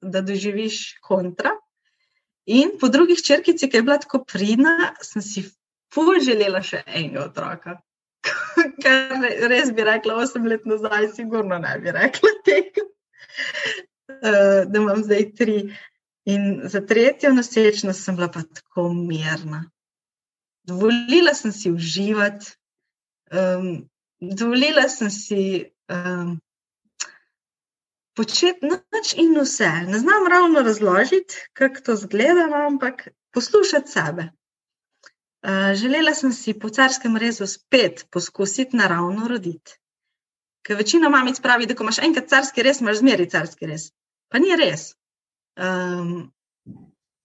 da 0.00 0.22
doživiš 0.24 1.00
kontra. 1.04 1.52
In 2.46 2.78
po 2.80 2.88
drugih 2.88 3.20
črkici, 3.22 3.68
ki 3.68 3.76
je 3.76 3.82
bila 3.82 3.98
tako 4.00 4.24
pridna, 4.24 4.94
sem 5.04 5.22
si 5.22 5.44
fulž 5.94 6.24
želela 6.24 6.62
še 6.64 6.82
enega 6.86 7.26
otroka. 7.26 7.76
kar 8.82 9.24
res 9.50 9.72
bi 9.76 9.84
rekla, 9.86 10.16
osem 10.24 10.46
let 10.50 10.66
nazaj, 10.68 11.08
sigurno 11.16 11.58
ne 11.58 11.76
bi 11.82 11.94
rekla 11.96 12.32
tega, 12.44 12.84
uh, 12.84 14.60
da 14.70 14.82
imam 14.82 15.04
zdaj 15.04 15.30
tri. 15.38 15.60
In 16.28 16.60
za 16.68 16.82
tretjo 16.86 17.32
nosečnost 17.32 18.04
sem 18.04 18.16
bila 18.16 18.28
pa 18.28 18.42
tako 18.44 18.90
mirna. 18.92 19.64
Dovolila 20.68 21.32
sem 21.34 21.52
si 21.52 21.72
uživati, 21.72 22.52
um, 23.32 23.88
dovolila 24.20 24.84
sem 24.92 25.10
si 25.10 25.40
um, 25.88 26.36
početi 28.14 28.68
noč 28.68 29.14
in 29.16 29.32
vse. 29.40 29.70
Ne 29.88 29.98
znam 29.98 30.28
ravno 30.28 30.60
razložiti, 30.60 31.40
kako 31.52 31.80
to 31.86 31.96
zgleda, 31.96 32.46
ampak 32.66 33.08
poslušati 33.32 33.90
sebe. 33.90 34.28
Eh, 35.42 35.74
želela 35.74 36.14
sem 36.14 36.32
si 36.32 36.52
po 36.58 36.68
carskem 36.68 37.16
rezu 37.16 37.46
spet 37.46 38.06
poskusiti 38.10 38.76
naravno 38.76 39.28
roditi. 39.28 39.72
Ker 40.62 40.76
večina 40.76 41.08
mamic 41.08 41.40
pravi, 41.40 41.66
da 41.66 41.74
ko 41.74 41.84
imaš 41.84 41.98
enkrat 42.04 42.28
carski 42.28 42.62
rez, 42.62 42.80
imaš 42.80 42.98
zmeri 42.98 43.30
carski 43.30 43.66
rez. 43.66 43.86
Pa 44.28 44.38
ni 44.38 44.52
res. 44.56 44.92
Um, 45.56 46.32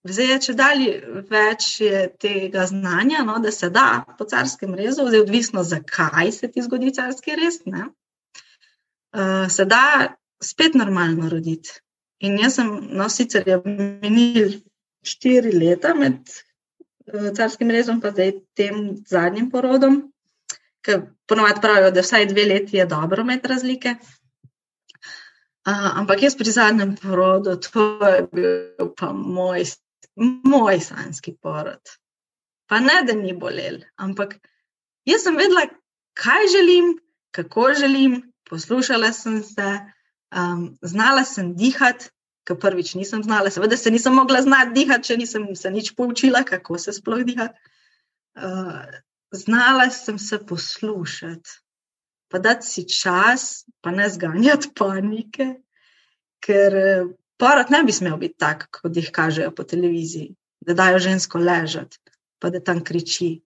zdaj 0.08 0.32
je 0.32 0.38
če 0.46 0.54
dalje 0.56 0.94
več 1.28 1.68
je 1.80 2.06
tega 2.20 2.64
znanja, 2.66 3.20
no, 3.28 3.36
da 3.44 3.52
se 3.52 3.68
da 3.70 4.04
po 4.18 4.24
carskem 4.24 4.74
rezu, 4.74 5.04
zdaj 5.04 5.20
odvisno, 5.26 5.62
zakaj 5.62 6.32
se 6.32 6.50
ti 6.52 6.64
zgodi 6.64 6.94
carski 6.96 7.36
rez, 7.36 7.60
uh, 7.68 9.44
se 9.52 9.68
da 9.68 10.16
spet 10.42 10.74
normalno 10.74 11.28
roditi. 11.28 11.76
In 12.24 12.40
jaz 12.40 12.56
sem, 12.56 12.72
no, 12.96 13.10
sicer 13.12 13.44
je 13.44 13.60
minil 13.68 14.56
štiri 15.04 15.52
leta 15.52 15.92
med 15.94 16.32
carskim 17.36 17.70
rezom, 17.70 18.00
pa 18.00 18.10
zdaj 18.10 18.32
tem 18.58 18.96
zadnjim 19.06 19.50
porodom, 19.50 20.00
ker 20.82 21.02
ponovadi 21.28 21.62
pravijo, 21.62 21.90
da 21.94 22.04
vsaj 22.04 22.28
dve 22.30 22.44
leti 22.44 22.76
je 22.76 22.86
dobro 22.86 23.24
med 23.24 23.46
razlike. 23.46 23.96
Uh, 25.66 25.98
ampak 25.98 26.22
jaz 26.22 26.36
pri 26.38 26.50
zadnjem 26.54 26.94
porodu, 27.00 27.56
to 27.58 27.86
je 28.06 28.20
bil 28.32 28.92
pa 28.98 29.10
moj, 29.12 29.64
moj 30.46 30.78
sanski 30.80 31.34
porod. 31.42 31.82
Pa 32.70 32.78
ne, 32.80 33.00
da 33.06 33.14
ni 33.14 33.34
bolel, 33.34 33.80
ampak 33.96 34.36
jaz 35.06 35.26
sem 35.26 35.38
vedela, 35.38 35.66
kaj 36.14 36.46
želim, 36.54 36.94
kako 37.34 37.72
želim, 37.78 38.20
poslušala 38.46 39.12
sem 39.12 39.42
se, 39.42 39.72
um, 40.30 40.78
znala 40.82 41.24
sem 41.24 41.54
dihati, 41.56 42.10
ki 42.46 42.54
prvič 42.60 42.94
nisem 42.94 43.22
znala, 43.26 43.50
seveda 43.50 43.76
se 43.76 43.90
nisem 43.90 44.14
mogla 44.14 44.42
znati 44.42 44.74
dihati, 44.74 45.08
če 45.08 45.16
nisem 45.18 45.48
se 45.58 45.70
nič 45.70 45.92
poučila, 45.98 46.44
kako 46.46 46.78
se 46.78 46.94
sploh 46.94 47.24
diha. 47.26 47.50
Uh, 48.36 48.84
znala 49.34 49.90
sem 49.90 50.18
se 50.18 50.38
poslušati, 50.46 51.50
pa 52.28 52.38
dati 52.38 52.66
si 52.66 52.86
čas, 52.88 53.64
pa 53.80 53.90
ne 53.90 54.08
zganjati 54.10 54.70
panike, 54.74 55.54
ker 56.42 56.76
eh, 56.76 57.06
porod 57.38 57.70
ne 57.70 57.82
bi 57.84 57.92
smel 57.92 58.16
biti 58.20 58.38
tak, 58.38 58.68
kot 58.70 58.96
jih 58.96 59.10
kažejo 59.12 59.50
po 59.54 59.64
televiziji, 59.64 60.34
da 60.60 60.74
dajo 60.74 60.98
žensko 61.02 61.38
ležati, 61.38 61.98
pa 62.38 62.50
da 62.50 62.60
tam 62.60 62.82
kriči. 62.84 63.40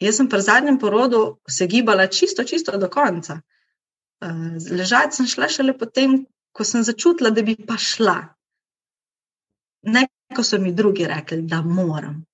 Jaz 0.00 0.16
sem 0.16 0.28
pri 0.32 0.40
zadnjem 0.40 0.78
porodu 0.80 1.40
se 1.48 1.66
gibala 1.66 2.06
čisto, 2.06 2.44
čisto 2.44 2.78
do 2.80 2.88
konca. 2.88 3.40
Ležati 4.70 5.16
sem 5.16 5.28
šla 5.28 5.48
šele 5.48 5.76
potem, 5.76 6.22
ko 6.52 6.64
sem 6.64 6.84
začutila, 6.84 7.30
da 7.30 7.42
bi 7.42 7.56
pa 7.56 7.76
šla. 7.78 8.18
Ne, 9.90 10.06
ko 10.36 10.44
so 10.44 10.58
mi 10.58 10.72
drugi 10.72 11.06
rekli, 11.08 11.42
da 11.42 11.62
moram. 11.62 12.24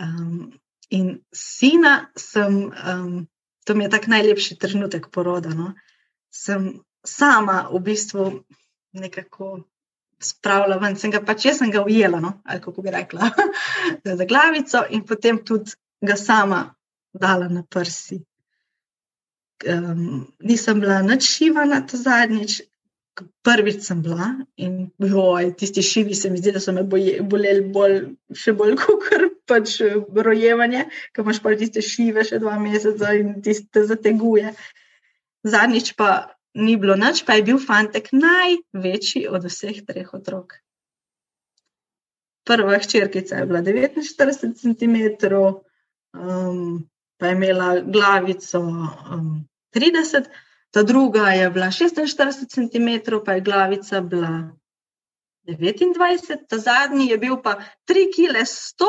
Um, 0.00 0.52
in 0.90 1.18
sina 1.34 2.10
sem, 2.16 2.72
um, 2.92 3.26
to 3.64 3.74
mi 3.74 3.84
je 3.84 3.90
tak 3.90 4.06
najlepši 4.06 4.58
trenutek 4.58 5.08
poroda. 5.10 5.54
No? 5.54 5.72
Sem 6.30 6.80
sama 7.04 7.68
v 7.72 7.80
bistvu 7.80 8.28
nekako 8.92 9.64
spravila 10.20 10.78
ven, 10.80 10.96
sem 10.96 11.10
ga 11.12 11.20
pač 11.24 11.44
jaz 11.48 11.60
sem 11.60 11.70
ga 11.70 11.84
ujela, 11.84 12.20
no? 12.20 12.38
ali 12.44 12.60
kako 12.60 12.82
bi 12.82 12.92
rekla, 12.94 13.30
za 14.20 14.24
glavico 14.24 14.84
in 14.90 15.04
potem 15.06 15.42
tudi 15.44 15.76
ga 16.00 16.16
sama 16.16 16.62
dala 17.12 17.48
na 17.48 17.62
prsi. 17.62 18.20
Um, 19.66 20.26
nisem 20.40 20.80
bila 20.80 21.00
nič 21.02 21.24
šivana 21.24 21.80
to 21.88 21.96
zadnjič, 21.96 22.60
prvič 23.46 23.80
sem 23.84 24.02
bila 24.02 24.28
in 24.60 24.90
joj, 24.98 25.50
tisti 25.58 25.82
šivi 25.82 26.14
se 26.14 26.30
mi 26.30 26.40
zdi, 26.40 26.52
da 26.52 26.60
so 26.60 26.74
me 26.76 26.82
boleli 26.84 27.64
bolj, 27.72 27.98
še 28.36 28.52
bolj 28.56 28.76
kot 28.82 29.06
pač 29.48 29.78
rojevanje, 30.28 30.86
ker 31.14 31.24
imaš 31.24 31.40
pa 31.44 31.54
tiste 31.56 31.84
šive 31.84 32.26
še 32.26 32.40
dva 32.42 32.58
meseca 32.60 33.14
in 33.16 33.38
tiste 33.44 33.86
zateguje. 33.88 34.52
Zadnjič 35.46 35.94
pa 35.96 36.10
ni 36.56 36.76
bilo 36.80 36.96
nič, 36.98 37.22
pa 37.26 37.36
je 37.38 37.46
bil 37.50 37.60
fantek 37.62 38.10
največji 38.16 39.26
od 39.28 39.44
vseh 39.48 39.82
treh 39.86 40.14
otrok. 40.16 40.58
prva 42.46 42.78
hčerkica 42.78 43.40
je 43.40 43.46
bila 43.46 43.60
49 43.60 44.54
cm, 44.54 44.96
um, 46.14 46.88
pa 47.18 47.26
je 47.26 47.34
imela 47.34 47.80
glavico 47.80 48.60
um, 48.60 49.48
30 49.74 50.22
cm 50.22 50.45
ta 50.76 50.82
druga 50.82 51.28
je 51.28 51.50
bila 51.50 51.66
46 51.66 52.48
cm, 52.48 53.16
pa 53.24 53.32
je 53.32 53.40
glavica 53.40 54.00
bila 54.00 54.52
29, 55.48 56.48
ta 56.48 56.58
zadnji 56.58 57.06
je 57.06 57.18
bil 57.18 57.36
pa 57.42 57.54
3 57.88 58.10
kg 58.12 58.44
100, 58.44 58.84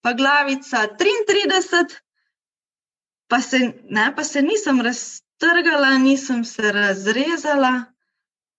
pa 0.00 0.12
glavica 0.12 0.76
33, 0.76 1.96
pa 3.28 3.40
se, 3.40 3.58
ne, 3.88 4.12
pa 4.16 4.24
se 4.24 4.42
nisem 4.42 4.80
raztrgala, 4.80 5.98
nisem 5.98 6.44
se 6.44 6.72
razrezala. 6.72 7.84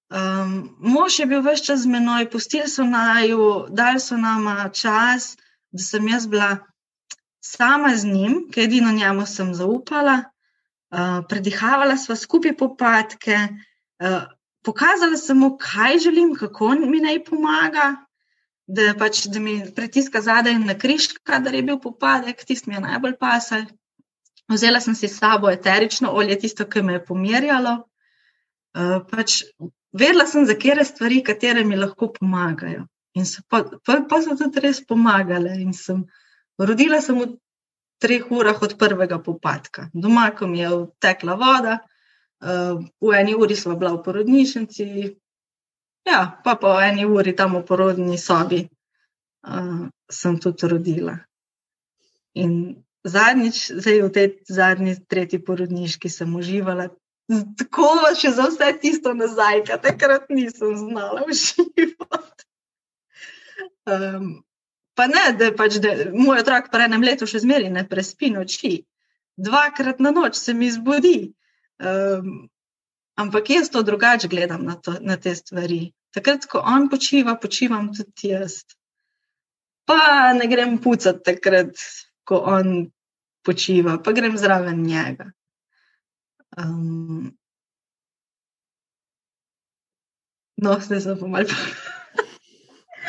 Um, 0.09 0.75
mož 0.79 1.19
je 1.19 1.25
bil 1.25 1.43
vse 1.45 1.63
čas 1.63 1.79
z 1.79 1.85
menoj, 1.93 2.25
pustili 2.29 2.67
so 2.67 2.83
naju, 2.83 3.67
dali 3.69 3.99
so 3.99 4.17
nama 4.17 4.69
čas, 4.69 5.37
da 5.71 5.83
sem 5.83 6.07
jaz 6.07 6.25
bila 6.27 6.57
sama 7.39 7.93
z 7.95 8.05
njim, 8.05 8.47
ker 8.49 8.63
edino 8.63 8.91
njemu 8.91 9.25
sem 9.25 9.53
zaupala. 9.53 10.23
Eh, 10.87 11.21
predihavala 11.27 11.97
sva 11.99 12.15
skupaj 12.15 12.53
popadke, 12.55 13.35
uh, 13.99 14.21
pokazala 14.63 15.17
sem 15.19 15.35
mu, 15.35 15.49
kaj 15.59 15.97
želim, 15.99 16.29
kako 16.35 16.69
mi 16.79 17.01
naj 17.03 17.25
pomaga, 17.27 17.89
da, 18.67 18.93
pač, 18.95 19.25
da 19.27 19.41
mi 19.43 19.57
pritiska 19.75 20.21
zadaj 20.23 20.55
na 20.61 20.77
križ, 20.79 21.09
kadar 21.27 21.55
je 21.55 21.63
bil 21.67 21.79
popadek, 21.83 22.45
tisti 22.47 22.69
mi 22.69 22.77
je 22.77 22.85
najbolj 22.85 23.17
pasal. 23.19 23.65
Vzela 24.47 24.79
sem 24.79 24.95
si 24.95 25.09
s 25.11 25.19
sabo 25.19 25.51
eterično 25.51 26.13
olje, 26.15 26.39
tisto, 26.39 26.63
ki 26.63 26.81
me 26.81 26.95
je 26.95 27.03
pomirjalo. 27.03 27.73
Uh, 28.71 29.03
pač, 29.11 29.41
vedela 29.91 30.23
sem, 30.23 30.47
za 30.47 30.55
kere 30.55 30.87
stvari, 30.87 31.19
katere 31.19 31.65
mi 31.67 31.75
lahko 31.75 32.13
pomagajo. 32.15 32.87
In 33.19 33.27
so 33.27 33.43
pa, 33.51 33.65
pa, 33.83 33.99
pa 34.07 34.21
so 34.23 34.39
tudi 34.39 34.63
res 34.63 34.79
pomagale. 34.79 35.51
In 35.59 35.75
sem 35.75 36.05
rodila 36.55 37.03
sem 37.03 37.19
v 37.19 37.33
treh 37.97 38.31
urah 38.31 38.61
od 38.61 38.77
prvega 38.77 39.19
popadka. 39.19 39.89
Doma, 39.93 40.29
ko 40.37 40.47
mi 40.47 40.59
je 40.59 40.69
tekla 41.01 41.35
voda, 41.35 41.77
uh, 41.81 42.81
v 43.01 43.13
eni 43.19 43.35
uri 43.35 43.55
smo 43.55 43.75
bila 43.75 43.95
v 43.97 44.03
porodnišnici, 44.05 44.87
ja, 46.07 46.21
pa 46.43 46.55
po 46.55 46.77
eni 46.81 47.05
uri 47.05 47.35
tam 47.35 47.57
v 47.57 47.63
porodni 47.65 48.17
sobi 48.17 48.63
uh, 49.47 49.87
sem 50.11 50.39
tudi 50.39 50.67
rodila. 50.67 51.17
In 52.37 52.83
zadnjič, 53.07 53.71
zdaj 53.81 54.01
v 54.01 54.11
tej 54.13 54.27
zadnji, 54.45 54.95
tretji 55.09 55.39
porodniški, 55.41 56.09
sem 56.09 56.29
uživala. 56.35 56.89
Tako 57.27 58.13
še 58.15 58.31
za 58.37 58.47
vse 58.47 58.71
tisto 58.79 59.11
nazaj, 59.17 59.65
kar 59.67 59.81
takrat 59.83 60.29
nisem 60.31 60.77
znala 60.79 61.25
uživati. 61.27 62.45
Um, 63.87 64.43
Pa 64.97 65.05
ne, 65.07 65.25
da 65.37 65.51
pač 65.53 65.77
da 65.81 65.93
moj 66.13 66.41
otrok 66.41 66.71
po 66.73 66.81
enem 66.81 67.03
letu 67.05 67.27
še 67.29 67.43
zmeraj 67.43 67.69
ne 67.73 67.83
prespi 67.89 68.31
noči. 68.33 68.79
Dvakrat 69.37 70.01
na 70.01 70.09
noč 70.15 70.39
se 70.39 70.55
mi 70.57 70.71
zbudi. 70.73 71.17
Um, 71.77 72.47
ampak 73.21 73.51
jaz 73.53 73.69
to 73.69 73.83
drugače 73.85 74.29
gledam 74.31 74.65
na, 74.65 74.75
to, 74.81 74.95
na 75.01 75.19
te 75.21 75.35
stvari. 75.37 75.91
Takrat, 76.17 76.47
ko 76.49 76.63
on 76.65 76.87
počiva, 76.89 77.35
počivam 77.37 77.91
tudi 77.93 78.31
jaz. 78.31 78.63
Pa 79.85 80.33
ne 80.33 80.47
grem 80.49 80.79
pucati 80.81 81.21
takrat, 81.29 81.77
ko 82.27 82.41
on 82.49 82.87
počiva, 83.45 83.99
pa 84.03 84.11
grem 84.17 84.37
zraven 84.37 84.81
njega. 84.83 85.29
Um, 86.57 87.29
no, 90.57 90.79
zdaj 90.81 91.05
sem 91.05 91.21
pa 91.21 91.29
malo. 91.37 91.61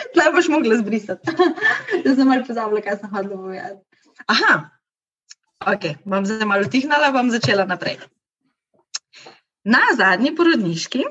Tle 0.14 0.30
boš 0.34 0.48
mogla 0.48 0.76
zbrisati. 0.76 1.30
Zdaj 2.02 2.14
sem 2.14 2.28
malo 2.28 2.44
pozabila, 2.46 2.82
kaj 2.84 3.00
sem 3.00 3.14
hodila 3.14 3.36
povedati. 3.36 3.80
Aha, 4.26 4.54
ok, 5.72 5.84
bom 6.04 6.26
zdaj 6.26 6.46
malo 6.48 6.66
utihnila, 6.66 7.12
bom 7.14 7.30
začela 7.30 7.64
naprej. 7.68 7.98
Na 9.64 9.80
zadnji 9.96 10.34
porodniški 10.36 11.04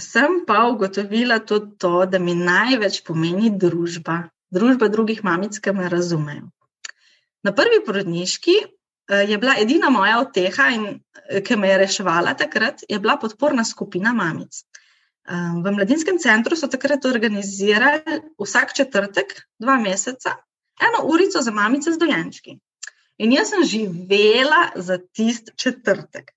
sem 0.00 0.42
pa 0.46 0.66
ugotovila 0.68 1.38
tudi 1.38 1.76
to, 1.78 2.04
da 2.06 2.18
mi 2.18 2.34
največ 2.34 3.00
pomeni 3.06 3.50
družba, 3.50 4.28
družba 4.52 4.88
drugih 4.92 5.24
mamic, 5.24 5.58
ki 5.58 5.72
me 5.72 5.88
razumejo. 5.92 6.50
Na 7.46 7.54
prvi 7.56 7.80
porodniški 7.86 8.56
eh, 8.60 9.24
je 9.30 9.38
bila 9.38 9.56
edina 9.62 9.90
moja 9.90 10.20
oteha, 10.20 10.68
in, 10.76 10.86
eh, 11.28 11.40
ki 11.40 11.56
me 11.56 11.70
je 11.70 11.78
reševala 11.84 12.34
takrat, 12.34 12.84
je 12.88 12.98
bila 13.00 13.16
podporna 13.22 13.64
skupina 13.64 14.12
mamic. 14.12 14.65
V 15.26 15.72
mladinskem 15.74 16.18
centru 16.22 16.56
so 16.56 16.68
takrat 16.70 17.04
organizirali 17.04 18.20
vsak 18.38 18.74
četrtek, 18.78 19.32
dva 19.58 19.74
meseca, 19.82 20.36
eno 20.78 21.02
urico 21.10 21.42
za 21.42 21.50
mamice 21.50 21.92
z 21.92 21.98
dojenčki. 21.98 22.58
In 23.18 23.32
jaz 23.32 23.50
sem 23.50 23.64
živela 23.64 24.70
za 24.76 24.98
tisti 25.12 25.52
četrtek. 25.56 26.30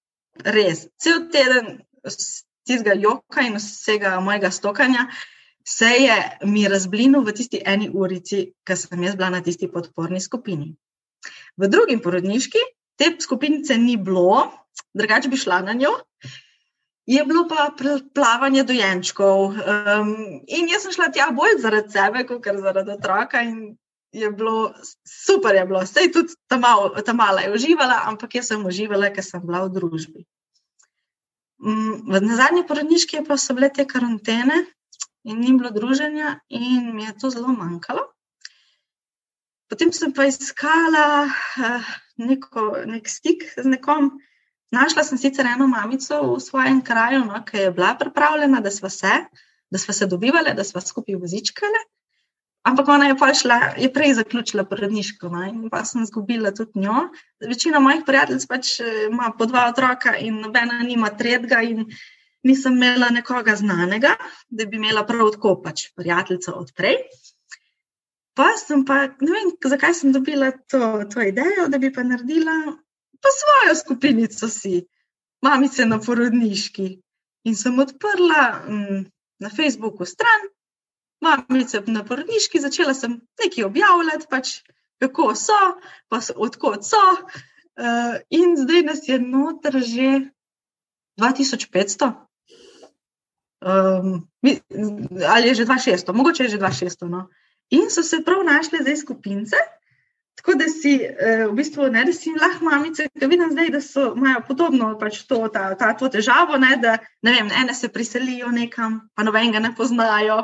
Res, 0.46 0.88
cel 0.98 1.28
teden 1.30 1.84
tistega 2.66 2.96
joka 2.96 3.44
in 3.46 3.60
vsega 3.60 4.20
mojega 4.24 4.52
stokanja 4.52 5.06
se 5.68 5.86
je 5.86 6.18
mi 6.50 6.68
razblinil 6.68 7.22
v 7.22 7.34
tisti 7.36 7.62
eni 7.66 7.90
urici, 7.94 8.54
ki 8.66 8.76
sem 8.76 9.04
jaz 9.04 9.18
bila 9.20 9.30
na 9.30 9.44
tisti 9.46 9.68
podporni 9.70 10.22
skupini. 10.22 10.74
V 11.58 11.68
drugi 11.68 12.00
porodniški 12.02 12.62
te 12.98 13.12
skupinice 13.22 13.78
ni 13.78 13.98
bilo, 13.98 14.48
drugače 14.94 15.30
bi 15.30 15.38
šla 15.38 15.62
na 15.68 15.74
njo 15.74 15.94
je 17.10 17.26
bilo 17.26 17.48
pa 17.50 17.72
plavanje 18.14 18.64
dojenčkov. 18.64 19.46
Um, 19.50 20.10
in 20.46 20.68
jaz 20.70 20.84
sem 20.86 20.94
šla 20.94 21.08
tja 21.10 21.32
bolj 21.34 21.56
zaradi 21.64 21.90
sebe, 21.96 22.22
kot 22.30 22.46
zaradi 22.46 22.94
otroka. 22.94 23.42
Je 24.14 24.30
bilo 24.30 24.74
super, 25.10 25.56
je 25.58 25.64
bilo. 25.66 25.82
Sej 25.90 26.12
tudi 26.14 26.38
ta, 26.48 26.60
mal, 26.62 26.94
ta 27.06 27.14
mala 27.18 27.42
je 27.42 27.54
uživala, 27.58 28.04
ampak 28.12 28.38
jaz 28.38 28.52
sem 28.54 28.66
uživala, 28.66 29.10
ker 29.16 29.26
sem 29.26 29.42
bila 29.42 29.64
v 29.66 29.74
družbi. 29.80 30.28
Um, 31.66 32.06
na 32.14 32.38
zadnji 32.38 32.62
porodniški 32.70 33.26
pa 33.26 33.40
so 33.42 33.58
bile 33.58 33.72
te 33.74 33.88
karantene 33.90 34.62
in 35.26 35.42
ni 35.42 35.58
bilo 35.58 35.74
druženja, 35.74 36.38
in 36.54 36.94
mi 36.94 37.10
je 37.10 37.18
to 37.18 37.34
zelo 37.34 37.50
manjkalo. 37.58 38.06
Potem 39.70 39.90
sem 39.98 40.14
pa 40.14 40.30
iskala 40.30 41.26
uh, 41.26 41.90
neko, 42.22 42.86
nek 42.86 43.10
stik 43.10 43.50
z 43.58 43.66
nekom, 43.66 44.14
Našla 44.72 45.04
sem 45.04 45.18
sicer 45.18 45.48
eno 45.50 45.68
mamico 45.68 46.20
v 46.36 46.40
svojem 46.40 46.82
kraju, 46.86 47.24
no, 47.26 47.40
ki 47.46 47.58
je 47.58 47.72
bila 47.72 47.96
pripravljena, 47.98 48.60
da 48.62 48.72
smo 48.72 48.90
se, 48.90 49.12
da 49.70 49.78
smo 49.78 49.94
se 49.94 50.06
dobivali, 50.06 50.54
da 50.54 50.64
smo 50.64 50.82
skupaj 50.82 51.16
vozičkali. 51.16 51.82
Ampak 52.70 52.88
ona 52.88 53.08
je 53.08 53.16
pa 53.18 53.34
šla, 53.34 53.58
je 53.78 53.88
prej 53.94 54.14
zaključila 54.14 54.66
porodniško 54.68 55.30
no, 55.32 55.44
in 55.48 55.70
pa 55.72 55.86
sem 55.86 56.04
izgubila 56.04 56.52
tudi 56.52 56.84
njo. 56.84 57.08
Večina 57.40 57.80
mojih 57.80 58.04
prijateljic 58.06 58.46
pač 58.46 58.80
eh, 58.80 59.08
ima 59.10 59.32
po 59.38 59.46
dva 59.46 59.70
otroka 59.72 60.18
in 60.18 60.42
nobena 60.42 60.84
nima 60.84 61.10
tretjega 61.10 61.62
in 61.62 61.86
nisem 62.44 62.76
imela 62.76 63.10
nekoga 63.10 63.56
znanega, 63.56 64.12
da 64.50 64.66
bi 64.66 64.78
imela 64.78 65.06
prav 65.06 65.32
tako 65.32 65.56
pač 65.64 65.88
prijateljico 65.96 66.52
odprej. 66.60 67.00
Pa 68.36 68.52
sem 68.60 68.86
pa, 68.86 69.00
ne 69.08 69.32
vem, 69.34 69.50
zakaj 69.66 69.94
sem 69.94 70.14
dobila 70.14 70.52
to, 70.52 70.84
to 71.14 71.24
idejo, 71.26 71.68
da 71.68 71.78
bi 71.78 71.94
pa 71.94 72.04
naredila 72.04 72.60
pa 73.22 73.30
svojo 73.36 73.76
skupinico 73.76 74.48
si, 74.48 74.86
mamice 75.42 75.86
na 75.86 76.00
porodniški. 76.00 76.90
In 77.48 77.56
sem 77.56 77.80
odprla 77.80 78.64
mm, 78.68 79.04
na 79.40 79.50
Facebooku 79.50 80.06
stran, 80.06 80.50
mamice 81.24 81.82
na 81.88 82.04
porodniški, 82.04 82.60
začela 82.60 82.94
sem 82.94 83.20
nekaj 83.44 83.68
objavljati, 83.68 84.28
pač, 84.30 84.60
kako 85.00 85.34
so, 85.36 85.60
pa 86.12 86.22
so, 86.22 86.36
odkot 86.36 86.88
so. 86.88 87.04
Uh, 87.80 88.20
in 88.30 88.58
zdaj 88.60 88.84
nas 88.84 89.06
je 89.08 89.20
noter 89.20 89.80
že 89.80 90.10
2500. 91.20 92.12
Um, 93.60 94.28
ali 95.28 95.48
je 95.48 95.56
že 95.56 95.66
2600, 95.66 96.14
mogoče 96.16 96.44
je 96.44 96.50
že 96.50 96.60
2600. 96.60 97.08
No? 97.08 97.28
In 97.70 97.90
so 97.90 98.04
se 98.04 98.24
prav 98.26 98.44
našle 98.44 98.80
zdaj 98.82 98.98
skupince, 98.98 99.56
Tako 100.40 100.56
da 100.56 100.68
si 100.72 100.94
eh, 101.04 101.46
v 101.50 101.54
bistvu 101.58 101.90
ne, 101.92 102.06
da 102.08 102.14
si 102.16 102.32
lahko 102.32 102.64
mamice, 102.66 103.10
ki 103.20 103.28
vidim 103.28 103.52
zdaj, 103.52 103.72
da 103.76 103.82
so, 103.84 104.06
imajo 104.16 104.46
podobno 104.48 104.94
pač 105.00 105.18
to, 105.28 105.42
ta, 105.52 105.74
ta, 105.76 105.90
to 106.00 106.08
težavo, 106.14 106.56
ne, 106.62 106.78
da 106.80 106.94
ne 107.28 107.34
vem, 107.36 107.50
ene 107.62 107.76
se 107.76 107.90
priselijo 107.92 108.48
nekam, 108.56 109.02
pa 109.16 109.26
nobenega 109.28 109.60
ne 109.60 109.74
poznajo. 109.76 110.38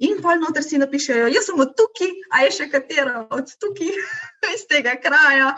In 0.00 0.22
pa 0.24 0.38
noter 0.40 0.64
si 0.64 0.80
napišejo, 0.80 1.28
jaz 1.34 1.50
sem 1.50 1.60
od 1.60 1.74
tukaj, 1.76 2.14
a 2.32 2.46
je 2.46 2.54
še 2.56 2.70
katero 2.72 3.26
od 3.36 3.52
tukaj, 3.60 3.92
iz 4.56 4.64
tega 4.70 4.96
kraja. 5.04 5.52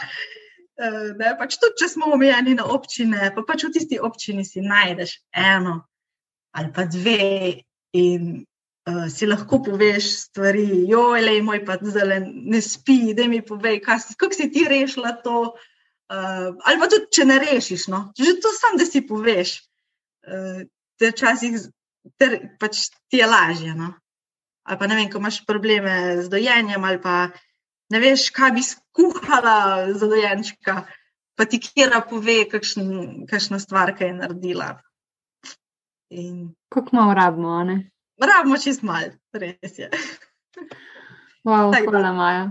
Eh, 0.77 0.99
ne, 1.15 1.37
pač 1.39 1.55
tudi, 1.63 1.79
če 1.85 1.93
smo 1.95 2.11
omejeni 2.19 2.57
na 2.59 2.67
občine, 2.75 3.31
pa 3.39 3.47
pač 3.47 3.69
v 3.69 3.73
tisti 3.79 4.03
občini 4.03 4.43
si 4.45 4.65
najdeš 4.67 5.21
eno 5.31 5.85
ali 6.57 6.73
pa 6.75 6.89
dve. 6.89 7.63
In 7.97 8.43
uh, 8.91 9.07
si 9.13 9.27
lahko 9.27 9.61
poveš 9.65 10.11
stvari, 10.27 10.87
joj, 10.89 11.23
le 11.25 11.41
moj 11.43 11.63
pa 11.67 11.79
zdaj 11.83 12.21
ne 12.27 12.61
spi, 12.63 13.15
da 13.17 13.29
mi 13.29 13.43
povej, 13.45 13.81
kako 13.85 14.33
si 14.35 14.51
ti 14.53 14.67
rešila 14.69 15.17
to. 15.25 15.55
Uh, 16.07 16.55
ali 16.63 16.79
pa 16.79 16.87
tudi, 16.87 17.11
če 17.11 17.25
ne 17.27 17.39
rešiš, 17.43 17.89
no? 17.91 18.13
že 18.15 18.39
to 18.43 18.53
sam, 18.55 18.79
da 18.79 18.87
si 18.87 19.03
poveš, 19.07 19.59
uh, 20.31 20.63
te 20.99 21.11
včasih 21.11 21.67
pač 22.61 22.89
ti 23.11 23.19
je 23.19 23.27
lažje. 23.27 23.75
No? 23.75 23.91
ali 24.67 24.79
pa 24.79 24.87
ne 24.87 24.97
vem, 24.99 25.11
ko 25.11 25.19
imaš 25.19 25.45
probleme 25.47 26.23
z 26.23 26.29
dojenjem, 26.29 26.85
ali 26.85 26.99
pa 27.03 27.31
ne 27.91 27.99
veš, 28.03 28.31
kaj 28.35 28.53
bi 28.57 28.63
skuhala 28.67 29.93
za 29.95 30.07
dojenčka, 30.11 30.83
pa 31.39 31.47
ti 31.47 31.61
kjera 31.63 32.03
pove, 32.11 32.49
kakšna 32.51 33.59
stvar 33.63 33.95
je 34.01 34.13
naredila. 34.13 34.75
In... 36.11 36.55
Kako 36.69 36.97
malo 36.97 37.15
rabimo, 37.15 37.63
ne? 37.65 37.91
Rabimo 38.21 38.57
čist 38.59 38.83
malo, 38.83 39.13
res 39.33 39.79
je. 39.79 39.91
Wow, 41.45 41.71
hvala, 41.71 42.13
Maja. 42.13 42.45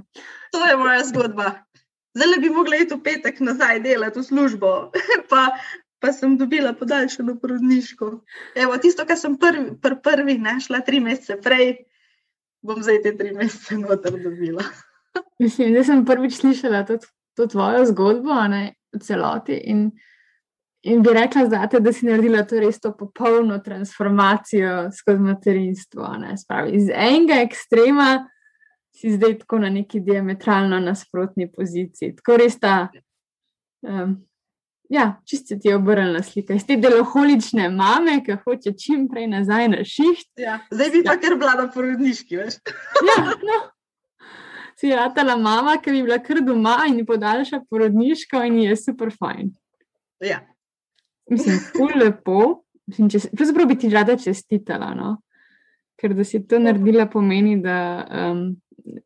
To 0.54 0.66
je 0.66 0.78
moja 0.78 1.04
zgodba. 1.04 1.66
Zdaj 2.16 2.40
bi 2.40 2.50
mogla 2.50 2.78
iti 2.80 2.96
v 2.96 3.02
petek 3.04 3.42
nazaj 3.44 3.82
delati 3.84 4.20
v 4.20 4.24
službo, 4.24 4.70
pa, 5.32 5.50
pa 6.00 6.14
sem 6.16 6.38
dobila 6.38 6.72
podaljšano 6.74 7.36
porodniško. 7.42 8.12
Evo, 8.56 8.78
tisto, 8.78 9.04
kar 9.06 9.20
sem 9.20 9.36
prvi, 9.38 9.76
pr 9.82 10.00
prvi 10.04 10.38
našla 10.40 10.80
tri 10.88 11.02
mesece 11.04 11.42
prej, 11.44 11.76
bom 12.64 12.80
zdaj 12.80 13.02
te 13.04 13.18
tri 13.18 13.34
mesece 13.36 13.82
noter 13.82 14.16
dobila. 14.24 14.64
Mislim, 15.44 15.74
da 15.76 15.84
sem 15.84 16.06
prvič 16.06 16.40
slišala 16.40 16.86
to, 16.88 17.02
to 17.36 17.48
tvojo 17.52 17.84
zgodbo 17.92 18.40
ne, 18.48 18.78
celoti 19.04 19.60
in, 19.68 19.90
in 20.86 21.02
bi 21.02 21.10
rekla 21.14 21.48
zate, 21.50 21.80
da 21.80 21.94
si 21.94 22.06
naredila 22.06 22.44
to 22.46 22.60
res 22.62 22.78
to 22.80 22.92
popolno 22.98 23.58
transformacijo 23.60 24.92
skozi 24.94 25.20
materinstvo. 25.20 26.12
Spravi, 26.38 26.76
iz 26.78 26.92
enega 26.94 27.40
ekstrema 27.42 28.28
si 28.96 29.16
zdaj 29.16 29.40
tako 29.40 29.60
na 29.60 29.70
neki 29.70 30.00
diametralno 30.00 30.80
nasprotni 30.80 31.50
poziciji. 31.52 32.16
Tako 32.16 32.38
res 32.38 32.60
ta, 32.60 32.76
um, 33.82 34.16
ja, 34.90 35.08
čisto 35.26 35.58
ti 35.58 35.74
je 35.74 35.76
obrnjena 35.76 36.24
slika. 36.24 36.54
Iz 36.54 36.68
te 36.68 36.78
deloholične 36.78 37.70
mame, 37.70 38.20
ki 38.24 38.38
hoče 38.46 38.78
čim 38.78 39.10
prej 39.10 39.28
nazaj 39.34 39.70
na 39.74 39.84
šiht. 39.84 40.30
Ja, 40.38 40.60
zdaj 40.72 40.94
bi 40.94 41.04
pa 41.04 41.18
kar 41.18 41.40
bila 41.42 41.58
na 41.64 41.70
porodniški, 41.74 42.38
veš. 42.38 42.62
ja, 43.10 43.22
no. 43.26 43.62
Si 44.78 44.92
ratala 44.94 45.38
mama, 45.40 45.80
ki 45.82 45.92
bi 45.92 46.04
bila 46.06 46.22
kar 46.22 46.46
doma 46.46 46.84
in 46.88 47.06
podaljša 47.06 47.66
porodniško 47.70 48.44
in 48.46 48.68
je 48.68 48.76
super 48.78 49.10
fajn. 49.18 49.56
Ja. 50.22 50.46
Mislim, 51.32 51.60
ful 51.74 51.94
lepo. 52.00 52.42
Mislim, 52.88 53.10
če, 53.10 53.24
pravzaprav 53.34 53.70
bi 53.70 53.78
ti 53.82 53.90
rada 53.90 54.18
čestitala, 54.18 54.94
no? 54.98 55.16
ker 55.96 56.14
da 56.14 56.26
si 56.28 56.42
to 56.44 56.60
naredila 56.60 57.06
pomeni, 57.08 57.56
da 57.64 57.78
um, 58.04 58.42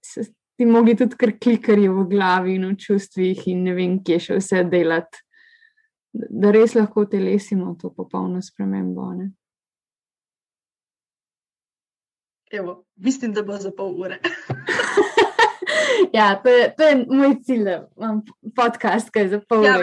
se 0.02 0.24
ti 0.58 0.66
mogli 0.66 0.96
tudi 0.98 1.16
kar 1.16 1.36
klikari 1.40 1.88
v 1.88 2.06
glavi 2.10 2.56
in 2.58 2.66
v 2.72 2.78
čustvih 2.82 3.44
in 3.48 3.62
ne 3.68 3.76
vem, 3.78 4.00
kje 4.04 4.18
še 4.26 4.40
vse 4.40 4.64
delati, 4.72 5.22
da 6.12 6.52
res 6.52 6.74
lahko 6.76 7.06
telesimo 7.08 7.76
to 7.80 7.94
popolno 7.94 8.42
spremembo. 8.42 9.12
Ne? 9.20 9.30
Evo, 12.52 12.84
mislim, 12.98 13.38
da 13.38 13.46
bo 13.46 13.62
za 13.62 13.72
pol 13.78 13.94
ure. 14.02 14.18
ja, 16.18 16.36
to 16.44 16.50
je, 16.50 16.70
to 16.78 16.84
je 16.84 16.96
moj 17.08 17.36
cilj, 17.46 17.70
imam 17.98 18.22
podcast, 18.56 19.12
ki 19.14 19.26
je 19.26 19.30
za 19.34 19.40
pol 19.50 19.66
ja. 19.66 19.78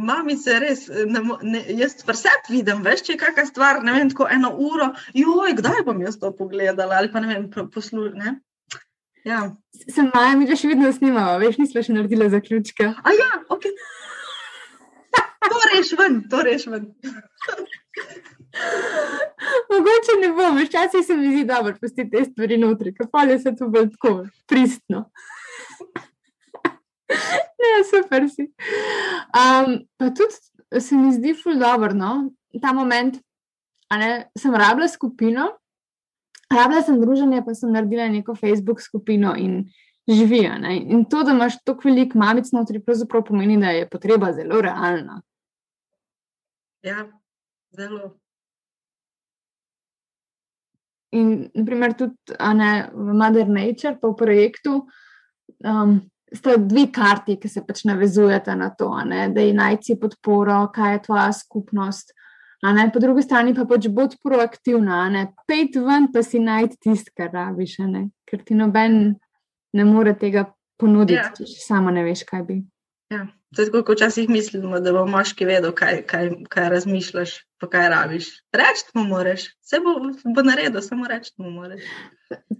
Mami 0.00 0.36
se 0.40 0.58
res, 0.62 0.86
ne, 0.88 1.22
ne, 1.42 1.62
jaz 1.80 1.98
vsep 2.06 2.50
vidim, 2.52 2.82
veš, 2.86 3.04
če 3.06 3.14
je 3.16 3.20
kakšna 3.22 3.46
stvar, 3.50 3.82
ne 3.86 3.96
vem, 3.96 4.10
tako 4.12 4.28
eno 4.32 4.52
uro, 4.54 4.92
joj, 5.16 5.56
kdaj 5.60 5.84
bom 5.86 6.02
jaz 6.04 6.18
to 6.22 6.32
pogledala 6.36 7.00
ali 7.00 7.12
pa 7.12 7.22
ne 7.24 7.34
vem, 7.34 7.48
poslušala. 7.72 8.36
Ja. 9.26 9.40
Sem 9.90 10.10
maja, 10.14 10.36
mi 10.38 10.46
že 10.46 10.68
vedno 10.68 10.92
snimamo, 10.92 11.38
veš, 11.42 11.58
nismo 11.58 11.82
še 11.82 11.96
naredili 11.96 12.30
zaključka. 12.30 12.92
A 13.02 13.14
ja, 13.16 13.30
ok. 13.50 13.66
To 15.46 15.58
reš 15.72 15.92
ven, 15.98 16.20
to 16.30 16.42
reš 16.46 16.66
ven. 16.70 16.86
Mogoče 19.70 20.16
ne 20.20 20.28
bom, 20.36 20.58
včasih 20.58 21.06
se 21.06 21.16
mi 21.16 21.32
zdi 21.32 21.44
dobro, 21.44 21.74
pusti 21.80 22.10
te 22.10 22.24
stvari 22.24 22.56
notri, 22.58 22.94
kapal 22.94 23.30
je 23.30 23.38
se 23.38 23.56
tu 23.56 23.68
bolj 23.68 23.90
tako 23.90 24.26
pristno. 24.46 25.10
ne, 27.60 27.76
super 27.90 28.28
si. 28.30 28.48
Um, 29.36 29.78
pa 29.96 30.10
tudi 30.10 30.80
se 30.80 30.96
mi 30.96 31.12
zdi 31.12 31.34
ful 31.42 31.58
dobro, 31.60 31.94
no? 31.94 32.30
ta 32.62 32.72
moment, 32.72 33.18
ne, 33.90 34.30
sem 34.38 34.54
rabila 34.54 34.88
skupino, 34.88 35.50
Rabila 36.50 36.82
sem 36.82 37.00
druženje, 37.00 37.42
pa 37.44 37.54
sem 37.54 37.72
naredila 37.72 38.08
neko 38.08 38.34
Facebook 38.34 38.80
skupino 38.80 39.34
in 39.36 39.64
živijo. 40.08 40.52
In 40.70 41.04
to, 41.04 41.22
da 41.22 41.32
imaš 41.32 41.58
toliko 41.64 41.88
velik 41.88 42.14
mamic 42.14 42.52
notri, 42.52 42.82
pravzaprav 42.84 43.24
pomeni, 43.24 43.58
da 43.60 43.70
je 43.70 43.88
potreba 43.90 44.32
zelo 44.32 44.60
realna. 44.60 45.22
Ja, 46.82 47.06
zelo. 47.70 48.18
In, 51.14 51.48
naprimer, 51.54 51.94
tudi 51.94 52.36
ne, 52.58 52.90
v 52.92 53.14
Mother 53.14 53.48
Nature, 53.48 53.94
pa 54.00 54.10
v 54.10 54.16
projektu, 54.18 54.80
um, 55.62 56.00
sta 56.34 56.56
dve 56.58 56.88
karti, 56.92 57.36
ki 57.40 57.48
se 57.48 57.62
pač 57.66 57.84
navezujete 57.86 58.56
na 58.58 58.70
to, 58.74 58.90
ne, 59.06 59.28
da 59.32 59.44
je 59.44 59.54
najci 59.54 59.98
podporo, 60.00 60.64
kaj 60.74 60.92
je 60.92 61.02
tvoja 61.06 61.28
skupnost. 61.32 62.12
Ne, 62.66 62.88
po 62.92 62.98
drugi 62.98 63.22
strani 63.22 63.54
pa 63.54 63.66
pač 63.68 63.86
bod 63.92 64.16
proaktivna, 64.24 65.04
ne 65.12 65.26
pejt 65.46 65.76
ven, 65.84 66.10
pa 66.12 66.24
si 66.26 66.40
najti 66.42 66.80
tisto, 66.88 67.12
kar 67.14 67.30
rabiš, 67.30 67.78
ne? 67.86 68.08
ker 68.26 68.42
ti 68.42 68.56
noben 68.58 69.14
ne 69.76 69.84
more 69.86 70.16
tega 70.18 70.48
ponuditi, 70.80 71.20
ja. 71.20 71.30
če 71.36 71.60
samo 71.62 71.92
ne 71.94 72.02
veš, 72.02 72.24
kaj 72.26 72.42
bi. 72.48 72.56
Ja. 73.12 73.22
To 73.54 73.62
je 73.62 73.66
tako, 73.68 73.82
kot 73.86 74.00
včasih 74.00 74.28
mislimo, 74.28 74.80
da 74.82 74.92
bo 74.92 75.04
moški 75.06 75.46
vedel, 75.46 75.70
kaj, 75.76 76.00
kaj, 76.10 76.30
kaj 76.50 76.68
razmišljaš, 76.72 77.34
pa 77.62 77.68
kaj 77.70 77.88
rabiš. 77.92 78.30
Reči 78.52 78.90
mu 78.98 79.04
moraš, 79.06 79.46
vse 79.62 79.80
bo, 79.84 79.94
bo 80.34 80.44
naredil, 80.44 80.82
samo 80.82 81.06
reči 81.08 81.30
mu 81.38 81.52
moraš. 81.54 81.84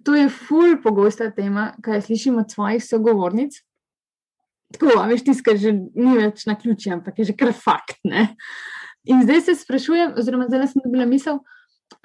To 0.06 0.14
je 0.14 0.28
ful 0.30 0.76
pogosta 0.82 1.30
tema, 1.34 1.72
kaj 1.82 2.06
slišimo 2.06 2.44
od 2.44 2.54
svojih 2.54 2.84
sogovornic. 2.84 3.58
Tako, 4.76 4.94
veš, 5.10 5.26
tiskaj 5.26 5.58
že 5.62 5.74
ni 5.74 6.16
več 6.18 6.46
na 6.46 6.54
ključi, 6.58 6.94
ampak 6.94 7.18
je 7.18 7.32
že 7.32 7.36
kar 7.38 7.52
fakt. 7.54 7.98
Ne? 8.06 8.28
In 9.10 9.22
zdaj 9.26 9.42
se 9.46 9.58
sprašujem, 9.58 10.14
oziroma 10.18 10.46
zdaj 10.48 10.70
sem 10.70 10.86
dobila 10.86 11.06
misel, 11.06 11.42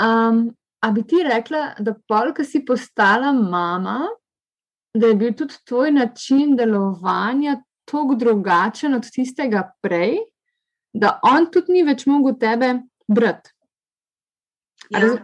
um, 0.02 0.44
a 0.82 0.92
bi 0.94 1.06
ti 1.06 1.22
rekla, 1.26 1.76
da 1.80 1.94
pol, 2.10 2.34
ki 2.34 2.46
si 2.46 2.66
postala 2.66 3.34
mama, 3.34 4.10
da 4.94 5.10
je 5.10 5.18
bil 5.18 5.34
tudi 5.38 5.58
tvoj 5.70 5.94
način 5.96 6.56
delovanja 6.58 7.62
tako 7.92 8.16
drugačen 8.16 8.96
od 8.98 9.10
tistega 9.12 9.64
prej, 9.82 10.18
da 10.94 11.20
on 11.24 11.48
tudi 11.52 11.78
ni 11.78 11.84
več 11.88 12.06
mogel 12.10 12.38
tebe 12.40 12.74
brati. 13.08 13.54
Ja. 14.90 15.16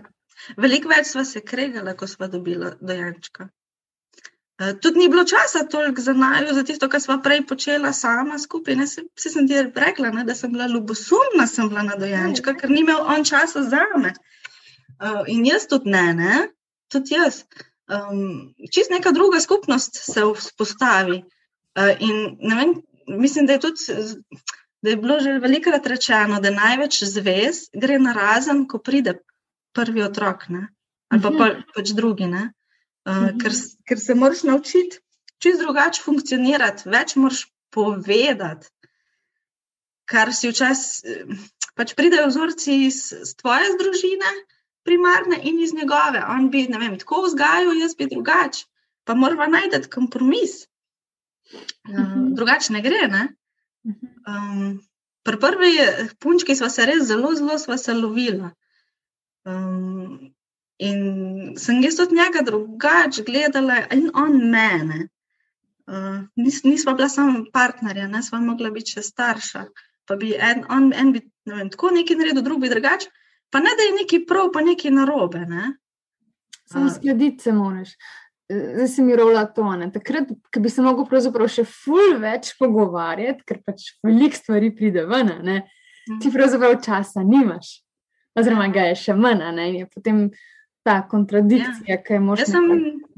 Veliko 0.58 0.90
več 0.90 1.12
smo 1.12 1.26
se 1.26 1.42
kregali, 1.44 1.96
ko 1.98 2.08
smo 2.08 2.28
dobili 2.32 2.72
dojenčka. 2.80 3.50
Eh, 4.60 4.74
tudi 4.82 5.00
ni 5.00 5.10
bilo 5.10 5.24
časa 5.28 5.68
toliko 5.70 6.02
za 6.02 6.14
naju, 6.14 6.54
za 6.54 6.64
tisto, 6.64 6.90
kar 6.90 7.02
smo 7.02 7.20
prej 7.24 7.44
počela 7.46 7.92
sama 7.94 8.40
skupaj. 8.40 8.76
Ne, 8.76 8.88
se, 8.88 9.04
se 9.20 9.30
sem 9.30 9.48
ti 9.48 9.60
rekla, 9.76 10.10
ne, 10.16 10.24
da 10.26 10.36
sem 10.36 10.54
bila 10.54 10.68
ljubosumna, 10.72 11.46
sem 11.48 11.70
bila 11.70 11.84
na 11.86 11.98
dojenčka, 12.00 12.56
ker 12.58 12.72
ni 12.74 12.82
imel 12.82 13.04
on 13.06 13.26
časa 13.28 13.64
za 13.64 13.84
me. 14.02 14.14
Uh, 14.98 15.26
in 15.30 15.46
jaz 15.46 15.68
tudi 15.70 15.94
ne, 15.94 16.06
ne? 16.18 16.48
tudi 16.90 17.14
jaz. 17.14 17.44
Um, 17.88 18.56
čist 18.74 18.90
neka 18.92 19.12
druga 19.12 19.40
skupnost 19.40 20.00
se 20.02 20.24
vzpostavi. 20.36 21.22
Uh, 21.78 21.94
in 22.02 22.38
vem, 22.42 22.74
mislim, 23.08 23.46
da 23.46 23.58
je 23.58 23.60
tudi. 23.68 24.02
Da 24.82 24.92
je 24.94 24.98
bilo 25.02 25.18
že 25.20 25.40
velikokrat 25.42 25.88
rečeno, 25.90 26.38
da 26.40 26.52
največ 26.54 27.00
zvez 27.10 27.64
gre 27.74 27.98
na 28.00 28.14
razen, 28.14 28.68
ko 28.70 28.78
pride 28.78 29.16
prvi 29.74 30.04
otrok, 30.06 30.46
ne? 30.54 30.68
ali 31.10 31.22
pa, 31.24 31.32
pa 31.34 31.48
pač 31.74 31.96
drugi. 31.98 32.28
Ne? 32.30 32.52
uh, 33.08 33.30
ker, 33.42 33.56
ker 33.88 34.00
se 34.00 34.16
moraš 34.16 34.44
naučiti 34.48 35.00
čist 35.44 35.62
drugače 35.62 36.04
funkcionirati, 36.04 36.90
več 36.90 37.16
moraš 37.20 37.46
povedati. 37.74 38.70
Kar 40.08 40.32
si 40.34 40.50
včasih, 40.50 41.42
pač 41.78 41.94
pridejo 41.98 42.30
vzorci 42.32 42.78
iz, 42.88 43.02
iz 43.12 43.34
tvoje 43.38 43.74
družine, 43.80 44.32
primarne 44.88 45.40
in 45.44 45.60
iz 45.62 45.76
njegove. 45.76 46.24
On 46.32 46.48
bi, 46.52 46.64
ne 46.72 46.80
vem, 46.82 46.96
tako 47.00 47.26
vzgajal, 47.28 47.76
jaz 47.82 47.96
bi 48.00 48.08
drugače. 48.10 48.66
Pa 49.08 49.16
moramo 49.16 49.46
najti 49.52 49.90
kompromis. 49.92 50.64
Uh, 51.54 52.16
drugače 52.36 52.74
ne 52.74 52.82
gre. 52.82 53.08
Ne? 53.12 53.28
Um, 54.28 54.80
pri 55.24 55.40
prvi 55.40 55.74
punčki 56.20 56.56
smo 56.56 56.70
se 56.70 56.86
res 56.86 57.06
zelo, 57.08 57.36
zelo 57.36 57.58
se 57.58 57.94
lovili. 57.94 58.50
Um, 59.48 60.34
In 60.78 61.58
sem 61.58 61.82
jaz 61.82 62.00
od 62.00 62.12
njega 62.14 62.44
drugače 62.46 63.24
gledala, 63.24 63.82
in 63.94 64.10
on 64.14 64.38
mene. 64.50 65.08
Uh, 65.88 66.20
nis, 66.36 66.64
nisva 66.64 66.94
bila 66.94 67.10
samo 67.10 67.46
partnerja, 67.54 68.08
ne 68.08 68.22
sva 68.24 68.40
mogla 68.40 68.70
biti 68.76 68.98
še 68.98 69.02
starša. 69.02 69.64
Pa 70.08 70.16
bi 70.16 70.36
en, 70.36 70.64
on, 70.70 70.92
en 70.94 71.14
bi 71.16 71.24
ne 71.50 71.56
vem, 71.56 71.72
tako 71.74 71.90
nekaj 71.96 72.20
naredil, 72.20 72.44
drug 72.46 72.62
bi 72.62 72.70
drugače. 72.70 73.10
Pa 73.50 73.62
ne 73.64 73.74
da 73.80 73.88
je 73.88 73.96
neki 73.96 74.22
prav, 74.30 74.52
pa 74.54 74.62
neki 74.62 74.92
narobe. 74.94 75.46
Ne? 75.50 75.72
Samo 76.68 76.92
slediti 76.94 77.48
se 77.48 77.54
moraš. 77.56 77.96
Zdaj 78.50 78.88
se 78.88 79.04
mi 79.04 79.16
rola 79.16 79.46
tone. 79.46 79.90
Takrat, 79.92 80.30
ko 80.54 80.62
bi 80.64 80.70
se 80.72 80.82
lahko 80.82 81.04
pravzaprav 81.10 81.50
še 81.52 81.66
ful 81.68 82.16
več 82.22 82.54
pogovarjati, 82.60 83.44
ker 83.48 83.60
pač 83.66 83.90
veliko 84.06 84.40
stvari 84.40 84.72
pride 84.76 85.04
ven, 85.10 85.34
ne? 85.44 85.58
ti 86.08 86.30
mhm. 86.30 86.36
pravzaprav 86.38 86.78
časa 86.84 87.24
nimaš. 87.28 87.82
Oziroma, 88.38 88.70
ga 88.72 88.86
je 88.92 89.00
še 89.02 89.18
manj, 89.18 89.44
ne? 89.58 89.66
in 89.72 89.82
je 89.82 89.90
potem 89.92 90.22
ta 90.88 91.02
kontradikcija, 91.12 91.98
ja. 91.98 92.02
ki 92.04 92.16
je 92.16 92.20
možna. 92.24 92.46
Jaz 92.46 92.54
sem 92.54 92.70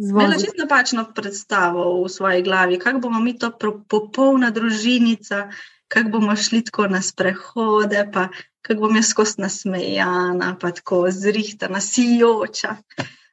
imela 0.09 0.39
čisto 0.41 0.63
napačno 0.63 1.03
predstavo 1.13 1.83
v 1.99 2.07
svoji 2.09 2.41
glavi, 2.47 2.79
kako 2.81 3.03
bomo 3.03 3.19
mi 3.21 3.35
to 3.37 3.51
popolna 3.91 4.49
družinica, 4.55 5.49
kako 5.93 6.15
bomo 6.15 6.33
šli 6.35 6.63
tako 6.65 6.87
na 6.89 7.03
sprehode, 7.05 8.07
pa 8.13 8.31
kako 8.65 8.87
bom 8.87 8.97
jaz 8.97 9.11
skozi 9.13 9.41
nasmejana, 9.41 10.55
pa 10.61 10.71
tako 10.71 11.05
zrihtana, 11.11 11.81
sijoča. 11.81 12.75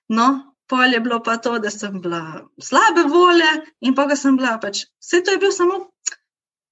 No, 0.08 0.55
pol 0.68 0.94
je 0.94 1.00
bilo 1.00 1.20
pa 1.22 1.36
to, 1.36 1.58
da 1.58 1.70
sem 1.70 2.00
bila 2.00 2.48
slabe 2.62 3.06
volje 3.10 3.50
in 3.80 3.94
pa 3.94 4.06
ga 4.06 4.16
sem 4.16 4.36
bila 4.36 4.58
pač. 4.62 4.84
Vse 5.02 5.22
to 5.24 5.34
je 5.34 5.42
bil 5.42 5.52
samo, 5.52 5.78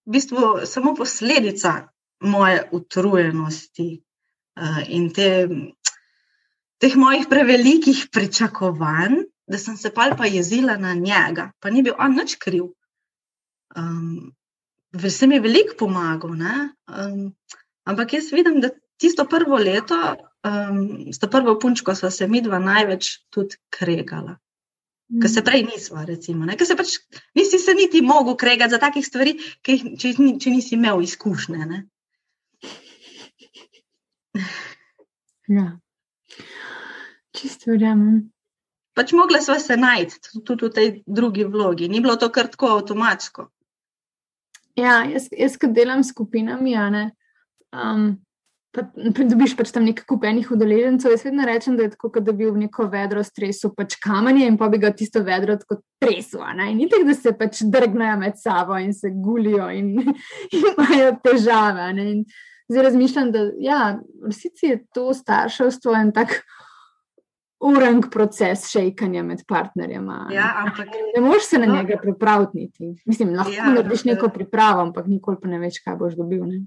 v 0.07 0.17
bistvu, 0.17 0.67
samo 0.67 0.95
posledica 0.95 1.75
moje 2.25 2.69
utrujenosti 2.73 3.89
uh, 4.61 4.83
in 4.89 5.11
te 5.13 5.31
teh 6.85 6.97
mojih 7.01 7.29
prevelikih 7.31 8.09
pričakovanj, 8.13 9.23
da 9.49 9.59
sem 9.59 9.77
se 9.77 9.91
pa 9.95 10.11
pa 10.19 10.27
jezila 10.27 10.77
na 10.77 10.95
njega, 10.95 11.51
pa 11.61 11.71
ni 11.71 11.83
bil 11.83 11.95
on 11.99 12.17
nič 12.17 12.37
kriv. 12.41 12.73
Um, 13.77 14.35
mi 14.93 15.35
je 15.35 15.41
veliko 15.41 15.77
pomagal, 15.79 16.35
um, 16.37 17.33
ampak 17.85 18.13
jaz 18.13 18.33
vidim, 18.33 18.61
da 18.61 18.71
tisto 19.01 19.25
prvo 19.25 19.57
leto, 19.57 19.97
um, 20.45 21.13
s 21.13 21.19
to 21.19 21.31
prvo 21.31 21.59
punčko, 21.59 21.95
so 21.95 22.11
se 22.11 22.29
mi 22.29 22.43
dva 22.45 22.59
največ 22.59 23.11
tudi 23.31 23.57
kregala. 23.71 24.37
Mm. 25.09 25.21
Ker 25.21 25.31
se 25.31 25.45
prej 25.45 25.65
nismo, 25.69 26.05
recimo, 26.07 26.47
ker 26.57 26.67
se 26.67 26.77
pač 26.77 26.99
nisi 27.37 27.59
se 27.59 27.75
niti 27.75 28.03
mogel 28.03 28.37
kregati 28.41 28.77
za 28.77 28.81
takih 28.83 29.07
stvari, 29.07 29.37
če, 29.65 29.79
če, 30.01 30.15
če 30.41 30.53
nisi 30.53 30.77
imel 30.79 31.03
izkušnje. 31.05 31.83
Ja. 35.49 35.67
Čisto 37.35 37.75
verjamem. 37.75 38.23
Pač 38.95 39.11
mogla 39.13 39.41
sva 39.43 39.59
se 39.59 39.77
najti 39.77 40.41
tudi 40.47 40.69
v 40.69 40.73
tej 40.73 40.91
drugi 41.07 41.45
vlogi, 41.45 41.89
ni 41.91 42.01
bilo 42.01 42.15
to 42.17 42.31
kar 42.33 42.47
tako 42.49 42.71
avtomatsko. 42.77 43.49
Ja, 44.79 45.03
jaz, 45.07 45.27
jaz 45.35 45.57
ko 45.59 45.69
delam 45.71 46.03
s 46.03 46.15
skupinami, 46.15 46.73
ja, 46.75 46.87
ne, 46.91 47.05
um, 47.75 48.15
pa, 48.75 48.85
dobiš 49.31 49.55
pač 49.59 49.71
tam 49.75 49.87
nekaj 49.87 50.07
kupenih 50.11 50.51
udeležencev. 50.55 51.15
Jaz 51.15 51.25
vedno 51.27 51.47
rečem, 51.47 51.77
da 51.79 51.87
je 51.87 51.93
tako, 51.95 52.11
da 52.21 52.33
bi 52.33 52.49
v 52.49 52.65
neko 52.65 52.89
vedro 52.93 53.23
stresil 53.25 53.73
pač 53.77 53.97
kamenje 54.03 54.49
in 54.51 54.59
pa 54.61 54.69
bi 54.73 54.81
ga 54.83 54.91
tisto 54.97 55.23
vedro 55.25 55.57
tako 55.61 55.81
tresel. 56.03 56.43
Ni 56.75 56.89
tako, 56.91 57.09
da 57.09 57.15
se 57.19 57.35
pač 57.39 57.63
drgnejo 57.63 58.19
med 58.21 58.41
sabo 58.41 58.79
in 58.83 58.93
se 58.95 59.13
gulijo 59.15 59.71
in, 59.71 59.95
in 60.57 60.67
imajo 60.75 61.15
težave. 61.25 61.89
Zdaj 62.69 62.87
razmišljam, 62.91 63.33
da 63.33 63.41
ja, 63.61 63.81
v 64.23 64.33
resnici 64.33 64.71
je 64.73 64.79
to 64.97 65.11
starševstvo 65.15 65.95
en 65.99 66.13
tak 66.17 66.39
urang 67.65 68.07
proces 68.13 68.69
šejkanja 68.73 69.23
med 69.23 69.43
partnerjema. 69.49 70.29
Ja, 70.33 70.51
ampak, 70.65 70.89
ne 71.17 71.21
moreš 71.25 71.51
se 71.51 71.59
na 71.59 71.67
no, 71.67 71.77
njega 71.77 71.99
pripraviti. 72.03 72.95
Mislim, 73.07 73.35
lahko 73.37 73.53
ja, 73.53 73.69
narediš 73.73 74.05
neko 74.05 74.29
pripravo, 74.29 74.81
ampak 74.81 75.07
nikoli 75.07 75.41
pa 75.43 75.49
ne 75.49 75.61
veš, 75.63 75.81
kaj 75.85 75.97
boš 76.01 76.17
dobil. 76.21 76.45
Ne? 76.49 76.65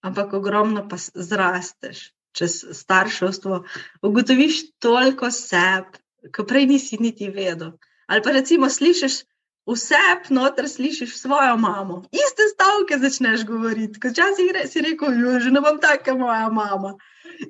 Ampak 0.00 0.32
ogromno 0.32 0.86
pa 0.88 0.96
zrasteš 0.96 2.10
čez 2.32 2.64
starševstvo. 2.72 3.64
Ugotoviš 4.02 4.62
toliko 4.78 5.30
seb, 5.30 5.98
ko 6.34 6.44
prej 6.44 6.66
nisi 6.66 6.98
niti 7.00 7.28
vedel. 7.28 7.72
Ali 8.06 8.22
pa 8.22 8.30
recimo 8.36 8.70
slišiš. 8.70 9.24
Vse 9.70 9.98
noter 10.34 10.66
slišiš 10.68 11.12
svojo 11.20 11.56
mamo, 11.56 12.00
iste 12.10 12.46
stavke 12.54 12.96
začneš 12.98 13.44
govoriti. 13.46 14.00
Včasih 14.02 14.56
si 14.66 14.80
rekel, 14.80 15.38
že 15.38 15.50
ne 15.50 15.60
bom 15.60 15.78
taka 15.78 16.14
moja 16.14 16.48
mama. 16.48 16.96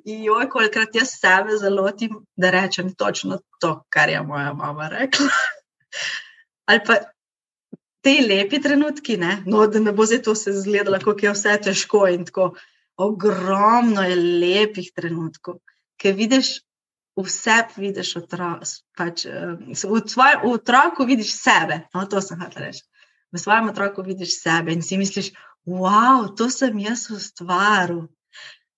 In 0.05 0.23
joj, 0.23 0.49
kolikrat 0.49 0.95
jaz 0.95 1.15
sebe 1.17 1.57
zalotim, 1.57 2.19
da 2.35 2.51
rečem 2.51 2.93
točno 2.93 3.39
to, 3.59 3.83
kar 3.89 4.09
je 4.09 4.21
moja 4.21 4.53
mama 4.53 4.89
rekla. 4.91 5.31
Ali 6.69 6.83
pa 6.85 6.99
te 8.01 8.15
lepi 8.25 8.59
trenutki, 8.61 9.17
ne? 9.21 9.41
No, 9.45 9.65
da 9.67 9.79
ne 9.79 9.93
bo 9.93 10.05
zdaj 10.05 10.23
to 10.25 10.35
se 10.35 10.53
zgledalo, 10.55 10.99
kako 10.99 11.25
je 11.25 11.33
vse 11.35 11.57
težko 11.69 12.05
in 12.11 12.25
tako. 12.25 12.51
Ogromno 13.01 14.03
je 14.05 14.15
lepih 14.15 14.91
trenutkov, 14.95 15.61
ki 15.97 16.13
vidiš. 16.17 16.59
Vse 17.21 17.57
vidiš 17.75 18.13
otrok, 18.21 18.61
pač, 18.97 19.25
v 19.27 19.75
svojem 20.07 20.45
otroku 20.47 21.03
vidiš 21.05 21.33
sebe. 21.35 21.81
No, 21.93 22.05
to 22.09 22.21
sem 22.23 22.39
hotel 22.39 22.69
reči. 22.69 22.85
V 23.35 23.39
svojem 23.39 23.67
otroku 23.69 24.01
vidiš 24.05 24.37
sebe 24.39 24.71
in 24.73 24.81
si 24.81 24.97
misliš, 24.97 25.33
wow, 25.67 26.29
to 26.37 26.47
sem 26.49 26.79
jaz 26.79 27.09
ustvaril. 27.11 28.07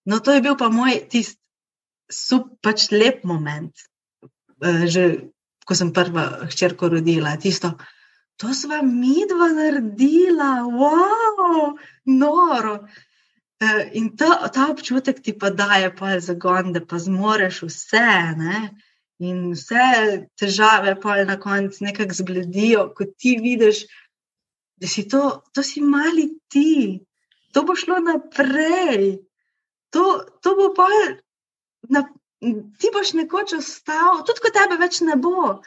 No, 0.10 0.20
to 0.20 0.34
je 0.34 0.42
bil 0.42 0.58
pa 0.58 0.72
moj 0.74 0.98
tisti 1.14 1.38
super, 2.10 2.58
pač 2.62 2.90
lep 2.92 3.24
moment, 3.24 3.72
uh, 4.26 4.86
že 4.90 5.30
ko 5.64 5.78
sem 5.78 5.94
prva 5.96 6.50
hčerko 6.52 6.92
rodila. 6.92 7.38
Tisto, 7.40 7.78
to 8.38 8.54
smo 8.54 8.82
mi 8.84 9.26
dva 9.30 9.50
naredila, 9.54 10.52
wow, 10.68 11.74
noro. 12.06 12.76
Uh, 13.64 13.84
in 13.96 14.16
ta, 14.18 14.50
ta 14.54 14.68
občutek 14.72 15.22
ti 15.24 15.34
pa 15.40 15.50
daje 15.50 15.94
pa 15.96 16.20
zagon, 16.20 16.74
da 16.74 16.82
pa 16.86 17.00
zmoreš 17.00 17.62
vse. 17.70 18.08
Ne? 18.40 18.62
In 19.24 19.54
vse 19.54 20.28
težave 20.40 20.96
pa 21.02 21.22
na 21.24 21.40
koncu 21.40 21.86
nekako 21.86 22.20
zbledijo, 22.20 22.90
ko 22.98 23.08
ti 23.18 23.38
vidiš, 23.42 23.86
da 24.82 24.88
si 24.88 25.08
to, 25.08 25.44
to 25.54 25.64
si 25.64 25.82
mali 25.82 26.28
ti, 26.52 27.00
to 27.54 27.64
bo 27.64 27.76
šlo 27.78 28.02
naprej 28.04 29.24
to, 29.94 30.26
to 30.42 30.56
bo 30.58 30.74
pa, 30.74 30.90
na, 31.94 32.02
ti 32.80 32.90
boš 32.94 33.14
nekoč 33.14 33.54
ostal, 33.60 34.24
tudi 34.26 34.42
ko 34.42 34.52
tebe 34.56 34.80
več 34.82 35.00
ne 35.06 35.18
bo. 35.22 35.60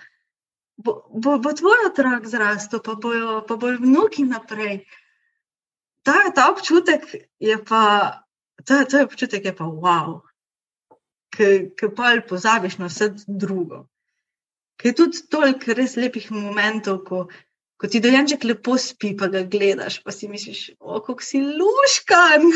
Bo, 0.87 0.95
bo, 1.11 1.39
bo 1.43 1.53
tvoj 1.59 1.89
otrok 1.89 2.29
zrastel, 2.31 2.83
pa 2.85 2.95
bojo, 2.95 3.41
pa 3.49 3.57
bojo 3.59 3.81
vnuki 3.83 4.23
naprej. 4.29 4.85
Ta, 6.07 6.31
ta 6.31 6.47
občutek 6.53 7.09
je 7.43 7.59
pa, 7.67 7.83
ta, 8.63 8.85
ta 8.87 9.03
občutek 9.03 9.51
je 9.51 9.55
pa 9.57 9.67
wow, 9.67 10.21
ki 11.35 11.91
pa 11.97 12.15
jih 12.15 12.23
pozabiš 12.29 12.79
na 12.79 12.87
vse 12.93 13.11
drugo. 13.27 13.89
Ker 14.79 14.93
je 14.93 14.97
tudi 15.01 15.25
toliko 15.33 15.75
res 15.75 15.97
lepih 15.99 16.29
momentov, 16.31 17.01
ko, 17.09 17.27
ko 17.81 17.91
ti 17.91 18.01
dojenček 18.05 18.45
lepo 18.45 18.77
spi, 18.81 19.15
pa 19.19 19.29
ga 19.33 19.43
gledaš, 19.43 19.99
pa 20.05 20.15
si 20.15 20.29
misliš, 20.29 20.69
o, 20.79 21.01
kako 21.01 21.25
si 21.25 21.41
luškan. 21.43 22.47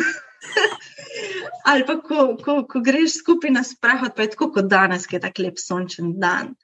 Ali 1.71 1.85
pa 1.89 1.97
ko, 2.05 2.35
ko, 2.41 2.61
ko 2.69 2.83
greš 2.85 3.21
skupaj 3.21 3.53
na 3.57 3.65
sprehod, 3.67 4.15
pa 4.17 4.25
je 4.25 4.35
tako 4.37 4.51
kot 4.57 4.69
danes, 4.71 5.09
ki 5.09 5.19
je 5.19 5.25
tako 5.27 5.49
lep 5.49 5.61
sončen 5.61 6.15
dan, 6.21 6.55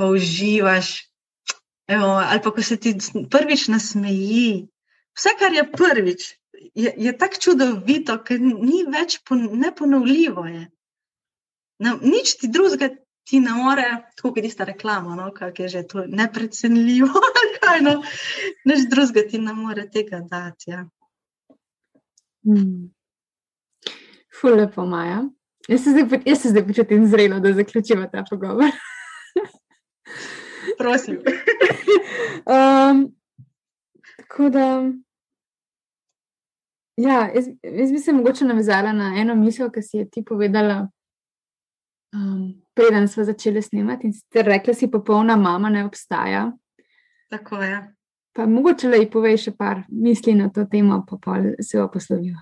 pa 0.00 0.06
uživaš. 0.08 1.10
Evo, 1.88 2.06
ali 2.06 2.40
pa 2.42 2.50
ko 2.50 2.62
se 2.62 2.76
ti 2.80 2.94
prvič 3.30 3.68
nasmeji. 3.68 4.68
Vse, 5.18 5.32
kar 5.38 5.52
je 5.52 5.64
prvič, 5.72 6.22
je, 6.74 6.92
je 6.96 7.12
tako 7.18 7.40
čudovito, 7.44 8.14
ker 8.24 8.40
ni 8.40 8.84
več 8.88 9.18
pon, 9.28 9.42
neponovljivo. 9.60 10.44
Je. 10.48 10.62
No, 11.84 11.98
nič 12.00 12.38
ti 12.40 12.48
drugega 12.48 12.88
ti 13.28 13.40
ne 13.44 13.52
more, 13.58 13.88
tako 14.16 14.32
kot 14.32 14.46
tista 14.46 14.64
reklama, 14.64 15.18
no, 15.18 15.26
kako 15.36 15.66
je 15.66 15.68
že 15.68 15.82
to 15.90 16.04
neprecenljivo. 16.08 17.20
no, 17.86 17.98
nič 18.70 18.86
drugega 18.88 19.26
ti 19.28 19.42
ne 19.42 19.52
more 19.58 19.84
tega 19.90 20.22
dati. 20.30 20.70
Ja. 20.72 20.86
Hmm. 22.46 22.88
Fule 24.40 24.70
po 24.72 24.86
Maja. 24.88 25.26
Jaz 25.68 25.84
se, 25.84 25.92
zdaj, 25.92 26.22
jaz 26.24 26.40
se 26.40 26.54
zdaj 26.54 26.66
počutim 26.66 27.04
zrelo, 27.06 27.40
da 27.40 27.52
zaključimo 27.52 28.08
ta 28.08 28.24
pogovor. 28.30 28.72
Prosim. 30.80 31.18
um, 32.56 33.16
tako 34.16 34.48
da. 34.48 34.92
Ja, 36.96 37.30
jaz, 37.34 37.46
jaz 37.62 37.92
bi 37.92 37.98
se 37.98 38.12
mogoče 38.12 38.44
navezala 38.44 38.92
na 38.92 39.12
eno 39.16 39.34
misel, 39.34 39.70
ki 39.70 39.82
si 39.82 39.96
je 39.96 40.08
ti 40.10 40.24
povedala, 40.24 40.88
um, 42.14 42.62
preden 42.74 43.08
smo 43.08 43.24
začeli 43.24 43.62
snemati. 43.62 44.06
In 44.06 44.12
ste 44.12 44.42
rekli, 44.42 44.72
da 44.72 44.78
si 44.78 44.90
popolna 44.90 45.36
mama 45.36 45.70
ne 45.70 45.84
obstaja. 45.84 46.50
Tako 47.30 47.62
je. 47.62 47.94
Pa 48.32 48.46
mogoče 48.46 48.88
le 48.88 49.04
povej 49.10 49.36
še 49.36 49.52
par 49.58 49.82
misli 49.88 50.34
na 50.34 50.48
to 50.48 50.64
temo, 50.64 51.02
pa 51.08 51.18
pa 51.22 51.36
se 51.60 51.76
jo 51.76 51.88
poslovijo. 51.92 52.36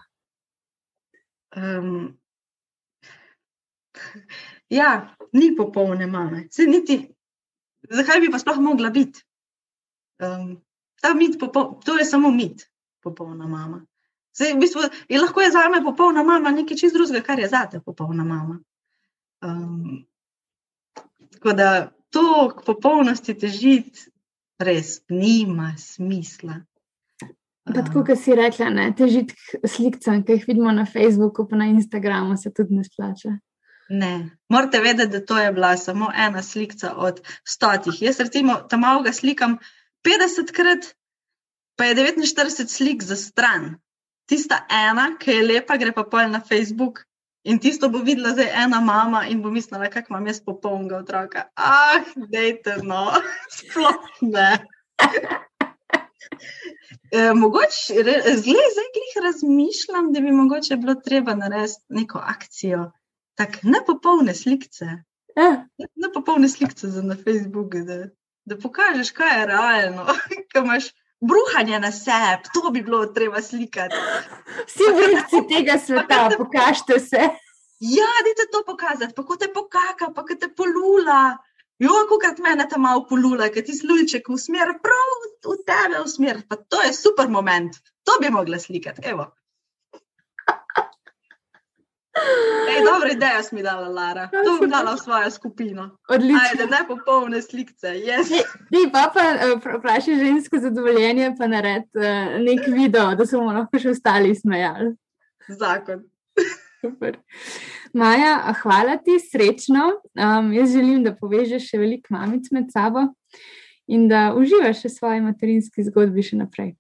Um, 1.56 2.18
ja, 4.68 5.16
ni 5.32 5.56
popolne 5.56 6.06
mame. 6.06 6.46
Niti, 6.66 6.98
zakaj 7.90 8.20
bi 8.20 8.30
pa 8.32 8.38
sploh 8.38 8.60
mogla 8.60 8.90
biti? 8.90 9.22
Um, 10.18 10.56
mit, 11.16 11.38
popol, 11.40 11.78
to 11.84 11.98
je 11.98 12.04
samo 12.04 12.30
mit, 12.30 12.66
popolna 13.02 13.46
mama. 13.46 13.84
Zdaj, 14.34 14.54
v 14.54 14.60
bistvu, 14.60 14.80
je 15.08 15.20
lahko 15.20 15.40
je 15.40 15.50
za 15.50 15.68
me 15.68 15.82
popolna 15.84 16.22
mama 16.22 16.50
nekaj 16.50 16.76
čist 16.76 16.94
drugega, 16.94 17.22
kar 17.26 17.38
je 17.38 17.48
za 17.48 17.66
te 17.70 17.80
popolna 17.80 18.24
mama. 18.24 18.58
Um, 19.42 20.06
tako 21.32 21.52
da 21.52 21.90
to 22.10 22.48
k 22.56 22.64
popolnosti 22.66 23.34
težiti 23.34 24.10
res 24.58 25.00
nima 25.10 25.74
smisla. 25.78 26.62
Pa 27.68 27.82
tako, 27.82 28.02
kot 28.06 28.18
si 28.18 28.34
rekla, 28.34 28.70
težiti 28.96 29.34
slikam, 29.68 30.22
ki 30.24 30.38
jih 30.38 30.46
vidimo 30.48 30.72
na 30.72 30.86
Facebooku, 30.88 31.44
pa 31.48 31.58
na 31.60 31.68
Instagramu, 31.68 32.36
se 32.36 32.50
tudi 32.54 32.78
ne 32.78 32.84
splača. 32.84 33.36
Ne, 33.88 34.30
morate 34.48 34.80
vedeti, 34.80 35.10
da 35.12 35.24
to 35.26 35.38
je 35.38 35.52
bila 35.52 35.76
samo 35.76 36.10
ena 36.16 36.42
slika 36.42 36.92
od 36.96 37.20
stotih. 37.44 38.02
Jaz, 38.02 38.20
recimo, 38.20 38.54
tam 38.54 38.84
avga 38.84 39.12
slikam 39.12 39.58
50 40.04 40.52
krat, 40.52 40.94
pa 41.76 41.84
je 41.84 41.94
49 41.94 42.68
slik 42.68 43.02
za 43.02 43.16
stran. 43.16 43.78
Tista 44.28 44.66
ena, 44.70 45.16
ki 45.18 45.30
je 45.30 45.44
lepa, 45.46 45.76
gre 45.76 45.92
pa 45.92 46.04
pol 46.04 46.28
na 46.30 46.40
Facebook. 46.40 47.04
In 47.44 47.58
tisto 47.58 47.88
bo 47.88 48.02
videla 48.04 48.34
zdaj 48.34 48.50
ena 48.64 48.80
mama 48.80 49.22
in 49.26 49.42
bo 49.42 49.50
mislila, 49.50 49.88
kako 49.88 50.12
imam 50.12 50.26
jaz 50.26 50.40
popolnega 50.44 50.98
otroka. 50.98 51.46
Ah, 51.54 52.04
dejte, 52.32 52.76
no, 52.82 53.12
sploh 53.56 54.04
ne. 54.20 54.50
E, 57.12 57.32
mogoče, 57.34 57.94
zdaj 58.36 58.88
jih 59.00 59.14
razmišljam, 59.24 60.12
da 60.12 60.20
bi 60.20 60.32
mogoče 60.32 60.76
bilo 60.76 60.94
treba 60.94 61.34
narediti 61.34 61.80
neko 61.88 62.18
akcijo, 62.18 62.90
tako 63.38 63.58
ne 63.62 63.80
popolne 63.86 64.34
slike. 64.34 64.68
Ja. 65.36 65.50
Ne 65.78 66.12
popolne 66.14 66.48
slike 66.48 66.74
za 66.90 67.02
na 67.02 67.16
Facebooku, 67.16 67.84
da, 67.86 67.98
da 68.44 68.58
pokažeš, 68.58 69.12
kaj 69.14 69.40
je 69.40 69.46
realno, 69.46 70.06
kaj 70.52 70.62
imaš 70.64 70.88
bruhanje 71.20 71.78
na 71.80 71.92
sebi, 71.92 72.50
to 72.54 72.70
bi 72.70 72.82
bilo 72.82 73.06
treba 73.06 73.42
slikati. 73.42 73.94
Vsi 74.66 74.90
vrsti 74.96 75.42
tega 75.54 75.78
sveta, 75.78 76.30
pokažite 76.38 77.00
se. 77.00 77.28
Ja, 77.80 78.10
dajte 78.26 78.50
to 78.52 78.64
pokazati, 78.66 79.14
pa 79.14 79.22
ko 79.22 79.36
te 79.36 79.46
pokaka, 79.54 80.10
pa 80.14 80.26
ko 80.26 80.34
te 80.34 80.50
polula. 80.54 81.36
Jo, 81.78 81.94
kako 82.10 82.42
mene 82.42 82.66
tam 82.68 82.82
malo 82.82 83.04
polula, 83.06 83.52
ker 83.54 83.62
ti 83.62 83.76
slujček 83.78 84.26
usmer, 84.34 84.74
prav 84.82 85.10
v 85.46 85.58
tebe 85.66 86.02
usmer. 86.02 86.42
Pa 86.48 86.56
to 86.58 86.82
je 86.82 86.90
super 86.92 87.30
moment, 87.30 87.78
to 88.02 88.18
bi 88.22 88.34
mogla 88.34 88.58
slikati. 88.58 89.06
Evo. 89.06 89.30
Ej, 92.68 92.84
dobro 92.84 93.08
idejo 93.12 93.42
si 93.42 93.54
mi 93.54 93.62
dala, 93.62 93.88
Lara. 93.88 94.28
To 94.32 94.58
bi 94.60 94.66
dala 94.70 94.94
v 94.94 94.98
svojo 94.98 95.30
skupino. 95.30 95.90
Odlično. 96.08 96.40
Ajde, 96.50 96.66
ne 96.70 96.80
popolne 96.88 97.42
slike. 97.42 97.74
Yes. 97.82 98.28
Ti 98.70 98.84
pa 98.92 99.10
pa 99.14 99.24
eh, 99.34 99.54
vprašaj 99.78 100.18
žensko 100.20 100.60
zadovoljenje, 100.62 101.34
pa 101.38 101.46
nared 101.46 101.88
uh, 101.96 102.38
nek 102.44 102.66
video, 102.66 103.14
da 103.14 103.26
se 103.26 103.36
bomo 103.36 103.52
lahko 103.52 103.80
še 103.80 103.94
ostali 103.96 104.34
smejali. 104.34 104.92
Zakon. 105.48 106.04
Super. 106.80 107.18
Maja, 107.92 108.54
hvala 108.62 108.98
ti, 109.02 109.18
srečno. 109.18 109.88
Um, 110.14 110.52
jaz 110.52 110.72
želim, 110.72 111.02
da 111.04 111.16
povežeš 111.16 111.70
še 111.72 111.80
veliko 111.80 112.14
mamic 112.14 112.50
med 112.54 112.70
sabo 112.74 113.08
in 113.88 114.04
da 114.08 114.34
uživaš 114.36 114.84
v 114.84 114.90
svoji 114.92 115.24
materinski 115.24 115.86
zgodbi 115.88 116.22
še 116.22 116.38
naprej. 116.38 116.74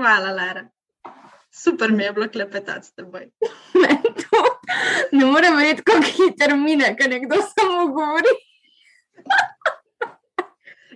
Hvala, 0.00 0.32
Lara. 0.32 0.64
Super 1.52 1.92
mi 1.92 2.04
je 2.04 2.12
bilo 2.12 2.28
klepetati 2.32 2.86
s 2.86 2.94
teboj. 2.96 3.28
Ne, 3.82 3.96
to, 4.02 4.40
ne 5.12 5.24
morem 5.26 5.56
verjeti, 5.56 5.82
kako 5.82 6.02
hitro 6.16 6.56
mine, 6.56 6.96
ko 6.96 7.08
nekdo 7.08 7.36
samo 7.42 7.86
govori. 7.86 8.34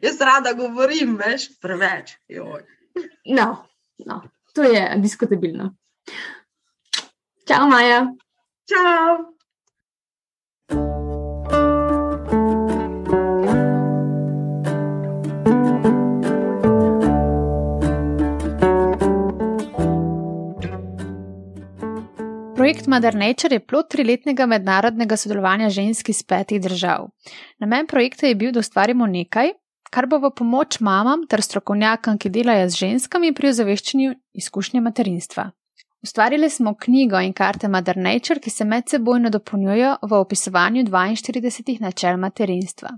Jaz 0.03 0.21
rada 0.21 0.53
govorim, 0.53 1.17
veš, 1.17 1.49
preveč. 1.61 2.17
Joj. 2.29 2.63
No, 3.27 3.67
no, 4.07 4.23
to 4.55 4.63
je 4.63 4.83
diskutabilno. 4.97 5.75
Čau, 7.49 7.69
Maja. 7.71 8.07
Čau. 8.69 9.36
Projekt 22.67 22.87
Mother 22.87 23.15
Nature 23.15 23.55
je 23.55 23.63
plod 23.63 23.87
triletnega 23.95 24.43
mednarodnega 24.51 25.15
sodelovanja 25.17 25.69
žensk 25.71 26.09
iz 26.11 26.23
petih 26.27 26.59
držav. 26.61 27.05
Namen 27.63 27.87
projekta 27.87 28.27
je 28.27 28.35
bil, 28.35 28.51
da 28.51 28.59
ustvarimo 28.59 29.07
nekaj, 29.07 29.53
kar 29.95 30.09
bo 30.11 30.19
v 30.19 30.33
pomoč 30.35 30.81
mamam 30.81 31.23
ter 31.31 31.45
strokovnjakom, 31.47 32.19
ki 32.19 32.33
delajo 32.35 32.67
z 32.67 32.81
ženskami 32.81 33.31
pri 33.39 33.53
ozaveščanju 33.53 34.17
izkušnje 34.43 34.83
materinstva. 34.83 35.45
Ustvarili 36.03 36.51
smo 36.51 36.75
knjigo 36.75 37.23
in 37.23 37.31
karte 37.33 37.71
Mother 37.71 38.03
Nature, 38.03 38.43
ki 38.43 38.51
se 38.51 38.67
medsebojno 38.67 39.31
dopolnjujejo 39.31 39.97
v 40.03 40.21
opisovanju 40.27 40.83
42 40.91 41.81
načel 41.81 42.19
materinstva. 42.19 42.97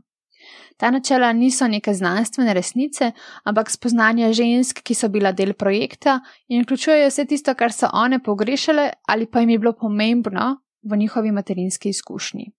Ta 0.79 0.91
načela 0.95 1.33
niso 1.33 1.67
neke 1.69 1.95
znanstvene 1.95 2.55
resnice, 2.55 3.11
ampak 3.45 3.71
spoznanja 3.71 4.31
žensk, 4.33 4.83
ki 4.83 4.95
so 4.95 5.09
bila 5.11 5.33
del 5.33 5.53
projekta 5.59 6.21
in 6.49 6.63
vključujejo 6.63 7.09
vse 7.11 7.25
tisto, 7.27 7.55
kar 7.55 7.75
so 7.75 7.91
one 7.93 8.23
pogrešale 8.23 8.93
ali 9.07 9.27
pa 9.27 9.41
jim 9.41 9.51
je 9.51 9.59
bilo 9.59 9.73
pomembno 9.73 10.61
v 10.83 10.97
njihovi 10.97 11.33
materinski 11.33 11.89
izkušnji. 11.89 12.53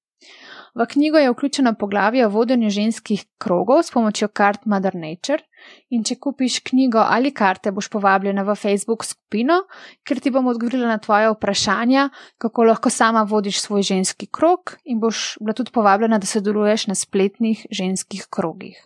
V 0.75 0.85
knjigo 0.85 1.17
je 1.17 1.31
vključeno 1.31 1.73
poglavje 1.79 2.25
o 2.25 2.29
vodenju 2.29 2.69
ženskih 2.69 3.25
krogov 3.37 3.83
s 3.83 3.91
pomočjo 3.91 4.27
kart 4.27 4.65
Mother 4.65 4.95
Nature. 4.95 5.43
In 5.89 6.03
če 6.03 6.15
kupiš 6.15 6.59
knjigo 6.69 7.01
ali 7.01 7.33
karte, 7.35 7.71
boš 7.71 7.89
povabljena 7.91 8.45
v 8.47 8.55
Facebook 8.55 9.03
skupino, 9.05 9.63
kjer 10.07 10.21
ti 10.23 10.31
bom 10.31 10.47
odgovorila 10.47 10.87
na 10.87 10.97
tvoje 10.97 11.31
vprašanja, 11.33 12.09
kako 12.37 12.69
lahko 12.69 12.89
sama 12.89 13.23
vodiš 13.23 13.59
svoj 13.61 13.83
ženski 13.91 14.29
krog, 14.31 14.77
in 14.85 14.99
boš 14.99 15.35
bila 15.41 15.57
tudi 15.57 15.75
povabljena, 15.75 16.17
da 16.17 16.29
sodeluješ 16.29 16.87
na 16.87 16.95
spletnih 16.95 17.65
ženskih 17.71 18.27
krogih. 18.29 18.79